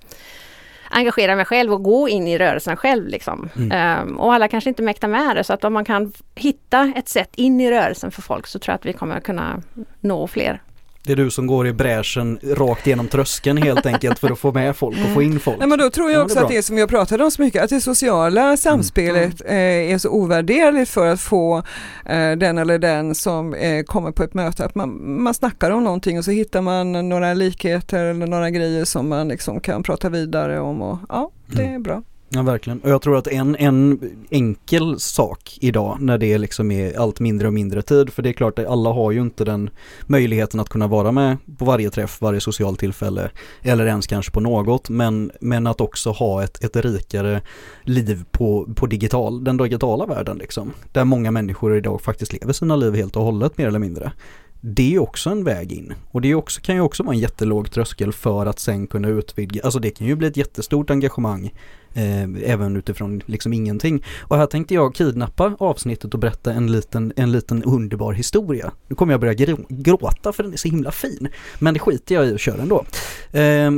engagera 0.91 1.37
mig 1.37 1.45
själv 1.45 1.73
och 1.73 1.83
gå 1.83 2.09
in 2.09 2.27
i 2.27 2.39
rörelsen 2.39 2.77
själv. 2.77 3.09
Liksom. 3.09 3.49
Um, 3.57 4.21
och 4.21 4.35
alla 4.35 4.49
kanske 4.49 4.71
inte 4.71 4.83
mäktar 4.83 5.09
med 5.09 5.37
det 5.37 5.45
så 5.45 5.53
att 5.53 5.65
om 5.65 5.73
man 5.73 5.85
kan 5.85 6.13
hitta 6.35 6.93
ett 6.97 7.09
sätt 7.09 7.31
in 7.37 7.61
i 7.61 7.71
rörelsen 7.71 8.11
för 8.11 8.23
folk 8.23 8.47
så 8.47 8.59
tror 8.59 8.73
jag 8.73 8.79
att 8.79 8.87
vi 8.87 8.93
kommer 8.93 9.21
kunna 9.21 9.63
nå 10.01 10.27
fler. 10.27 10.63
Det 11.03 11.13
är 11.13 11.17
du 11.17 11.31
som 11.31 11.47
går 11.47 11.67
i 11.67 11.73
bräschen 11.73 12.39
rakt 12.43 12.87
genom 12.87 13.09
tröskeln 13.09 13.57
helt 13.63 13.87
enkelt 13.87 14.19
för 14.19 14.31
att 14.31 14.39
få 14.39 14.53
med 14.53 14.77
folk 14.77 14.97
och 15.05 15.15
få 15.15 15.23
in 15.23 15.41
folk. 15.41 15.59
Nej, 15.59 15.69
men 15.69 15.79
då 15.79 15.91
tror 15.91 16.11
jag 16.11 16.15
Ja, 16.15 16.19
det 16.19 16.25
också 16.25 16.37
bra. 16.37 16.45
att 16.45 16.51
det 16.51 16.63
som 16.63 16.79
jag 16.79 16.89
pratade 16.89 17.25
om 17.25 17.31
så 17.31 17.43
mycket, 17.43 17.63
att 17.63 17.71
det 17.71 17.81
sociala 17.81 18.57
samspelet 18.57 19.43
eh, 19.47 19.55
är 19.93 19.99
så 19.99 20.09
ovärderligt 20.11 20.91
för 20.91 21.07
att 21.07 21.21
få 21.21 21.59
eh, 22.07 22.33
den 22.33 22.59
eller 22.59 22.79
den 22.79 23.15
som 23.15 23.55
eh, 23.55 23.83
kommer 23.83 24.13
på 24.13 24.23
ett 24.23 24.35
möte, 24.35 24.65
att 24.65 24.75
man, 24.75 25.23
man 25.23 25.35
snackar 25.35 25.71
om 25.71 25.85
någonting 25.85 26.19
och 26.19 26.25
så 26.25 26.31
hittar 26.31 26.61
man 26.63 27.09
några 27.09 27.35
likheter 27.35 28.05
eller 28.05 28.27
några 28.27 28.51
grejer 28.51 28.85
som 28.85 29.09
man 29.09 29.29
liksom 29.29 29.61
kan 29.61 29.83
prata 29.83 30.09
vidare 30.09 30.61
om 30.61 30.83
och 30.83 30.99
ja, 31.09 31.31
det 31.47 31.65
är 31.65 31.79
bra. 31.79 32.03
Ja 32.33 32.43
verkligen. 32.43 32.81
Och 32.81 32.91
jag 32.91 33.03
tror 33.03 33.17
att 33.17 33.27
en, 33.27 33.57
en 33.57 34.01
enkel 34.31 35.01
sak 35.01 35.59
idag 35.61 35.97
när 36.01 36.19
det 36.19 36.39
liksom 36.39 36.71
är 36.71 36.99
allt 36.99 37.21
mindre 37.21 37.47
och 37.47 37.55
mindre 37.55 37.83
tid, 37.83 38.13
för 38.13 38.23
det 38.23 38.29
är 38.29 38.33
klart 38.33 38.59
att 38.59 38.67
alla 38.67 38.91
har 38.91 39.11
ju 39.11 39.21
inte 39.21 39.45
den 39.45 39.71
möjligheten 40.07 40.61
att 40.61 40.69
kunna 40.69 40.87
vara 40.87 41.13
med 41.13 41.37
på 41.59 41.65
varje 41.65 41.91
träff, 41.91 42.21
varje 42.21 42.41
socialt 42.41 42.81
tillfälle 42.81 43.31
eller 43.63 43.87
ens 43.87 44.07
kanske 44.07 44.33
på 44.33 44.41
något, 44.41 44.89
men, 44.89 45.31
men 45.41 45.67
att 45.67 45.81
också 45.81 46.11
ha 46.11 46.43
ett, 46.45 46.65
ett 46.65 46.77
rikare 46.77 47.41
liv 47.83 48.25
på, 48.31 48.69
på 48.77 48.87
digital, 48.87 49.45
den 49.45 49.57
digitala 49.57 50.07
världen 50.07 50.39
liksom. 50.39 50.73
Där 50.93 51.05
många 51.05 51.31
människor 51.31 51.77
idag 51.77 52.01
faktiskt 52.01 52.33
lever 52.33 52.53
sina 52.53 52.77
liv 52.77 52.95
helt 52.95 53.17
och 53.17 53.25
hållet 53.25 53.59
mer 53.59 53.67
eller 53.67 53.79
mindre. 53.79 54.13
Det 54.61 54.95
är 54.95 54.99
också 54.99 55.31
en 55.31 55.45
väg 55.45 55.73
in 55.73 55.95
och 56.11 56.21
det 56.21 56.31
är 56.31 56.35
också, 56.35 56.61
kan 56.61 56.75
ju 56.75 56.81
också 56.81 57.03
vara 57.03 57.15
en 57.15 57.21
jättelåg 57.21 57.71
tröskel 57.71 58.13
för 58.13 58.47
att 58.47 58.59
sen 58.59 58.87
kunna 58.87 59.09
utvidga, 59.09 59.63
alltså 59.63 59.81
det 59.81 59.91
kan 59.91 60.07
ju 60.07 60.17
bli 60.17 60.29
ett 60.29 60.37
jättestort 60.37 60.91
engagemang 60.91 61.53
eh, 61.95 62.53
även 62.53 62.77
utifrån 62.77 63.23
liksom 63.27 63.53
ingenting. 63.53 64.05
Och 64.21 64.37
här 64.37 64.47
tänkte 64.47 64.75
jag 64.75 64.95
kidnappa 64.95 65.57
avsnittet 65.59 66.15
och 66.15 66.21
berätta 66.21 66.53
en 66.53 66.73
liten, 66.73 67.13
en 67.17 67.33
liten 67.33 67.63
underbar 67.65 68.13
historia. 68.13 68.73
Nu 68.89 68.97
kommer 68.97 69.13
jag 69.13 69.21
börja 69.21 69.57
gråta 69.69 70.33
för 70.33 70.43
den 70.43 70.53
är 70.53 70.57
så 70.57 70.69
himla 70.69 70.91
fin. 70.91 71.29
Men 71.59 71.75
det 71.75 71.81
skiter 71.81 72.15
jag 72.15 72.29
i 72.29 72.35
och 72.35 72.41
kör 72.41 72.59
ändå. 72.59 72.85
Eh, 73.33 73.71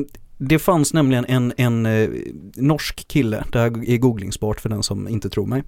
det 0.48 0.58
fanns 0.58 0.92
nämligen 0.92 1.24
en, 1.28 1.52
en 1.56 1.86
eh, 1.86 2.10
norsk 2.56 3.08
kille, 3.08 3.44
det 3.52 3.58
här 3.58 3.90
är 3.90 3.98
googlingsbart 3.98 4.60
för 4.60 4.68
den 4.68 4.82
som 4.82 5.08
inte 5.08 5.30
tror 5.30 5.46
mig, 5.46 5.62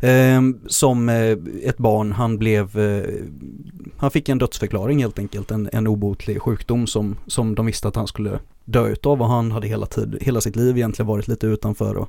eh, 0.00 0.42
som 0.66 1.08
eh, 1.08 1.36
ett 1.64 1.78
barn, 1.78 2.12
han 2.12 2.38
blev, 2.38 2.78
eh, 2.78 3.10
han 3.96 4.10
fick 4.10 4.28
en 4.28 4.38
dödsförklaring 4.38 5.00
helt 5.00 5.18
enkelt, 5.18 5.50
en, 5.50 5.68
en 5.72 5.86
obotlig 5.86 6.42
sjukdom 6.42 6.86
som, 6.86 7.16
som 7.26 7.54
de 7.54 7.66
visste 7.66 7.88
att 7.88 7.96
han 7.96 8.06
skulle 8.06 8.38
dö 8.64 8.88
utav 8.88 9.22
och 9.22 9.28
han 9.28 9.52
hade 9.52 9.68
hela, 9.68 9.86
tid, 9.86 10.18
hela 10.20 10.40
sitt 10.40 10.56
liv 10.56 10.76
egentligen 10.76 11.06
varit 11.06 11.28
lite 11.28 11.46
utanför 11.46 11.96
och, 11.96 12.08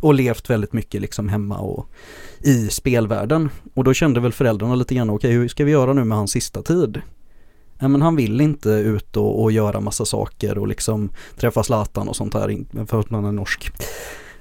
och 0.00 0.14
levt 0.14 0.50
väldigt 0.50 0.72
mycket 0.72 1.00
liksom 1.00 1.28
hemma 1.28 1.58
och 1.58 1.88
i 2.40 2.68
spelvärlden. 2.68 3.48
Och 3.74 3.84
då 3.84 3.94
kände 3.94 4.20
väl 4.20 4.32
föräldrarna 4.32 4.74
lite 4.74 4.94
grann, 4.94 5.10
okej 5.10 5.32
hur 5.32 5.48
ska 5.48 5.64
vi 5.64 5.72
göra 5.72 5.92
nu 5.92 6.04
med 6.04 6.18
hans 6.18 6.30
sista 6.30 6.62
tid? 6.62 7.02
Nej 7.84 7.90
men 7.90 8.02
han 8.02 8.16
vill 8.16 8.40
inte 8.40 8.68
ut 8.68 9.16
och, 9.16 9.42
och 9.42 9.52
göra 9.52 9.80
massa 9.80 10.04
saker 10.04 10.58
och 10.58 10.68
liksom 10.68 11.10
träffa 11.36 11.62
Zlatan 11.62 12.08
och 12.08 12.16
sånt 12.16 12.32
där 12.32 12.86
för 12.86 13.00
att 13.00 13.10
man 13.10 13.24
är 13.24 13.32
norsk. 13.32 13.72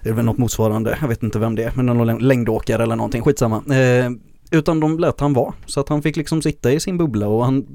Det 0.02 0.10
är 0.10 0.14
väl 0.14 0.26
något 0.26 0.38
motsvarande, 0.38 0.98
jag 1.02 1.08
vet 1.08 1.24
inte 1.24 1.39
vem 1.39 1.56
det 1.56 1.64
är, 1.64 1.72
men 1.76 1.86
någon 1.86 2.18
längdåkare 2.18 2.84
eller 2.84 2.96
någonting, 2.96 3.22
skitsamma. 3.22 3.76
Eh, 3.76 4.12
utan 4.52 4.80
de 4.80 5.00
lät 5.00 5.20
han 5.20 5.34
vara, 5.34 5.54
så 5.66 5.80
att 5.80 5.89
han 5.89 6.02
fick 6.02 6.16
liksom 6.16 6.41
sitta 6.41 6.72
i 6.72 6.80
sin 6.80 6.98
bubbla 6.98 7.28
och 7.28 7.46
han 7.46 7.66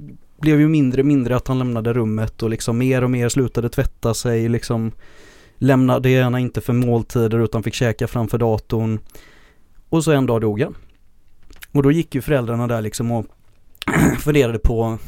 blev 0.40 0.60
ju 0.60 0.68
mindre 0.68 1.00
och 1.00 1.06
mindre 1.06 1.36
att 1.36 1.48
han 1.48 1.58
lämnade 1.58 1.92
rummet 1.92 2.42
och 2.42 2.50
liksom 2.50 2.78
mer 2.78 3.04
och 3.04 3.10
mer 3.10 3.28
slutade 3.28 3.68
tvätta 3.68 4.14
sig, 4.14 4.48
liksom 4.48 4.92
lämnade 5.58 6.10
gärna 6.10 6.40
inte 6.40 6.60
för 6.60 6.72
måltider 6.72 7.38
utan 7.38 7.62
fick 7.62 7.74
käka 7.74 8.06
framför 8.06 8.38
datorn. 8.38 8.98
Och 9.88 10.04
så 10.04 10.12
en 10.12 10.26
dag 10.26 10.40
dog 10.40 10.60
han. 10.60 10.76
Och 11.72 11.82
då 11.82 11.92
gick 11.92 12.14
ju 12.14 12.20
föräldrarna 12.20 12.66
där 12.66 12.82
liksom 12.82 13.10
och 13.12 13.26
funderade 14.18 14.58
på, 14.58 14.98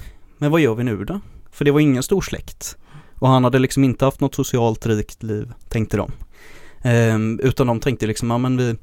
men 0.41 0.51
vad 0.51 0.61
gör 0.61 0.75
vi 0.75 0.85
nu 0.85 1.05
då? 1.05 1.21
För 1.51 1.65
det 1.65 1.71
var 1.71 1.81
ingen 1.81 2.03
stor 2.03 2.21
släkt. 2.21 2.77
Och 3.15 3.29
han 3.29 3.45
hade 3.45 3.59
liksom 3.59 3.85
inte 3.85 4.05
haft 4.05 4.21
något 4.21 4.35
socialt 4.35 4.87
rikt 4.87 5.23
liv, 5.23 5.53
tänkte 5.69 5.97
de. 5.97 6.13
Ehm, 6.83 7.41
utan 7.43 7.67
de 7.67 7.81
tänkte 7.81 8.07
liksom, 8.07 8.31
ja 8.31 8.39
men 8.39 8.57
vi, 8.57 8.77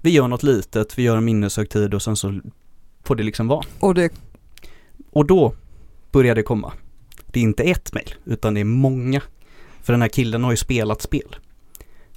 vi 0.00 0.10
gör 0.10 0.28
något 0.28 0.42
litet, 0.42 0.98
vi 0.98 1.02
gör 1.02 1.16
en 1.16 1.24
minneshögtid 1.24 1.94
och 1.94 2.02
sen 2.02 2.16
så 2.16 2.40
får 3.04 3.16
det 3.16 3.22
liksom 3.22 3.48
vara. 3.48 3.64
Och 3.80 3.94
det, 3.94 4.12
Och 5.10 5.26
då 5.26 5.54
började 6.12 6.40
det 6.40 6.44
komma. 6.44 6.72
Det 7.26 7.40
är 7.40 7.44
inte 7.44 7.62
ett 7.62 7.92
mejl, 7.92 8.14
utan 8.24 8.54
det 8.54 8.60
är 8.60 8.64
många. 8.64 9.22
För 9.82 9.92
den 9.92 10.02
här 10.02 10.08
killen 10.08 10.44
har 10.44 10.50
ju 10.50 10.56
spelat 10.56 11.02
spel. 11.02 11.36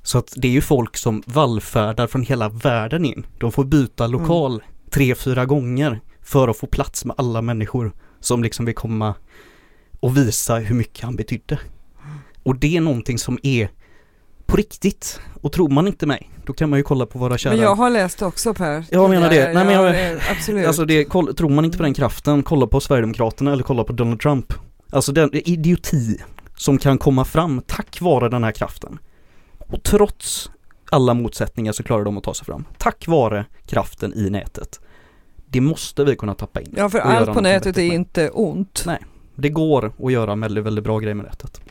Så 0.03 0.17
att 0.17 0.33
det 0.37 0.47
är 0.47 0.51
ju 0.51 0.61
folk 0.61 0.97
som 0.97 1.23
vallfärdar 1.25 2.07
från 2.07 2.23
hela 2.23 2.49
världen 2.49 3.05
in. 3.05 3.25
De 3.39 3.51
får 3.51 3.63
byta 3.63 4.07
lokal 4.07 4.63
tre, 4.89 5.15
fyra 5.15 5.45
gånger 5.45 5.99
för 6.21 6.47
att 6.47 6.57
få 6.57 6.67
plats 6.67 7.05
med 7.05 7.15
alla 7.17 7.41
människor 7.41 7.93
som 8.21 8.43
liksom 8.43 8.65
vill 8.65 8.75
komma 8.75 9.15
och 9.99 10.17
visa 10.17 10.55
hur 10.55 10.75
mycket 10.75 11.03
han 11.03 11.15
betydde. 11.15 11.59
Och 12.43 12.55
det 12.55 12.77
är 12.77 12.81
någonting 12.81 13.17
som 13.17 13.39
är 13.43 13.69
på 14.45 14.57
riktigt. 14.57 15.19
Och 15.41 15.51
tror 15.51 15.69
man 15.69 15.87
inte 15.87 16.05
mig, 16.05 16.29
då 16.45 16.53
kan 16.53 16.69
man 16.69 16.79
ju 16.79 16.83
kolla 16.83 17.05
på 17.05 17.19
våra 17.19 17.37
kära 17.37 17.53
men 17.53 17.63
jag 17.63 17.75
har 17.75 17.89
läst 17.89 18.21
också 18.21 18.53
Per. 18.53 18.85
Jag 18.89 19.09
menar 19.09 19.29
det. 19.29 19.53
Nej, 19.53 19.65
men 19.65 19.73
jag- 19.73 20.13
ja, 20.15 20.19
absolut. 20.31 20.67
Alltså 20.67 20.85
det, 20.85 21.05
koll, 21.05 21.35
tror 21.35 21.49
man 21.49 21.65
inte 21.65 21.77
på 21.77 21.83
den 21.83 21.93
kraften, 21.93 22.43
kolla 22.43 22.67
på 22.67 22.79
Sverigedemokraterna 22.79 23.53
eller 23.53 23.63
kolla 23.63 23.83
på 23.83 23.93
Donald 23.93 24.19
Trump. 24.19 24.53
Alltså 24.89 25.11
den 25.11 25.29
idioti 25.33 26.17
som 26.55 26.77
kan 26.77 26.97
komma 26.97 27.25
fram 27.25 27.61
tack 27.67 28.01
vare 28.01 28.29
den 28.29 28.43
här 28.43 28.51
kraften. 28.51 28.99
Och 29.57 29.83
trots 29.83 30.51
alla 30.91 31.13
motsättningar 31.13 31.71
så 31.71 31.83
klarar 31.83 32.03
de 32.05 32.17
att 32.17 32.23
ta 32.23 32.33
sig 32.33 32.45
fram. 32.45 32.65
Tack 32.77 33.07
vare 33.07 33.45
kraften 33.65 34.13
i 34.15 34.29
nätet. 34.29 34.79
Det 35.51 35.61
måste 35.61 36.03
vi 36.03 36.15
kunna 36.15 36.33
tappa 36.35 36.61
in. 36.61 36.73
ja, 36.77 36.89
för 36.89 36.99
allt 36.99 37.33
på 37.33 37.41
nätet 37.41 37.77
är 37.77 37.81
med. 37.87 37.93
inte 37.95 38.29
ont. 38.29 38.83
Nej. 38.85 38.99
Det 39.35 39.49
går 39.49 39.91
att 40.03 40.11
göra 40.11 40.35
väldigt, 40.35 40.63
väldigt 40.63 40.83
bra 40.83 40.99
grej 40.99 41.13
med 41.13 41.25
nätet. 41.25 41.61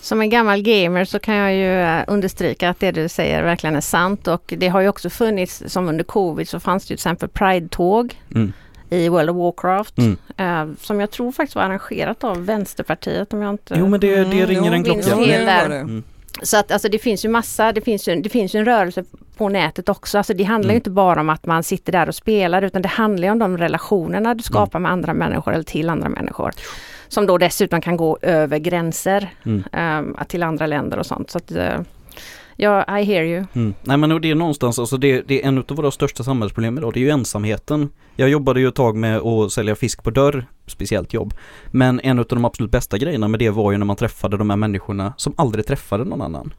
Som 0.00 0.20
en 0.20 0.30
gammal 0.30 0.62
gamer 0.62 1.04
så 1.04 1.18
kan 1.18 1.34
jag 1.34 1.54
ju 1.54 1.80
eh, 1.80 2.04
understryka 2.06 2.68
att 2.70 2.80
det 2.80 2.90
du 2.90 3.08
säger 3.08 3.42
verkligen 3.42 3.76
är 3.76 3.80
sant 3.80 4.28
och 4.28 4.54
det 4.56 4.68
har 4.68 4.80
ju 4.80 4.88
också 4.88 5.10
funnits, 5.10 5.62
som 5.66 5.88
under 5.88 6.04
covid 6.04 6.48
så 6.48 6.60
fanns 6.60 6.86
det 6.86 6.92
ju 6.92 6.96
till 6.96 7.00
exempel 7.00 7.28
Pride-tåg 7.28 8.20
Mm. 8.34 8.52
i 8.90 9.08
World 9.08 9.30
of 9.30 9.36
Warcraft 9.36 9.98
Mm. 9.98 10.16
eh, 10.36 10.76
som 10.80 11.00
jag 11.00 11.10
tror 11.10 11.32
faktiskt 11.32 11.54
var 11.56 11.62
arrangerat 11.62 12.24
av 12.24 12.44
Vänsterpartiet 12.46 13.32
om 13.32 13.42
jag 13.42 13.50
inte... 13.50 13.74
Jo 13.78 13.88
men 13.88 14.00
det, 14.00 14.14
det 14.16 14.22
Mm, 14.22 14.46
ringer 14.46 14.66
jo, 14.66 14.72
en 14.72 14.84
klocka. 14.84 15.02
fel 15.16 15.44
det 15.46 16.02
Mm. 16.38 16.46
Så 16.46 16.56
att 16.56 16.72
alltså, 16.72 16.88
det 16.88 16.98
finns 16.98 17.24
ju 17.24 17.28
massa, 17.28 17.72
det 17.72 17.80
finns 17.80 18.08
ju, 18.08 18.20
det 18.20 18.28
finns 18.28 18.54
ju 18.54 18.58
en 18.58 18.64
rörelse 18.64 19.04
på 19.36 19.48
nätet 19.48 19.88
också. 19.88 20.18
Alltså, 20.18 20.34
det 20.34 20.44
handlar 20.44 20.68
Mm. 20.70 20.76
inte 20.76 20.90
bara 20.90 21.20
om 21.20 21.28
att 21.30 21.46
man 21.46 21.62
sitter 21.62 21.92
där 21.92 22.08
och 22.08 22.14
spelar 22.14 22.62
utan 22.62 22.82
det 22.82 22.88
handlar 22.88 23.28
om 23.30 23.38
de 23.38 23.58
relationerna 23.58 24.34
du 24.34 24.42
skapar 24.42 24.78
med 24.78 24.92
andra 24.92 25.14
människor 25.14 25.52
eller 25.52 25.64
till 25.64 25.90
andra 25.90 26.08
människor. 26.08 26.50
Som 27.08 27.26
då 27.26 27.38
dessutom 27.38 27.80
kan 27.80 27.96
gå 27.96 28.18
över 28.22 28.58
gränser 28.58 29.30
Mm. 29.46 29.64
eh, 30.18 30.24
till 30.24 30.42
andra 30.42 30.66
länder 30.66 30.98
och 30.98 31.06
sånt. 31.06 31.30
Så 31.30 31.38
att, 31.38 31.50
eh, 31.50 31.80
ja, 32.58 32.98
I 32.98 33.04
hear 33.04 33.24
you. 33.24 33.44
Mm. 33.52 33.74
Nej 33.82 33.96
men 33.96 34.12
och 34.12 34.20
det 34.20 34.30
är 34.30 34.34
någonstans, 34.34 34.78
alltså 34.78 34.96
det, 34.96 35.22
det 35.28 35.42
är 35.42 35.48
en 35.48 35.58
av 35.58 35.76
våra 35.76 35.90
största 35.90 36.24
samhällsproblem 36.24 36.78
idag, 36.78 36.92
det 36.92 37.00
är 37.00 37.04
ju 37.04 37.10
ensamheten. 37.10 37.88
Jag 38.16 38.28
jobbade 38.28 38.60
ju 38.60 38.68
ett 38.68 38.74
tag 38.74 38.96
med 38.96 39.18
att 39.18 39.52
sälja 39.52 39.76
fisk 39.76 40.02
på 40.02 40.10
dörr, 40.10 40.46
speciellt 40.66 41.14
jobb. 41.14 41.34
Men 41.70 42.00
en 42.00 42.18
av 42.18 42.26
de 42.28 42.44
absolut 42.44 42.70
bästa 42.70 42.98
grejerna 42.98 43.28
med 43.28 43.40
det 43.40 43.50
var 43.50 43.72
ju 43.72 43.78
när 43.78 43.86
man 43.86 43.96
träffade 43.96 44.36
de 44.36 44.50
här 44.50 44.56
människorna 44.56 45.14
som 45.16 45.34
aldrig 45.36 45.66
träffade 45.66 46.04
någon 46.04 46.22
annan. 46.22 46.54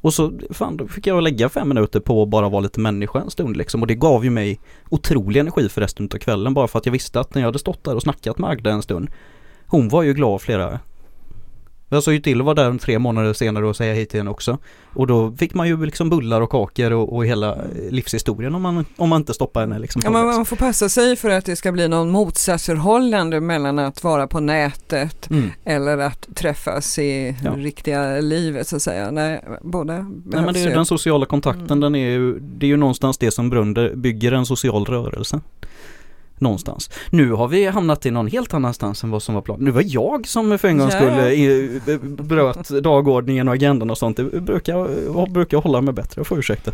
Och 0.00 0.14
så, 0.14 0.32
fan, 0.50 0.76
då 0.76 0.88
fick 0.88 1.06
jag 1.06 1.22
lägga 1.22 1.48
fem 1.48 1.68
minuter 1.68 2.00
på 2.00 2.22
att 2.22 2.28
bara 2.28 2.48
vara 2.48 2.60
lite 2.60 2.80
människa 2.80 3.20
en 3.20 3.30
stund 3.30 3.56
liksom. 3.56 3.80
Och 3.80 3.86
det 3.86 3.94
gav 3.94 4.24
ju 4.24 4.30
mig 4.30 4.60
otrolig 4.88 5.40
energi 5.40 5.68
för 5.68 5.80
resten 5.80 6.08
av 6.14 6.18
kvällen 6.18 6.54
bara 6.54 6.68
för 6.68 6.78
att 6.78 6.86
jag 6.86 6.92
visste 6.92 7.20
att 7.20 7.34
när 7.34 7.42
jag 7.42 7.48
hade 7.48 7.58
stått 7.58 7.84
där 7.84 7.94
och 7.94 8.02
snackat 8.02 8.38
med 8.38 8.50
Agda 8.50 8.70
en 8.70 8.82
stund, 8.82 9.10
hon 9.66 9.88
var 9.88 10.02
ju 10.02 10.14
glad 10.14 10.40
flera 10.40 10.78
jag 11.90 12.02
sa 12.02 12.12
ju 12.12 12.20
till 12.20 12.40
att 12.40 12.44
vara 12.44 12.54
där 12.54 12.78
tre 12.78 12.98
månader 12.98 13.32
senare 13.32 13.66
och 13.66 13.76
säga 13.76 13.94
hej 13.94 14.06
till 14.06 14.20
henne 14.20 14.30
också. 14.30 14.58
Och 14.94 15.06
då 15.06 15.32
fick 15.36 15.54
man 15.54 15.68
ju 15.68 15.84
liksom 15.84 16.10
bullar 16.10 16.40
och 16.40 16.50
kakor 16.50 16.92
och, 16.92 17.16
och 17.16 17.26
hela 17.26 17.52
eh, 17.54 17.60
livshistorien 17.90 18.54
om 18.54 18.62
man, 18.62 18.84
om 18.96 19.08
man 19.08 19.20
inte 19.20 19.34
stoppar 19.34 19.60
henne 19.60 19.78
liksom. 19.78 20.02
Ja, 20.04 20.10
man, 20.10 20.18
halvvägs. 20.20 20.36
man 20.36 20.46
får 20.46 20.56
passa 20.56 20.88
sig 20.88 21.16
för 21.16 21.30
att 21.30 21.44
det 21.44 21.56
ska 21.56 21.72
bli 21.72 21.88
någon 21.88 22.10
motsatsförhållande 22.10 23.40
mellan 23.40 23.78
att 23.78 24.04
vara 24.04 24.26
på 24.26 24.40
nätet 24.40 25.30
Mm. 25.30 25.50
eller 25.64 25.98
att 25.98 26.28
träffas 26.36 26.98
i 26.98 27.36
Ja. 27.44 27.50
riktiga 27.56 28.20
livet 28.20 28.68
så 28.68 28.76
att 28.76 28.82
säga. 28.82 29.10
Nej, 29.10 29.44
båda 29.62 29.92
Nej 29.92 30.42
men 30.42 30.54
det 30.54 30.60
är 30.60 30.68
ju. 30.68 30.74
den 30.74 30.86
sociala 30.86 31.26
kontakten, 31.26 31.64
Mm. 31.66 31.80
den 31.80 31.94
är 31.94 32.10
ju, 32.10 32.38
det 32.38 32.66
är 32.66 32.68
ju 32.68 32.76
någonstans 32.76 33.18
det 33.18 33.30
som 33.30 33.50
Brunder 33.50 33.94
bygger 33.94 34.32
en 34.32 34.46
social 34.46 34.84
rörelse. 34.84 35.40
Någonstans. 36.40 36.90
Nu 37.10 37.32
har 37.32 37.48
vi 37.48 37.66
hamnat 37.66 38.06
i 38.06 38.10
någon 38.10 38.26
helt 38.26 38.54
annanstans 38.54 39.04
än 39.04 39.10
vad 39.10 39.22
som 39.22 39.34
var 39.34 39.42
planen. 39.42 39.64
Nu 39.64 39.70
var 39.70 39.82
jag 39.86 40.28
som 40.28 40.58
för 40.58 40.68
en 40.68 40.78
gång 40.78 40.88
Ja. 40.92 40.96
skulle 40.96 41.32
eh, 41.94 42.00
bröt 42.02 42.68
dagordningen 42.68 43.48
och 43.48 43.54
agendan 43.54 43.90
och 43.90 43.98
sånt. 43.98 44.16
Det 44.16 44.24
brukar, 44.24 44.88
jag 45.14 45.30
brukar 45.32 45.58
hålla 45.58 45.80
mig 45.80 45.94
bättre, 45.94 46.12
jag 46.20 46.26
får 46.26 46.38
ursäkta. 46.38 46.72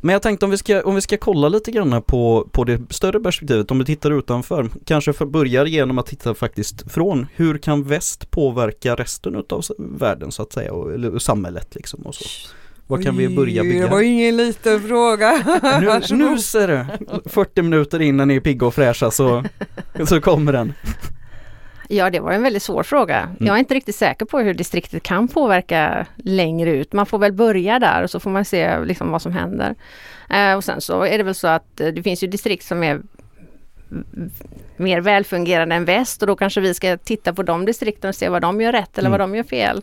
Men 0.00 0.12
jag 0.12 0.22
tänkte 0.22 0.44
om 0.44 0.50
vi 0.50 0.56
ska, 0.58 0.82
om 0.82 0.94
vi 0.94 1.00
ska 1.00 1.16
kolla 1.16 1.48
lite 1.48 1.70
grann 1.70 2.02
på, 2.02 2.48
på 2.52 2.64
det 2.64 2.80
större 2.90 3.20
perspektivet, 3.20 3.70
om 3.70 3.78
vi 3.78 3.84
tittar 3.84 4.10
utanför, 4.18 4.68
kanske 4.84 5.12
för, 5.12 5.26
börjar 5.26 5.66
genom 5.66 5.98
att 5.98 6.06
titta 6.06 6.34
faktiskt 6.34 6.92
från 6.92 7.26
hur 7.34 7.58
kan 7.58 7.82
väst 7.82 8.30
påverka 8.30 8.94
resten 8.94 9.44
s- 9.58 9.70
världen 9.78 10.32
så 10.32 10.42
att 10.42 10.52
säga, 10.52 10.72
och, 10.72 10.92
eller 10.94 11.18
samhället 11.18 11.74
liksom 11.74 12.00
och 12.00 12.14
så. 12.14 12.24
Vad 12.86 13.02
kan 13.02 13.16
vi 13.16 13.28
börja 13.28 13.62
bygga? 13.62 13.82
Det 13.82 13.90
var 13.90 14.02
ingen 14.02 14.36
liten 14.36 14.80
fråga. 14.80 15.60
Nu, 16.10 16.16
nu 16.16 16.38
ser 16.38 16.68
du! 16.68 16.84
40 17.28 17.62
minuter 17.62 18.02
innan 18.02 18.28
ni 18.28 18.36
är 18.36 18.40
pigga 18.40 18.66
och 18.66 18.74
fräscha 18.74 19.10
så, 19.10 19.44
så 20.08 20.20
kommer 20.20 20.52
den. 20.52 20.72
Ja, 21.88 22.10
det 22.10 22.20
var 22.20 22.32
en 22.32 22.42
väldigt 22.42 22.62
svår 22.62 22.82
fråga. 22.82 23.28
Jag 23.40 23.54
är 23.54 23.58
inte 23.58 23.74
riktigt 23.74 23.96
säker 23.96 24.26
på 24.26 24.38
hur 24.38 24.54
distriktet 24.54 25.02
kan 25.02 25.28
påverka 25.28 26.06
längre 26.16 26.70
ut. 26.70 26.92
Man 26.92 27.06
får 27.06 27.18
väl 27.18 27.32
börja 27.32 27.78
där 27.78 28.02
och 28.02 28.10
så 28.10 28.20
får 28.20 28.30
man 28.30 28.44
se 28.44 28.78
liksom 28.84 29.10
vad 29.10 29.22
som 29.22 29.32
händer. 29.32 29.74
Eh, 30.30 30.54
och 30.54 30.64
sen 30.64 30.80
så 30.80 31.02
är 31.02 31.18
det 31.18 31.24
väl 31.24 31.34
så 31.34 31.48
att 31.48 31.80
eh, 31.80 31.88
det 31.88 32.02
finns 32.02 32.22
ju 32.22 32.26
distrikt 32.26 32.64
som 32.64 32.82
är 32.82 33.00
mer 34.76 35.00
välfungerande 35.00 35.74
än 35.74 35.84
väst 35.84 36.22
och 36.22 36.26
då 36.26 36.36
kanske 36.36 36.60
vi 36.60 36.74
ska 36.74 36.96
titta 36.96 37.34
på 37.34 37.42
de 37.42 37.64
distrikten 37.64 38.08
och 38.08 38.14
se 38.14 38.28
vad 38.28 38.42
de 38.42 38.60
gör 38.60 38.72
rätt 38.72 38.98
eller 38.98 39.10
vad 39.10 39.20
de 39.20 39.34
gör 39.34 39.42
fel. 39.44 39.82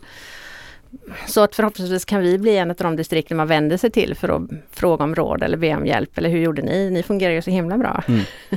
Så 1.26 1.40
att 1.40 1.54
förhoppningsvis 1.54 2.04
kan 2.04 2.20
vi 2.20 2.38
bli 2.38 2.56
en 2.56 2.70
av 2.70 2.76
de 2.76 2.96
distrikten 2.96 3.36
man 3.36 3.46
vänder 3.46 3.76
sig 3.76 3.90
till 3.90 4.14
för 4.14 4.28
att 4.28 4.42
fråga 4.70 5.04
om 5.04 5.14
råd 5.14 5.42
eller 5.42 5.56
be 5.56 5.76
om 5.76 5.86
hjälp. 5.86 6.18
Eller 6.18 6.28
hur 6.28 6.38
gjorde 6.38 6.62
ni? 6.62 6.90
Ni 6.90 7.02
fungerar 7.02 7.32
ju 7.32 7.42
så 7.42 7.50
himla 7.50 7.78
bra. 7.78 8.02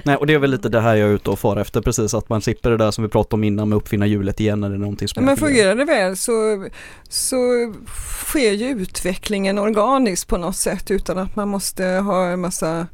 Nej 0.03 0.15
och 0.15 0.27
det 0.27 0.33
är 0.33 0.39
väl 0.39 0.51
lite 0.51 0.69
det 0.69 0.81
här 0.81 0.95
jag 0.95 1.09
är 1.09 1.13
ute 1.13 1.29
och 1.29 1.39
far 1.39 1.57
efter 1.57 1.81
precis 1.81 2.13
att 2.13 2.29
man 2.29 2.41
slipper 2.41 2.69
det 2.69 2.77
där 2.77 2.91
som 2.91 3.03
vi 3.03 3.09
pratade 3.09 3.33
om 3.35 3.43
innan 3.43 3.69
med 3.69 3.75
uppfinna 3.75 4.05
hjulet 4.05 4.39
igen 4.39 4.63
eller 4.63 4.77
någonting 4.77 5.07
som 5.07 5.25
Men 5.25 5.37
fungerar 5.37 5.75
det 5.75 5.85
väl 5.85 6.17
så, 6.17 6.67
så 7.09 7.37
sker 8.25 8.51
ju 8.51 8.69
utvecklingen 8.69 9.57
organiskt 9.57 10.27
på 10.27 10.37
något 10.37 10.55
sätt 10.55 10.91
utan 10.91 11.17
att 11.17 11.35
man 11.35 11.49
måste 11.49 11.83
ha 11.83 12.25
en 12.25 12.41
massa 12.41 12.87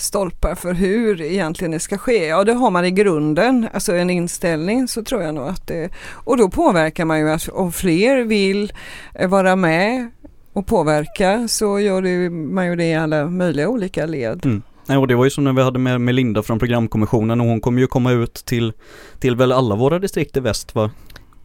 stolpar 0.00 0.54
för 0.54 0.74
hur 0.74 1.20
egentligen 1.20 1.70
det 1.70 1.80
ska 1.80 1.98
ske. 1.98 2.26
Ja 2.26 2.44
det 2.44 2.52
har 2.52 2.70
man 2.70 2.84
i 2.84 2.90
grunden, 2.90 3.68
alltså 3.72 3.94
en 3.94 4.10
inställning 4.10 4.88
så 4.88 5.04
tror 5.04 5.22
jag 5.22 5.34
nog 5.34 5.48
att 5.48 5.66
det 5.66 5.90
och 6.10 6.36
då 6.36 6.48
påverkar 6.48 7.04
man 7.04 7.18
ju 7.18 7.30
att 7.30 7.48
om 7.48 7.72
fler 7.72 8.24
vill 8.24 8.72
eh, 9.14 9.28
vara 9.28 9.56
med 9.56 10.10
och 10.52 10.66
påverka 10.66 11.48
så 11.48 11.80
gör 11.80 12.02
det, 12.02 12.30
man 12.30 12.66
ju 12.66 12.76
det 12.76 12.84
i 12.84 12.94
alla 12.94 13.26
möjliga 13.26 13.68
olika 13.68 14.06
led. 14.06 14.46
Mm. 14.46 14.62
Nej, 14.86 14.98
och 14.98 15.08
det 15.08 15.14
var 15.14 15.24
ju 15.24 15.30
som 15.30 15.44
när 15.44 15.52
vi 15.52 15.62
hade 15.62 15.78
med 15.78 16.00
Melinda 16.00 16.42
från 16.42 16.58
programkommissionen 16.58 17.40
och 17.40 17.46
hon 17.46 17.60
kommer 17.60 17.80
ju 17.80 17.86
komma 17.86 18.12
ut 18.12 18.34
till, 18.34 18.72
till 19.18 19.36
väl 19.36 19.52
alla 19.52 19.76
våra 19.76 19.98
distrikt 19.98 20.36
i 20.36 20.40
väst 20.40 20.74
va? 20.74 20.90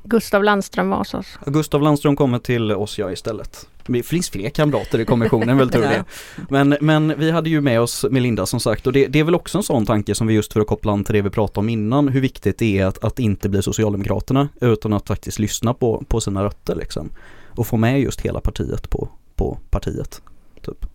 Gustav 0.03 0.43
Landström 0.43 0.89
var 0.89 0.97
hos 0.97 1.13
oss. 1.13 1.27
Gustav 1.45 1.81
Landström 1.81 2.15
kommer 2.15 2.39
till 2.39 2.71
oss 2.71 2.99
ja 2.99 3.11
istället. 3.11 3.67
Det 3.85 4.03
finns 4.03 4.29
fler 4.29 4.49
kamrater 4.49 4.99
i 4.99 5.05
kommissionen 5.05 5.57
väl 5.57 5.69
tur 5.69 5.81
det. 5.81 6.03
Men, 6.49 6.77
men 6.81 7.19
vi 7.19 7.31
hade 7.31 7.49
ju 7.49 7.61
med 7.61 7.81
oss 7.81 8.05
Melinda 8.11 8.45
som 8.45 8.59
sagt 8.59 8.87
och 8.87 8.93
det, 8.93 9.07
det 9.07 9.19
är 9.19 9.23
väl 9.23 9.35
också 9.35 9.57
en 9.57 9.63
sån 9.63 9.85
tanke 9.85 10.15
som 10.15 10.27
vi 10.27 10.33
just 10.33 10.53
för 10.53 10.61
att 10.61 10.67
koppla 10.67 10.91
an 10.91 11.03
till 11.03 11.15
det 11.15 11.21
vi 11.21 11.29
pratade 11.29 11.59
om 11.59 11.69
innan, 11.69 12.07
hur 12.07 12.21
viktigt 12.21 12.57
det 12.57 12.79
är 12.79 12.85
att, 12.85 13.03
att 13.03 13.19
inte 13.19 13.49
bli 13.49 13.61
Socialdemokraterna 13.61 14.49
utan 14.61 14.93
att 14.93 15.07
faktiskt 15.07 15.39
lyssna 15.39 15.73
på, 15.73 16.03
på 16.07 16.21
sina 16.21 16.43
rötter 16.43 16.75
liksom. 16.75 17.09
Och 17.49 17.67
få 17.67 17.77
med 17.77 18.01
just 18.01 18.21
hela 18.21 18.39
partiet 18.39 18.89
på, 18.89 19.09
på 19.35 19.57
partiet. 19.69 20.21
Typ. 20.61 20.85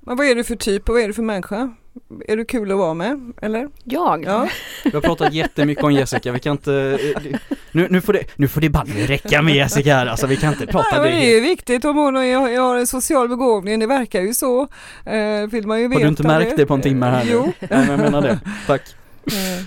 Men 0.00 0.16
vad 0.16 0.26
är 0.26 0.34
du 0.34 0.44
för 0.44 0.56
typ 0.56 0.88
och 0.88 0.94
vad 0.94 1.02
är 1.02 1.06
du 1.06 1.14
för 1.14 1.22
människa? 1.22 1.74
Är 2.28 2.36
du 2.36 2.44
kul 2.44 2.70
att 2.72 2.78
vara 2.78 2.94
med 2.94 3.32
eller? 3.42 3.68
Jag? 3.84 4.24
Ja. 4.24 4.48
Vi 4.84 4.90
har 4.90 5.00
pratat 5.00 5.32
jättemycket 5.32 5.84
om 5.84 5.92
Jessica, 5.92 6.32
vi 6.32 6.38
kan 6.40 6.52
inte, 6.52 6.98
nu, 7.72 7.86
nu 7.90 8.00
får 8.00 8.12
det, 8.12 8.24
nu 8.36 8.48
får 8.48 8.60
det 8.60 8.68
bara 8.70 8.84
nu 8.84 9.06
räcka 9.06 9.42
med 9.42 9.54
Jessica 9.54 9.94
här 9.94 10.06
alltså, 10.06 10.26
vi 10.26 10.36
kan 10.36 10.52
inte 10.52 10.66
prata 10.66 10.88
Ja, 10.92 11.02
men 11.02 11.10
det 11.10 11.16
är 11.16 11.20
det. 11.20 11.26
ju 11.34 11.40
viktigt 11.40 11.84
om 11.84 11.96
hon 11.96 12.14
har, 12.14 12.58
har 12.60 12.76
en 12.76 12.86
social 12.86 13.28
begåvning, 13.28 13.80
det 13.80 13.86
verkar 13.86 14.20
ju 14.20 14.34
så. 14.34 14.68
Eh, 15.04 15.46
vill 15.50 15.66
man 15.66 15.78
ju 15.78 15.84
Har 15.84 15.90
veta 15.90 16.02
du 16.02 16.08
inte 16.08 16.22
märkt 16.22 16.56
det 16.56 16.66
på 16.66 16.74
en 16.74 16.82
timme 16.82 17.06
här 17.06 17.24
nu? 17.24 17.30
Jo. 17.32 17.52
Nej 17.60 17.68
men 17.70 17.88
jag 17.90 17.98
menar 18.00 18.22
det, 18.22 18.40
tack. 18.66 18.82
Eh, 19.26 19.64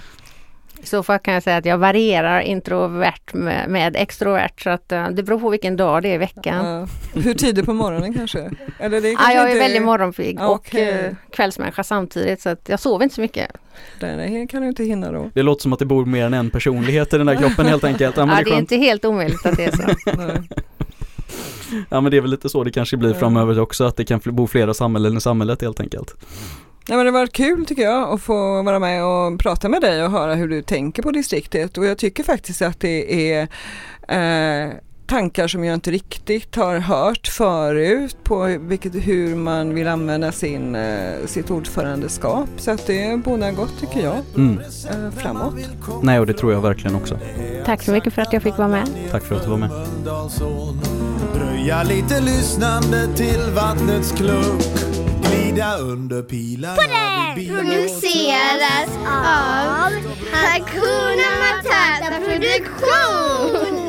I 0.82 0.86
så 0.86 1.04
fall 1.04 1.20
kan 1.20 1.34
jag 1.34 1.44
säga 1.44 1.58
att 1.58 1.66
jag 1.66 1.78
varierar 1.78 2.40
introvert 2.42 3.34
med, 3.34 3.70
med 3.70 3.96
extrovert 3.96 4.62
så 4.64 4.70
att 4.70 4.92
eh, 4.92 5.10
det 5.10 5.24
beror 5.24 5.40
på 5.40 5.50
vilken 5.50 5.78
dag 5.78 6.04
det 6.04 6.10
är 6.10 6.14
i 6.14 6.18
veckan. 6.18 6.66
ja. 6.66 6.88
Hur 7.22 7.34
tidigt 7.34 7.66
på 7.66 7.74
morgonen 7.74 8.14
kanske? 8.14 8.52
Eller 8.80 9.02
det 9.02 9.16
kanske 9.16 9.34
jag 9.34 9.44
är 9.46 9.48
inte- 9.50 9.60
väldigt 9.60 9.82
morgonpigg 9.82 10.42
och 10.42 10.52
Okej. 10.52 10.90
eh, 10.90 11.16
kvällsmänniska 11.32 11.84
samtidigt 11.84 12.42
så 12.42 12.50
att 12.50 12.70
jag 12.70 12.80
sover 12.80 13.04
inte 13.04 13.16
så 13.16 13.22
mycket. 13.22 13.52
Det 14.00 14.48
kan 14.52 14.62
du 14.62 14.68
inte 14.68 14.84
hinna 14.84 15.12
då. 15.12 15.30
Det 15.34 15.42
låter 15.44 15.62
som 15.62 15.74
att 15.74 15.80
det 15.80 15.86
bor 15.86 16.06
mer 16.06 16.26
än 16.26 16.34
en 16.34 16.50
personlighet 16.50 17.14
i 17.14 17.18
den 17.18 17.28
där 17.28 17.36
kroppen 17.36 17.66
helt 17.66 17.84
enkelt. 17.84 18.18
Ja 18.18 18.28
Ja, 18.28 18.36
det, 18.36 18.44
det 18.44 18.52
är 18.56 18.60
inte 18.60 18.76
helt 18.76 19.06
omöjligt 19.06 19.46
att 19.46 19.58
det 19.58 19.66
är 19.66 19.72
så. 19.72 19.84
Ja 21.90 22.02
men 22.02 22.12
det 22.12 22.18
är 22.18 22.22
väl 22.22 22.32
lite 22.32 22.50
så 22.50 22.64
det 22.64 22.72
kanske 22.72 22.98
blir 22.98 23.14
framöver 23.14 23.60
också, 23.60 23.84
att 23.84 23.96
det 23.98 24.06
kan 24.06 24.20
bo 24.26 24.48
flera 24.48 24.74
samhällen 24.74 25.18
i 25.18 25.22
samhället 25.22 25.62
helt 25.62 25.80
enkelt. 25.80 26.16
Nej, 26.90 26.98
men 26.98 27.06
det 27.06 27.12
har 27.12 27.20
varit 27.20 27.34
kul 27.34 27.66
tycker 27.66 27.84
jag 27.84 28.14
att 28.14 28.22
få 28.22 28.64
vara 28.64 28.80
med 28.80 29.06
och 29.06 29.40
prata 29.40 29.70
med 29.70 29.82
dig 29.82 30.04
och 30.04 30.12
höra 30.12 30.36
hur 30.36 30.48
du 30.48 30.62
tänker 30.62 31.04
på 31.04 31.12
distriktet 31.12 31.78
och 31.78 31.86
jag 31.86 31.98
tycker 31.98 32.24
faktiskt 32.24 32.62
att 32.62 32.80
det 32.80 33.32
är 33.34 33.48
eh, 34.08 34.74
tankar 35.08 35.48
som 35.48 35.64
jag 35.64 35.74
inte 35.74 35.92
riktigt 35.92 36.56
har 36.56 36.78
hört 36.80 37.28
förut 37.28 38.18
på 38.24 38.58
vilket, 38.60 38.96
hur 38.96 39.36
man 39.36 39.76
vill 39.76 39.88
använda 39.88 40.32
sin, 40.32 40.76
eh, 40.76 41.26
sitt 41.26 41.52
ordförandeskap. 41.52 42.50
Så 42.58 42.72
att 42.72 42.88
det 42.88 43.24
bådar 43.24 43.52
gott 43.52 43.80
tycker 43.80 44.00
jag 44.04 44.18
Mm. 44.36 44.60
eh, 44.60 45.12
framåt. 45.22 45.56
Nej 46.04 46.20
och 46.20 46.28
det 46.28 46.34
tror 46.34 46.54
jag 46.54 46.62
verkligen 46.62 46.96
också. 46.96 47.20
Tack 47.66 47.84
så 47.84 47.92
mycket 47.92 48.14
för 48.14 48.22
att 48.22 48.34
jag 48.34 48.44
fick 48.44 48.58
vara 48.58 48.68
med. 48.68 48.88
Tack 49.12 49.24
för 49.24 49.36
att 49.36 49.44
du 49.44 49.50
var 49.50 49.58
med. 49.58 49.70
Dröja 51.36 51.84
lite 51.84 52.22
lyssnande 52.22 53.08
till 53.16 53.42
vattnets 53.56 54.12
klunk 54.12 54.89
Glida 55.60 55.78
under 55.78 56.22
pilarna 56.22 57.36
vid 57.36 57.48
bilen 57.48 57.66
produceras 57.66 58.90
av 59.08 59.92
Hakuna 60.32 61.30
Matata 61.42 62.20
Produktion. 62.26 63.80